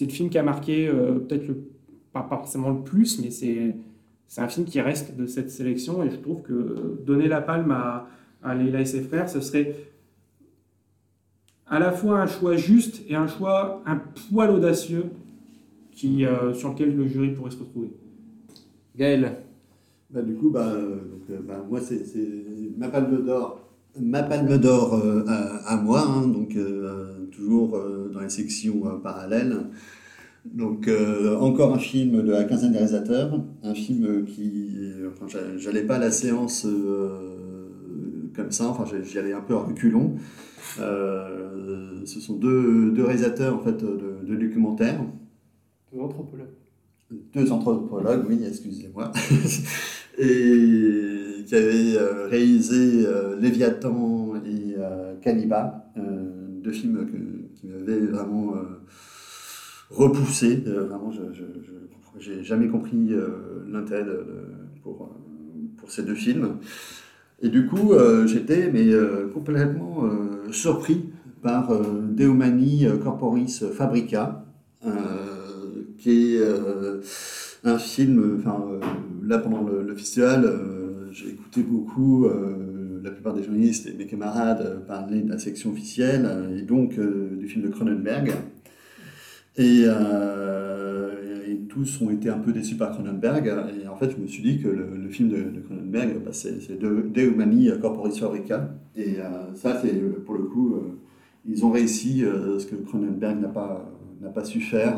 [0.00, 1.52] le film qui a marqué euh, peut-être
[2.12, 3.74] pas, forcément le plus, mais c'est
[4.30, 7.70] c'est un film qui reste de cette sélection et je trouve que donner la palme
[7.70, 8.08] à,
[8.42, 9.74] à Leila et ses frères, ce serait
[11.66, 15.04] à la fois un choix juste et un choix un poil audacieux
[15.92, 17.90] qui, euh, sur lequel le jury pourrait se retrouver.
[18.94, 19.36] Gaël
[20.10, 20.74] bah, Du coup, bah,
[21.46, 22.04] bah, moi, c'est
[22.76, 23.67] ma palme d'or
[24.00, 29.56] ma palme d'or euh, à, moi, hein, donc euh, toujours euh, dans les sections parallèles.
[30.44, 30.88] Donc
[31.40, 35.26] encore un film de la quinzaine des réalisateurs, un film qui, enfin,
[35.58, 36.66] j'allais pas à la séance
[38.34, 40.14] comme ça, enfin j'y allais un peu en reculons.
[40.78, 45.04] ce sont deux, deux, réalisateurs en fait de, de documentaires.
[45.92, 46.46] Deux anthropologues.
[47.34, 49.12] Deux anthropologues, oui, excusez-moi.
[50.18, 51.08] Et
[51.48, 57.06] qui avait euh, réalisé euh, Léviathan et euh, Caliba, deux films
[57.54, 58.54] qui m'avaient vraiment
[59.90, 60.56] repoussé.
[60.66, 63.10] vraiment, je n'ai jamais compris
[63.66, 64.04] l'intérêt
[64.82, 65.16] pour,
[65.78, 66.58] pour ces deux films.
[67.40, 67.92] Et du coup,
[68.26, 68.90] j'étais mais
[69.32, 70.08] complètement
[70.50, 71.10] surpris
[71.42, 71.72] par
[72.10, 74.44] Deumani Corporis Fabrica,
[75.98, 76.42] qui est
[77.64, 78.38] un film.
[78.38, 78.64] Enfin,
[79.28, 80.50] là pendant le, festival,
[81.12, 82.26] j'ai écouté beaucoup
[83.02, 87.46] la plupart des journalistes et mes camarades parler de la section officielle et donc du
[87.46, 88.32] film de Cronenberg.
[89.56, 89.84] Et,
[91.68, 93.46] tous ont été un peu déçus par Cronenberg.
[93.82, 97.20] Et en fait, je me suis dit que le, film de, Cronenberg, bah, c'est De,
[97.20, 98.70] Humani Corporis Fabrica.
[98.96, 99.16] Et
[99.54, 99.94] ça, c'est
[100.24, 100.76] pour le coup,
[101.46, 103.90] ils ont réussi ce que Cronenberg n'a pas,
[104.34, 104.96] pas su faire,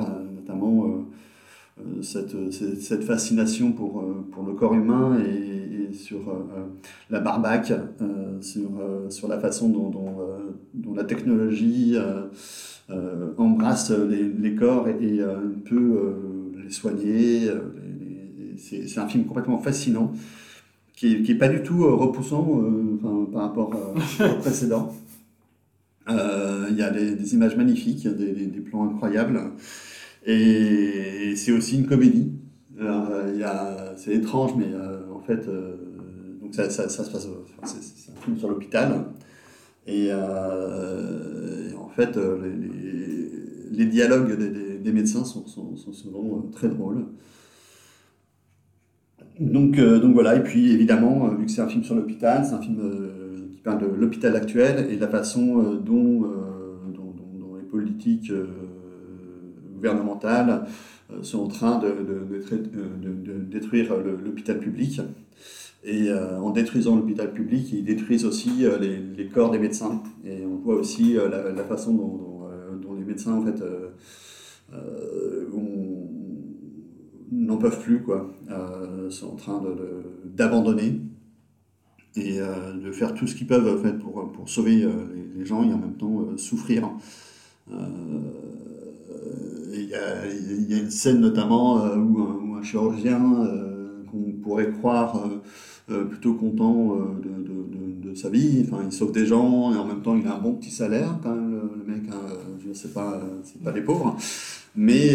[0.51, 0.90] notamment euh,
[2.02, 6.66] cette, cette, fascination pour, euh, pour le corps humain et, sur euh,
[7.11, 7.73] la barbaque,
[8.40, 11.97] sur, la façon dont, la technologie
[13.36, 15.20] embrasse les, corps et,
[15.69, 16.15] peut
[16.62, 17.51] les soigner.
[18.57, 20.12] c'est un film complètement fascinant
[20.94, 22.62] qui n'est est pas du tout repoussant
[23.32, 23.70] par rapport
[24.20, 24.94] au précédent.
[26.09, 29.40] Il y a des, images magnifiques, des plans incroyables.
[30.27, 32.33] Et c'est aussi une comédie.
[32.81, 35.77] Euh, c'est étrange, mais euh, en fait, euh,
[36.41, 37.29] donc ça, ça, se passe.
[37.65, 39.05] C'est un film sur l'hôpital.
[39.87, 42.19] Et, en fait,
[43.71, 44.37] les, dialogues
[44.83, 47.07] des, médecins sont, sont, sont, souvent très drôles.
[49.39, 52.61] Donc, donc voilà, et puis évidemment, vu que c'est un film sur l'hôpital, c'est un
[52.61, 52.79] film
[53.53, 56.21] qui parle de l'hôpital actuel et de la façon dont,
[56.93, 58.31] dont, les politiques
[59.81, 60.66] gouvernementales
[61.12, 65.01] euh, sont en train de, de, détruire l'hôpital public.
[65.82, 70.02] Et euh, en détruisant l'hôpital public, ils détruisent aussi euh, les, corps des médecins.
[70.24, 73.62] Et on voit aussi la, façon dont, les médecins en fait,
[77.32, 78.31] n'en peuvent plus, quoi.
[79.09, 79.62] sont en train
[80.24, 81.01] d'abandonner
[82.16, 84.86] et de faire tout ce qu'ils peuvent en fait, pour sauver
[85.36, 86.90] les, gens et en même temps souffrir
[89.82, 95.28] il y, a, une scène notamment euh, où, un, chirurgien euh, qu'on pourrait croire
[95.90, 100.16] euh, plutôt content de, sa vie, enfin il sauve des gens et en même temps
[100.16, 103.70] il a un bon petit salaire quand même le, mec, hein, sais pas, c'est pas
[103.70, 104.16] des pauvres,
[104.74, 105.15] mais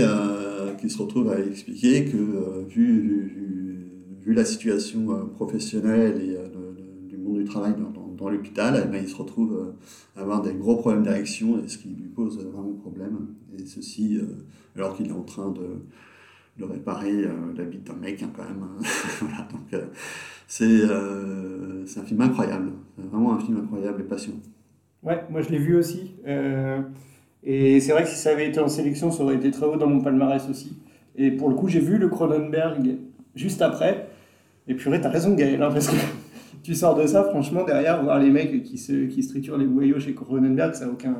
[0.79, 2.17] qui se retrouve à expliquer que
[2.69, 3.91] vu,
[4.25, 6.37] vu, la situation professionnelle et
[7.09, 9.73] du monde du travail dans, l'hôpital, eh ben, il se retrouve
[10.15, 13.27] à avoir des gros problèmes d'érection et ce qui lui pose vraiment problème.
[13.57, 14.19] Et ceci
[14.75, 15.81] alors qu'il est en train de,
[16.57, 18.65] de réparer euh, la bite d'un mec hein, quand même.
[19.19, 19.85] voilà, donc euh,
[20.61, 24.39] euh, c'est un film incroyable, vraiment un film incroyable et passionnant.
[25.03, 26.15] Ouais, moi je l'ai vu aussi.
[27.43, 29.77] et c'est vrai que si ça avait été en sélection, ça aurait été très haut
[29.77, 30.77] dans mon palmarès aussi.
[31.15, 32.97] Et pour le coup, j'ai vu le Cronenberg
[33.35, 34.09] juste après.
[34.67, 35.95] Et purée, t'as raison Gaël, hein, parce que
[36.65, 39.67] tu sors de ça, franchement, derrière, voir les mecs qui se, qui se triturent les
[39.67, 41.15] boyaux chez Cronenberg, ça n'a aucun,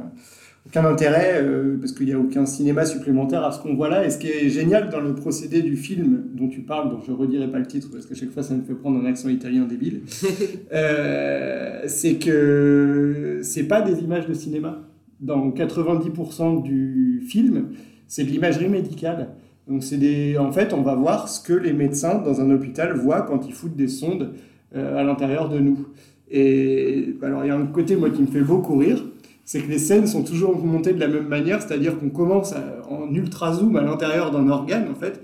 [0.66, 4.04] aucun intérêt euh, parce qu'il n'y a aucun cinéma supplémentaire à ce qu'on voit là.
[4.04, 7.12] Et ce qui est génial dans le procédé du film dont tu parles, dont je
[7.12, 9.30] ne redirai pas le titre parce qu'à chaque fois ça me fait prendre un accent
[9.30, 10.02] italien débile,
[10.74, 14.82] euh, c'est que c'est pas des images de cinéma.
[15.20, 17.70] Dans 90% du film,
[18.08, 19.36] c'est de l'imagerie médicale.
[19.68, 22.94] Donc c'est des, en fait, on va voir ce que les médecins dans un hôpital
[22.94, 24.34] voient quand ils foutent des sondes
[24.76, 25.88] à l'intérieur de nous.
[26.30, 29.04] Et alors il y a un côté moi qui me fait beaucoup rire
[29.46, 32.54] c'est que les scènes sont toujours montées de la même manière, c'est-à-dire qu'on commence
[32.90, 35.22] en ultra zoom à l'intérieur d'un organe, en fait.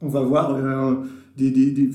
[0.00, 0.94] On va voir euh,
[1.36, 1.90] des, des, des,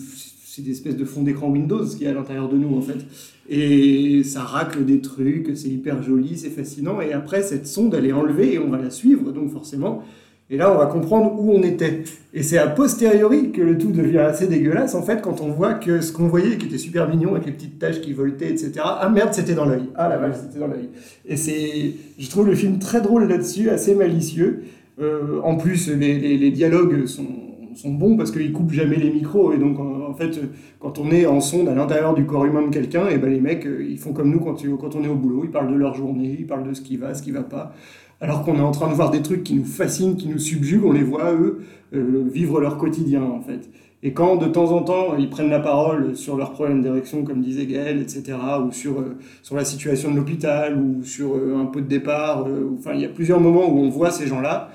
[0.57, 3.05] des, espèces de fond d'écran Windows qui est à l'intérieur de nous, en fait.
[3.47, 6.99] Et ça racle des trucs, c'est hyper joli, c'est fascinant.
[6.99, 10.03] Et après, cette sonde, elle est enlevée et on va la suivre, donc forcément,
[10.51, 12.03] et là, on va comprendre où on était.
[12.34, 15.76] Et c'est a posteriori que le tout devient assez dégueulasse, en fait, quand on voit
[15.76, 18.71] que ce qu'on voyait, qui était super mignon, avec les petites taches qui voltaient, etc.
[18.84, 19.89] Ah merde, c'était dans l'œil.
[19.95, 20.89] Ah la vache, c'était dans l'œil.
[21.27, 24.63] Et c'est, je trouve le film très drôle là-dessus, assez malicieux.
[24.99, 27.27] Euh, en plus, les, les, dialogues sont,
[27.76, 29.53] sont, bons parce qu'ils coupent jamais les micros.
[29.53, 29.77] Et donc,
[30.10, 30.40] en, fait,
[30.80, 33.40] quand on est en sonde à l'intérieur du corps humain de quelqu'un, et ben les
[33.40, 35.44] mecs, euh, ils font comme nous quand, quand on est au boulot.
[35.45, 37.73] Ils parlent de leur journée, ils parlent de ce qui va, ce qui va pas
[38.22, 40.86] alors qu'on est en train de voir des trucs qui nous fascinent, qui nous subjuguent,
[40.86, 41.61] on les voit, eux,
[41.94, 43.69] euh, vivre leur quotidien, en fait.
[44.02, 47.41] Et quand, de temps en temps, ils prennent la parole sur leurs problèmes d'érection, comme
[47.41, 51.65] disait Gaël, etc., ou sur, euh, sur la situation de l'hôpital, ou sur euh, un
[51.65, 52.45] pot de départ,
[52.94, 54.72] il y a plusieurs moments où on voit ces gens-là,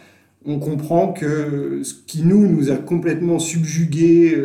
[0.46, 4.36] on comprend que ce qui, nous, nous a complètement subjugués,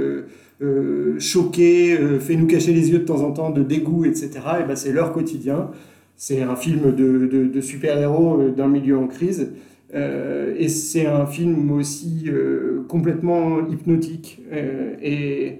[1.20, 4.32] choqués, fait nous cacher les yeux de temps en temps de dégoût, etc.,
[4.62, 5.72] et ben c'est leur quotidien.
[6.22, 9.54] C'est un film de, super-héros euh, d'un milieu en crise.
[9.96, 14.42] Euh, et c'est un film aussi euh, complètement hypnotique
[15.02, 15.60] et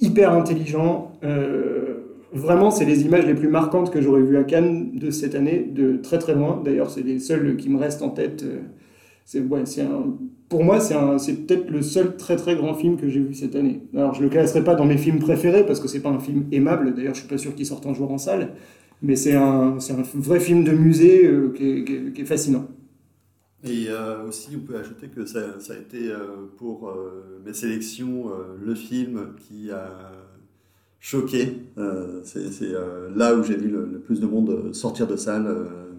[0.00, 1.12] hyper intelligent.
[2.32, 5.68] vraiment, c'est les images les plus marquantes que j'aurais vues à Cannes de cette année,
[5.70, 6.62] de très très loin.
[6.64, 8.44] D'ailleurs, c'est les seules qui me restent en tête
[9.28, 9.64] c'est ouais,
[10.48, 13.82] pour moi, c'est peut-être le seul très très grand film que j'ai vu cette année.
[13.94, 16.46] Alors, je le classerai pas dans mes films préférés parce que c'est pas un film
[16.52, 16.94] aimable.
[16.94, 18.54] D'ailleurs, je suis pas sûr qu'il sorte un jour en salle.
[19.02, 22.66] Mais c'est un, un vrai film de musée euh, qui, est, qui est- qui fascinant.
[23.64, 26.94] Et euh, aussi, on peut ajouter que ça, ça a été euh, pour
[27.44, 28.26] mes sélections
[28.64, 30.12] le film qui a
[31.00, 31.62] choqué.
[32.24, 32.72] C'est
[33.16, 35.44] là où j'ai vu le, plus de monde sortir de salle,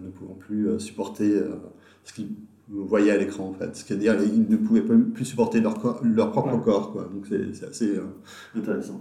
[0.02, 1.42] ne pouvant plus supporter
[2.04, 2.12] ce
[2.70, 3.70] qu'ils voyaient à l'écran, en fait.
[3.74, 6.92] C'est-à-dire ils ne pouvaient plus supporter leur, corps- leur propre corps.
[6.92, 7.08] Quoi.
[7.12, 8.04] Donc c'est assez euh,
[8.56, 9.00] intéressant.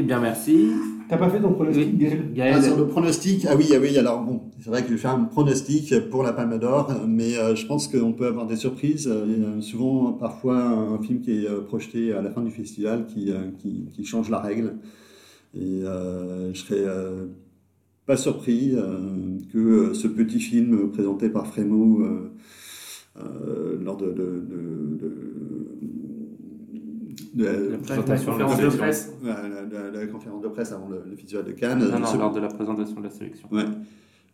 [0.00, 0.68] Eh bien, merci.
[1.08, 1.98] T'as pas fait ton pronostic,
[2.32, 4.92] Gaël Ah, sur le pronostic, ah oui, ah oui, alors bon, c'est vrai que je
[4.94, 8.46] vais faire un pronostic pour la Palme d'Or, mais euh, je pense qu'on peut avoir
[8.46, 9.08] des surprises.
[9.08, 12.52] Euh, Il y a souvent, parfois, un film qui est projeté à la fin du
[12.52, 14.74] festival qui, euh, qui, qui change la règle.
[15.56, 17.24] Et euh, je serais euh,
[18.08, 22.30] pas surpris euh, que euh, ce petit film présenté par Frémo euh,
[23.20, 25.14] euh, lors de, de, de- de-
[27.34, 28.78] de la, La présentation de la conférence de sélection.
[28.78, 29.12] presse.
[29.22, 31.78] La, la- la conférence de presse avant le, le festival de Cannes.
[31.80, 33.46] Non, non, Ce- lors de la présentation de la sélection.
[33.52, 33.64] Ouais.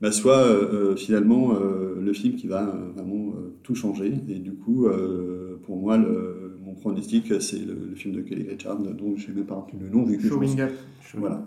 [0.00, 4.12] Bah, soit euh, finalement euh, le film qui va euh, vraiment euh, tout changer.
[4.28, 8.48] Et du coup, euh, pour moi, le, mon pronostic, c'est le, le film de Kelly
[8.48, 10.72] Richard, dont je n'ai même pas retenu le nom, vu que je Showing Up.
[11.16, 11.44] Voilà.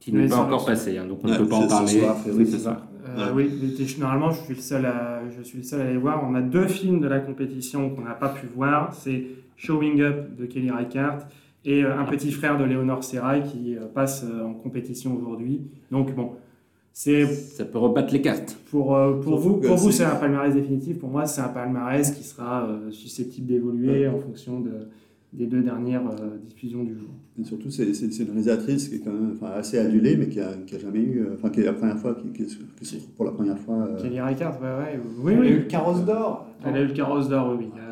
[0.00, 1.68] Qui n'est Mais pas ça, encore passé, hein, donc on Ouais, ne peut pas en
[1.68, 2.00] parler.
[2.00, 2.86] soir, Oui, c'est ça.
[3.18, 5.84] Euh, Oui, mais t- normalement, je suis, le seul à, je suis le seul à
[5.84, 6.24] aller voir.
[6.28, 8.94] On a deux films de la compétition qu'on n'a pas pu voir.
[8.94, 11.26] C'est Showing Up de Kelly Reichardt
[11.66, 15.60] et euh, Un petit frère de Léonore Serrail qui euh, passe euh, en compétition aujourd'hui.
[15.90, 16.30] Donc bon,
[16.94, 18.56] c'est Ça peut rebattre les cartes.
[18.70, 20.98] pour, euh, pour vous, pour vous, c'est- un palmarès définitif.
[20.98, 24.70] Pour moi, c'est un palmarès qui sera euh, susceptible d'évoluer en fonction de,
[25.32, 27.10] des deux dernières euh, diffusions du jour.
[27.40, 30.54] Et surtout, c'est une réalisatrice qui est quand même enfin, assez adulée, mais qui a,
[30.66, 31.20] qui a jamais eu.
[31.20, 32.44] euh, Enfin, qui est la première fois, qui, qui,
[32.78, 33.76] qui se pour la première fois.
[33.88, 35.58] euh, Kelly Reichardt, ouais, ouais, oui, Elle a eu oui.
[35.60, 36.46] le carrosse d'or.
[36.64, 37.90] Elle a eu le carrosse d'or, oui, il y a-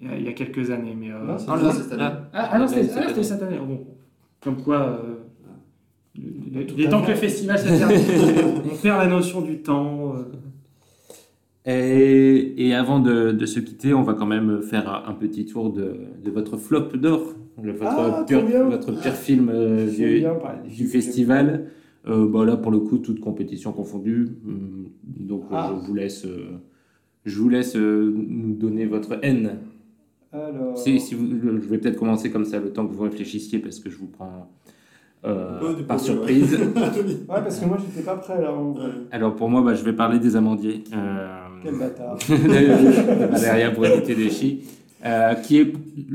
[0.00, 0.94] il y, a, il y a quelques années.
[0.98, 2.04] Mais, euh, Non, c'est- Non, Non, là, c'est cette année.
[2.34, 3.22] Ah, ah non, c'était Cette ah, c'était année.
[3.24, 3.58] cette année.
[3.58, 3.86] Bon,
[4.42, 5.14] comme quoi, euh,
[6.14, 8.62] il est- temps que le festival se termine.
[8.72, 10.14] On perd la notion du temps.
[11.66, 15.70] Et, et avant de, de se quitter, on va quand même faire un petit tour
[15.72, 18.24] de, de votre flop d'or, votre, Ah,
[18.70, 20.34] votre pire film euh, du, bien
[20.86, 21.66] festival.
[22.06, 24.28] Euh, bah là, pour le coup, toute compétition confondue.
[24.46, 25.74] Hum, Donc, Ah.
[25.82, 26.58] je vous laisse, euh,
[27.24, 29.58] je vous laisse euh, nous donner votre haine.
[30.32, 30.76] Alors.
[30.78, 33.80] Si, si vous, je vais peut-être commencer comme ça, le temps que vous réfléchissiez, parce
[33.80, 34.48] que je vous prends
[35.24, 36.56] euh, Ouais, par surprise.
[36.76, 38.52] Ouais, parce que moi, j'étais pas prêt là.
[38.52, 38.90] en vrai.
[39.10, 40.84] Alors, pour moi, bah, je vais parler des amandiers.
[40.94, 41.26] Euh,
[41.62, 42.18] Quel bâtard.
[43.40, 44.60] Derrière pour éviter des chi.
[45.04, 45.72] Euh, qui est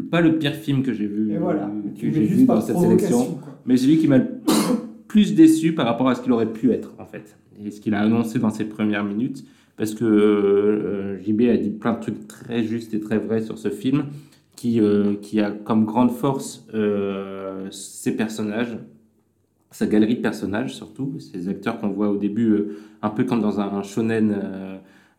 [0.10, 1.64] pas le pire film que j'ai vu, voilà.
[1.68, 3.58] euh, que j'ai vu dans cette sélection, quoi.
[3.66, 4.28] mais celui qui m'a le
[5.08, 7.94] plus déçu par rapport à ce qu'il aurait pu être en fait, et ce qu'il
[7.94, 9.46] a annoncé dans ses premières minutes,
[9.78, 13.58] parce que euh, JB a dit plein de trucs très justes et très vrais sur
[13.60, 14.06] ce film,
[14.62, 18.78] qui, euh, qui a comme grande force euh, ses personnages,
[19.72, 23.42] sa galerie de personnages surtout, ces acteurs qu'on voit au début euh, un peu comme
[23.42, 24.38] dans un shonen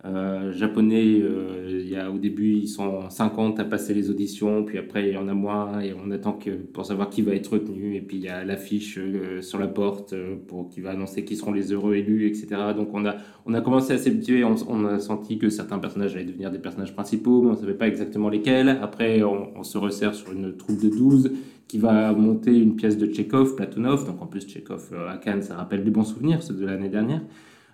[0.05, 4.65] euh, japonais, euh, il y a, au début ils sont 50 à passer les auditions,
[4.65, 7.35] puis après il y en a moins et on attend que, pour savoir qui va
[7.35, 10.13] être retenu, et puis il y a l'affiche euh, sur la porte
[10.49, 12.49] pour, qui va annoncer qui seront les heureux élus, etc.
[12.77, 13.15] Donc on a,
[13.47, 16.95] on a commencé à s'habituer, on, a senti que certains personnages allaient devenir des personnages
[16.95, 18.71] principaux, mais on ne savait pas exactement lesquels.
[18.83, 21.31] Après on, se resserre sur une troupe de 12
[21.69, 25.55] qui va monter une pièce de Tchekhov, Platonov, donc en plus Tchekhov à Cannes, ça
[25.55, 27.23] rappelle des bons souvenirs, ceux de l'année dernière.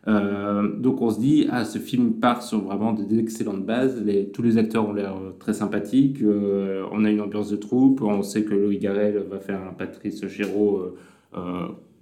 [0.06, 4.02] Euh, donc on se dit, ah, ce film part sur vraiment d'excellentes bases,
[4.32, 8.00] tous les acteurs ont l'air euh, très sympathiques, euh, on a une ambiance de troupe,
[8.02, 10.94] on sait que Louis Garrel va faire un Patrice Chéreau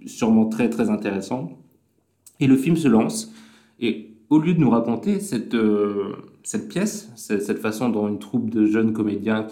[0.05, 1.57] sûrement très très intéressant.
[2.39, 3.33] Et le film se lance,
[3.79, 5.55] et au lieu de nous raconter cette,
[6.43, 9.47] cette pièce, cette, façon dont une troupe de jeunes comédiens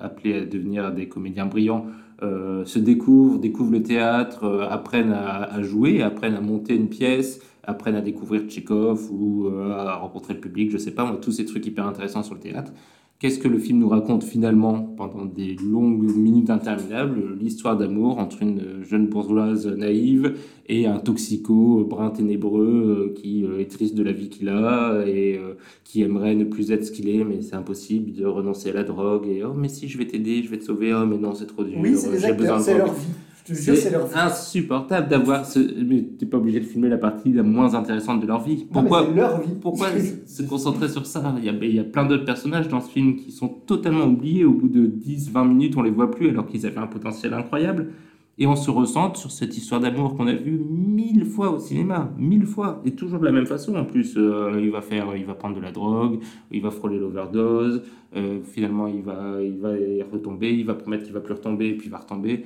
[0.00, 1.86] appelés à devenir des comédiens brillants
[2.22, 8.00] se découvrent, découvrent le théâtre, apprennent à jouer, apprennent à monter une pièce, apprennent à
[8.00, 11.66] découvrir Tchekhov ou euh, à rencontrer le public, je sais pas, moi, tous ces trucs
[11.66, 12.72] hyper intéressants sur le théâtre.
[13.20, 17.38] Qu'est-ce que le film nous raconte finalement pendant des longues minutes interminables?
[17.40, 20.34] L'histoire d'amour entre une jeune bourgeoise naïve
[20.68, 25.04] et un toxico brun ténébreux euh, qui euh, est triste de la vie qu'il a
[25.06, 25.40] et
[25.84, 28.84] qui aimerait ne plus être ce qu'il est, mais c'est impossible de renoncer à la
[28.84, 29.26] drogue.
[29.28, 30.92] Et oh, mais si, je vais t'aider, je vais te sauver.
[30.92, 31.78] Oh, mais non, c'est trop dur.
[31.80, 33.06] Oui, c'est acteurs, leur vie.
[33.44, 35.58] C'est insupportable d'avoir ce.
[35.84, 38.66] Mais t'es pas obligé de filmer la partie la moins intéressante de leur vie.
[38.72, 39.54] Pourquoi, leur vie.
[39.60, 39.88] pourquoi
[40.26, 41.34] se concentrer sur ça?
[41.38, 44.06] Il y, a, il y a plein d'autres personnages dans ce film qui sont totalement
[44.06, 44.46] oubliés.
[44.46, 47.88] Au bout de 10-20 minutes, on les voit plus alors qu'ils avaient un potentiel incroyable.
[48.36, 52.12] Et on se ressente sur cette histoire d'amour qu'on a vue mille fois au cinéma,
[52.18, 53.76] mille fois, et toujours de la même façon.
[53.76, 56.18] En plus, euh, il va faire, il va prendre de la drogue,
[56.50, 57.82] il va frôler l'overdose.
[58.16, 59.70] euh, finalement, il va, il va
[60.10, 62.44] retomber, il va promettre qu'il va plus retomber, et puis il va retomber.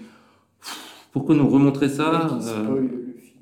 [1.13, 2.83] Pourquoi nous remontrer ça euh.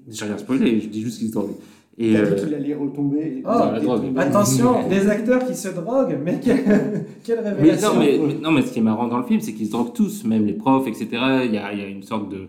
[0.08, 1.50] J'ai rien spoilé, je dis juste qu'il se drogue.
[1.98, 3.42] Et T'as euh, vu qu'il allait retomber.
[3.44, 4.02] Oh, dans la drogue.
[4.16, 6.62] Attention, des acteurs qui se droguent, mais quelle,
[7.24, 9.40] quelle Mais révélation non, mais, mais- non, mais ce qui est marrant dans le film,
[9.40, 11.08] c'est qu'ils se droguent tous, même les profs, etc.
[11.46, 12.48] Il y a, il y a une sorte de.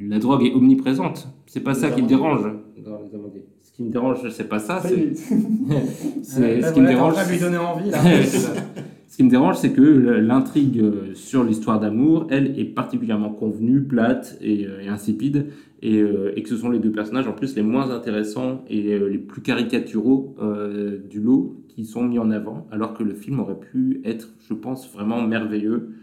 [0.00, 1.28] La drogue est omniprésente.
[1.46, 3.44] C'est pas ça qui me dérange dans les Amandiers.
[3.62, 4.80] Ce qui me dérange, c'est pas ça.
[4.82, 5.14] C'est
[6.22, 7.14] ce qui me dérange.
[7.30, 7.98] lui donner envie, là.
[9.16, 13.80] Ce qui me dérange, c'est que l'intrigue euh, sur l'histoire d'amour, elle, est particulièrement convenue,
[13.82, 15.46] plate et, euh, et insipide,
[15.80, 18.98] et, euh, et que ce sont les deux personnages en plus les moins intéressants et
[18.98, 23.40] les plus caricaturaux euh, du lot qui sont mis en avant, alors que le film
[23.40, 25.94] aurait pu être, je pense, vraiment merveilleux,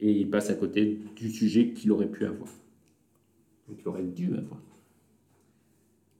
[0.00, 2.48] et il passe à côté du sujet qu'il aurait pu avoir.
[3.68, 4.60] Qu'il aurait dû avoir.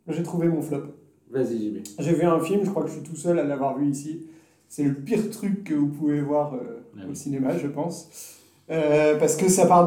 [0.06, 0.84] J'ai trouvé mon flop.
[1.32, 1.78] Vas-y, JB.
[1.98, 4.27] J'ai vu un film, je crois que je suis tout seul à l'avoir vu ici.
[4.68, 8.10] C'est le pire truc que vous pouvez voir euh, Ah au cinéma, je pense.
[8.70, 9.86] Euh, parce que ça part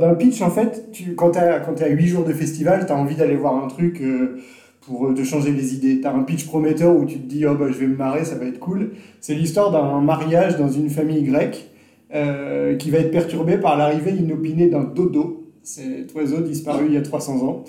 [0.00, 0.90] d'un- pitch, en fait.
[0.92, 3.68] Tu, quand tu as, quand 8 jours de festival, tu as envie d'aller voir un
[3.68, 4.38] truc euh,
[4.80, 6.00] pour te changer les idées.
[6.00, 8.24] Tu as un pitch prometteur où tu te dis, oh bah je vais me marrer,
[8.24, 8.92] ça va être cool.
[9.20, 11.70] C'est l'histoire d'un mariage dans une famille grecque
[12.14, 16.96] euh, qui va être perturbée par l'arrivée inopinée d'un dodo, cet oiseau disparu il y
[16.96, 17.64] a 300 ans.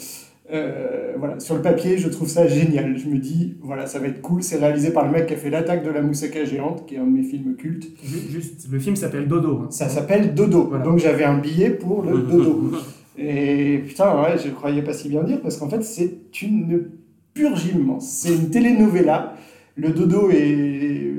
[0.54, 2.98] Euh, voilà, sur le papier, je trouve ça génial.
[2.98, 4.42] Je me dis, voilà, ça va être cool.
[4.44, 7.00] C'est réalisé par le mec qui a fait L'attaque de la moussaka géante, qui est
[7.00, 7.88] un de mes films cultes.
[8.04, 9.62] Ju- Juste, le film s'appelle Dodo.
[9.64, 9.68] hein.
[9.72, 10.64] Ça s'appelle Dodo.
[10.70, 10.86] Voilà.
[10.86, 12.72] Donc j'avais un billet pour le Dodo.
[13.18, 16.88] Et putain, ouais, je croyais pas si bien dire parce qu'en fait, c'est une
[17.34, 18.08] purge immense.
[18.08, 19.36] C'est une telenovela.
[19.76, 21.12] Le Dodo est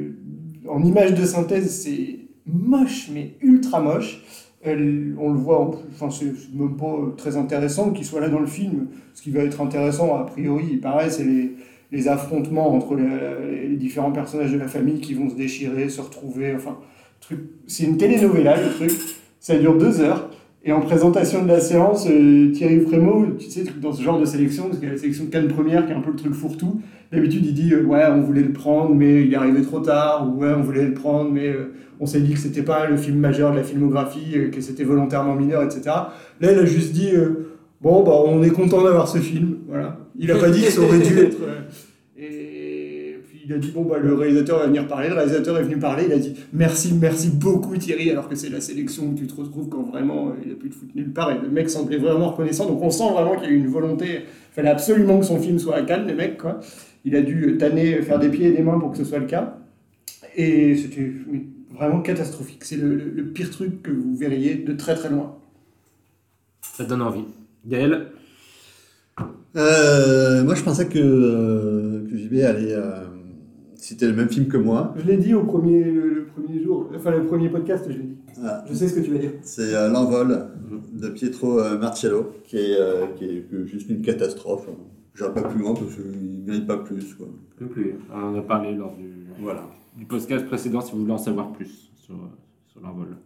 [0.69, 4.23] en image de synthèse, c'est moche, mais ultra moche.
[4.63, 8.47] Elle- on le voit, enfin, c'est même pas très intéressant qu'il soit là dans le
[8.47, 8.89] film.
[9.15, 14.13] Ce qui va être intéressant, a priori, pareil, c'est les, affrontements entre les, les différents
[14.13, 16.55] personnages de la famille qui vont se déchirer, se retrouver.
[16.55, 16.77] Enfin,
[17.21, 17.41] truc.
[17.67, 18.91] C'est une telenovela, le truc.
[19.41, 20.31] Ça dure deux heures.
[20.65, 24.25] Et en présentation de la séance, euh, Thierry Frémaux, tu sais, dans ce genre de
[24.25, 26.17] sélection, parce qu'il y a la sélection de Cannes Première qui est un peu le
[26.17, 26.81] truc fourre-tout,
[27.13, 30.29] d'habitude il dit euh, Ouais, on voulait le prendre, mais il est arrivé trop tard,
[30.29, 32.97] ou Ouais, on voulait le prendre, mais euh, on s'est dit que c'était pas le
[32.97, 35.83] film majeur de la filmographie, euh, que c'était volontairement mineur, etc.
[36.41, 39.59] Là, il a juste dit euh, Bon, bah, on est content d'avoir ce film.
[39.69, 39.99] Voilà.
[40.19, 41.37] Il a pas dit que ça aurait dû être.
[41.43, 41.61] euh,
[42.17, 45.63] et puis il a dit bon bah le réalisateur va venir parler, le réalisateur est
[45.63, 49.15] venu parler, il a dit merci, merci beaucoup Thierry, alors que c'est la sélection où
[49.15, 51.71] tu te retrouves quand vraiment il a plus de foot nulle part et le mec
[51.71, 54.71] semblait vraiment reconnaissant, donc on sent vraiment qu'il y a eu une volonté, il fallait
[54.71, 56.59] absolument que son film soit à Cannes, les mecs quoi.
[57.05, 59.27] Il a dû tanner, faire des pieds et des mains pour que ce soit le
[59.27, 59.57] cas.
[60.37, 61.13] Et c'était
[61.75, 62.65] vraiment catastrophique.
[62.65, 65.37] C'est le, le- le pire truc que vous verriez de très très loin.
[66.63, 67.25] Ça donne envie.
[67.67, 68.09] Gaël
[69.57, 73.05] Euh, moi, je pensais que, euh, que JB allait euh,
[73.75, 74.95] citer le même film que moi.
[74.97, 78.05] Je l'ai dit au premier, le, le premier jour, enfin le premier podcast, je l'ai
[78.05, 78.17] dit.
[78.37, 78.65] Voilà.
[78.69, 79.33] Je sais ce que tu vas dire.
[79.43, 80.47] C'est euh, L'envol
[80.93, 84.69] de Pietro Marcello, qui est, euh, qui est juste une catastrophe.
[85.15, 86.05] Je n'irai pas plus loin parce qu'il
[86.43, 87.15] ne mérite pas plus.
[87.15, 87.27] Quoi.
[87.61, 87.95] Non plus.
[88.15, 89.67] On en a parlé lors du, Voilà.
[89.99, 92.15] Du podcast précédent si vous voulez en savoir plus sur,
[92.69, 93.17] sur l'envol.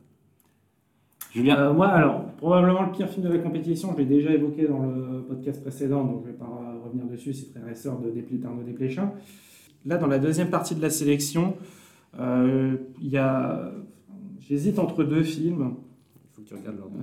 [1.32, 4.66] Julien Euh, moi, alors, probablement le pire film de la compétition, je l'ai déjà évoqué
[4.66, 8.11] dans le podcast précédent, donc je ne vais pas revenir dessus, c'est Frères et de
[8.20, 9.12] Despl- d'Arnaud Desplechin.
[9.85, 11.55] Là, dans la deuxième partie de la sélection,
[12.19, 13.73] euh, il y a...
[14.40, 15.74] J'hésite entre deux films.
[16.15, 16.97] Il faut que tu regardes l'ordre.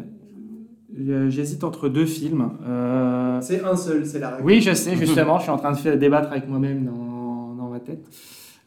[1.30, 2.52] J'hésite entre deux films.
[2.68, 4.46] Euh, C'est un seul, c'est la règle.
[4.46, 7.80] Oui, je sais, justement, je suis en train de débattre avec moi-même dans, dans ma
[7.80, 8.06] tête.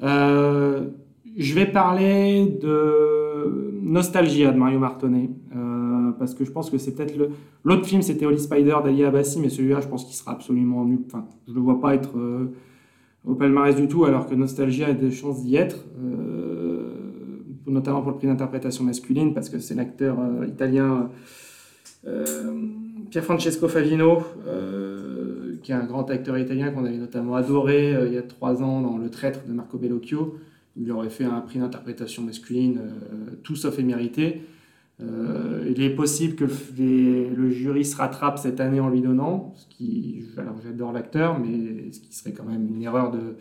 [0.02, 0.88] Euh,
[1.36, 6.94] je vais parler de Nostalgia de Mario Martonnet, euh, parce que je pense que c'est
[6.94, 7.30] peut-être le...
[7.64, 11.00] L'autre film, c'était Holy Spider d'Ali Abbasi, mais celui-là, je pense qu'il sera absolument nul.
[11.06, 12.52] Enfin, je le vois pas être euh,
[13.26, 16.94] au palmarès du tout, alors que Nostalgia a des chances d'y être, euh,
[17.66, 20.16] notamment pour le prix d'interprétation masculine, parce que c'est l'acteur
[20.46, 21.10] italien
[22.06, 22.52] euh,
[23.10, 24.22] Pierfrancesco Favino,
[25.62, 28.62] qui est un grand acteur italien qu'on avait notamment adoré euh, il y a trois
[28.62, 30.38] ans dans Le Traître de Marco Bellocchio.
[30.76, 34.42] Il aurait fait un prix d'interprétation masculine, euh, tout sauf émérité.
[35.00, 39.54] Euh, il est possible que le, jury se rattrape cette année en lui donnant,
[40.36, 43.36] alors j'adore l'acteur, mais ce qui serait quand même une erreur de,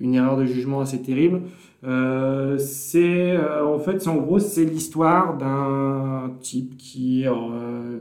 [0.00, 1.42] une erreur de jugement assez terrible.
[1.84, 7.98] Euh, c'est euh, en fait, en gros, c'est l'histoire d'un type qui euh,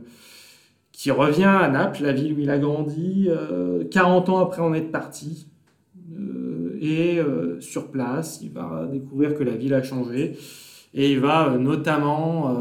[1.00, 4.74] qui revient à Naples, la ville où il a grandi, euh, 40 ans après en
[4.74, 5.48] être parti.
[6.12, 10.36] Euh, et euh, sur place, il va découvrir que la ville a changé.
[10.94, 12.54] Et il va euh, notamment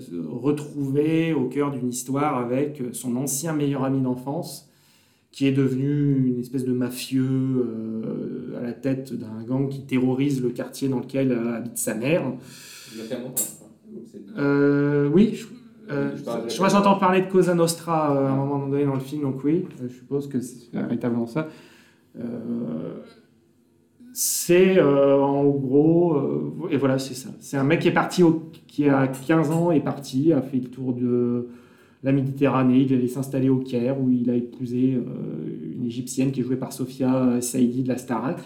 [0.00, 4.70] se retrouver au cœur d'une histoire avec son ancien meilleur ami d'enfance,
[5.30, 7.66] qui est devenu une espèce de mafieux
[8.58, 12.32] à la tête d'un gang qui terrorise le quartier dans lequel habite sa mère.
[14.38, 15.46] Euh, oui, je,
[15.90, 16.22] euh, je
[16.56, 19.22] crois que j'entends parler de Cosa Nostra euh, à un moment donné dans le film,
[19.22, 21.48] donc oui, je suppose que c'est véritablement ça.
[22.18, 22.22] Euh,
[24.12, 26.16] c'est euh, en gros,
[26.70, 27.30] et voilà, c'est ça.
[27.40, 30.58] C'est un mec qui est parti, au- qui a 15 ans, est parti, a fait
[30.58, 31.48] le tour de
[32.02, 34.98] la Méditerranée, il est allé s'installer au Caire où il a épousé
[35.76, 38.38] une égyptienne qui est jouée par Sophia Saïdi de la Starac.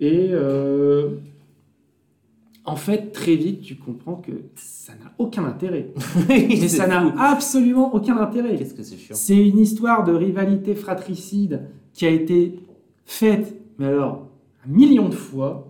[0.00, 0.30] Et
[2.70, 5.88] en fait, très vite, tu comprends que ça n'a aucun intérêt.
[6.28, 8.56] Mais ça n'a absolument aucun intérêt.
[8.56, 12.60] Qu'est-ce que c'est chiant C'est une histoire de rivalité fratricide qui a été
[13.04, 14.26] faite, mais alors,
[14.66, 15.66] un million de fois.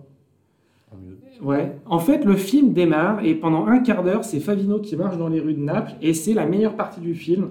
[1.41, 1.75] Ouais.
[1.87, 5.27] En fait, le film démarre et pendant un quart d'heure, c'est Favino qui marche dans
[5.27, 7.49] les rues de Naples et c'est la meilleure partie du film.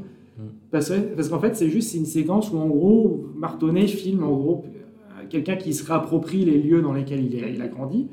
[0.71, 4.31] Parce, que- parce qu'en fait, c'est juste une séquence où, en gros, Martonnet filme, en
[4.37, 8.07] gros, euh, quelqu'un qui se réapproprie les lieux dans lesquels il a grandi.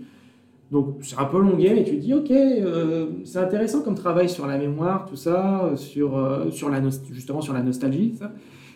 [0.72, 4.28] Donc, c'est un peu longuet et tu te dis, ok, euh, c'est intéressant comme travail
[4.28, 6.82] sur la mémoire, tout ça, euh, sur, euh, sur la,
[7.12, 8.34] justement sur la nostalgie, ça.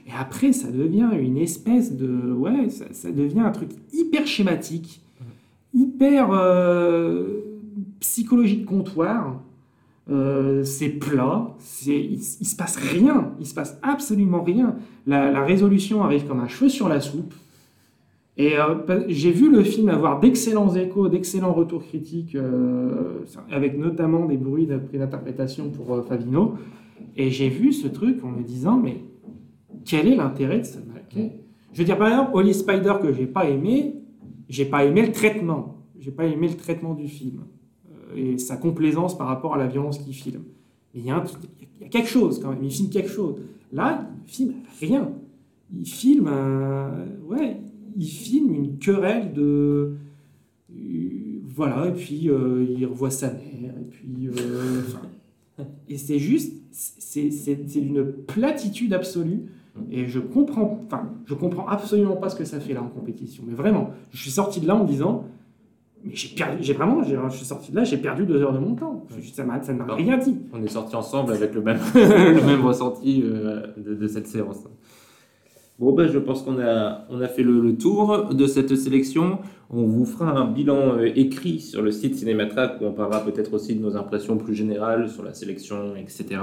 [0.07, 2.31] Et après, ça devient une espèce de.
[2.31, 5.01] Ouais, ça, ça devient un truc hyper schématique,
[5.73, 7.41] hyper euh,
[7.99, 9.41] psychologie de comptoir.
[10.63, 14.75] C'est plat, c'est, il, il se passe rien, il se passe absolument rien.
[15.07, 17.33] La, la résolution arrive comme un cheveu sur la soupe.
[18.37, 24.25] Et euh, j'ai vu le film avoir d'excellents échos, d'excellents retours critiques, euh, avec notamment
[24.25, 26.55] des bruits d'après d'interprétation pour euh, Favino.
[27.17, 29.03] Et j'ai vu ce truc en me disant, mais
[29.83, 31.33] quel est l'intérêt de ce mec
[31.73, 33.95] Je veux dire, par exemple, Holy Spider que j'ai pas aimé,
[34.47, 35.77] j'ai pas aimé le traitement.
[35.99, 37.43] J'ai pas aimé le traitement du film
[37.91, 40.43] euh, et sa complaisance par rapport à la violence qu'il filme.
[40.93, 41.23] Il y, a
[41.79, 43.35] y a quelque chose quand même, il filme quelque chose.
[43.71, 45.11] Là, il filme rien.
[45.73, 46.29] Il filme
[47.29, 47.61] ouais,
[47.95, 49.95] il filme une querelle de
[50.71, 56.53] euh, voilà et puis euh, il revoit sa mère et puis euh, et c'est juste
[56.71, 59.41] c'est d'une platitude absolue.
[59.89, 63.43] Et je comprends enfin je comprends absolument pas ce que ça fait là en compétition.
[63.47, 65.25] Mais vraiment je suis sorti de là en me disant
[66.03, 68.59] mais j'ai perdu j'ai vraiment je suis sorti de là j'ai perdu deux heures de
[68.59, 69.05] mon temps.
[69.33, 70.37] Ça m'a ça ne m'a rien dit.
[70.53, 74.63] On est sortis ensemble avec le même, le même ressenti euh, de, de cette séance.
[75.81, 79.39] Bon, ben, je pense qu'on a, on a fait le, tour de cette sélection.
[79.71, 83.51] On vous fera un bilan euh, écrit sur le site Cinématrack où on parlera peut-être
[83.55, 86.39] aussi de nos impressions plus générales sur la sélection, etc.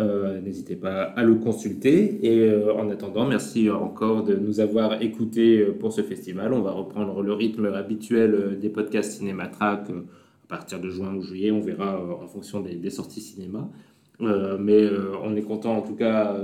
[0.00, 2.18] Euh, N'hésitez pas à le consulter.
[2.26, 6.52] Et euh, en attendant, merci encore de nous avoir écoutés pour ce festival.
[6.52, 11.52] On va reprendre le rythme habituel des podcasts Cinématrack à partir de juin ou juillet.
[11.52, 13.70] On verra en fonction des sorties cinéma.
[14.20, 16.36] Euh, mais euh, on est content en tout cas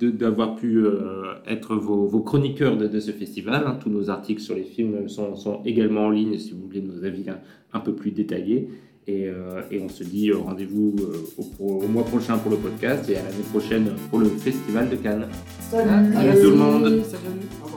[0.00, 3.64] d'avoir pu euh, être vos, vos chroniqueurs de, de ce festival.
[3.66, 3.76] hein.
[3.82, 7.04] Tous nos articles sur les films sont, sont également en ligne si vous voulez nos
[7.04, 7.38] avis un,
[7.74, 8.68] un peu plus détaillés.
[9.06, 10.96] Et, euh, et on se dit rendez-vous
[11.58, 15.26] au, mois prochain pour le podcast et à l'année prochaine pour le festival de Cannes.
[15.70, 16.12] Salut.
[16.14, 17.02] Salut tout le monde.
[17.04, 17.67] Salut.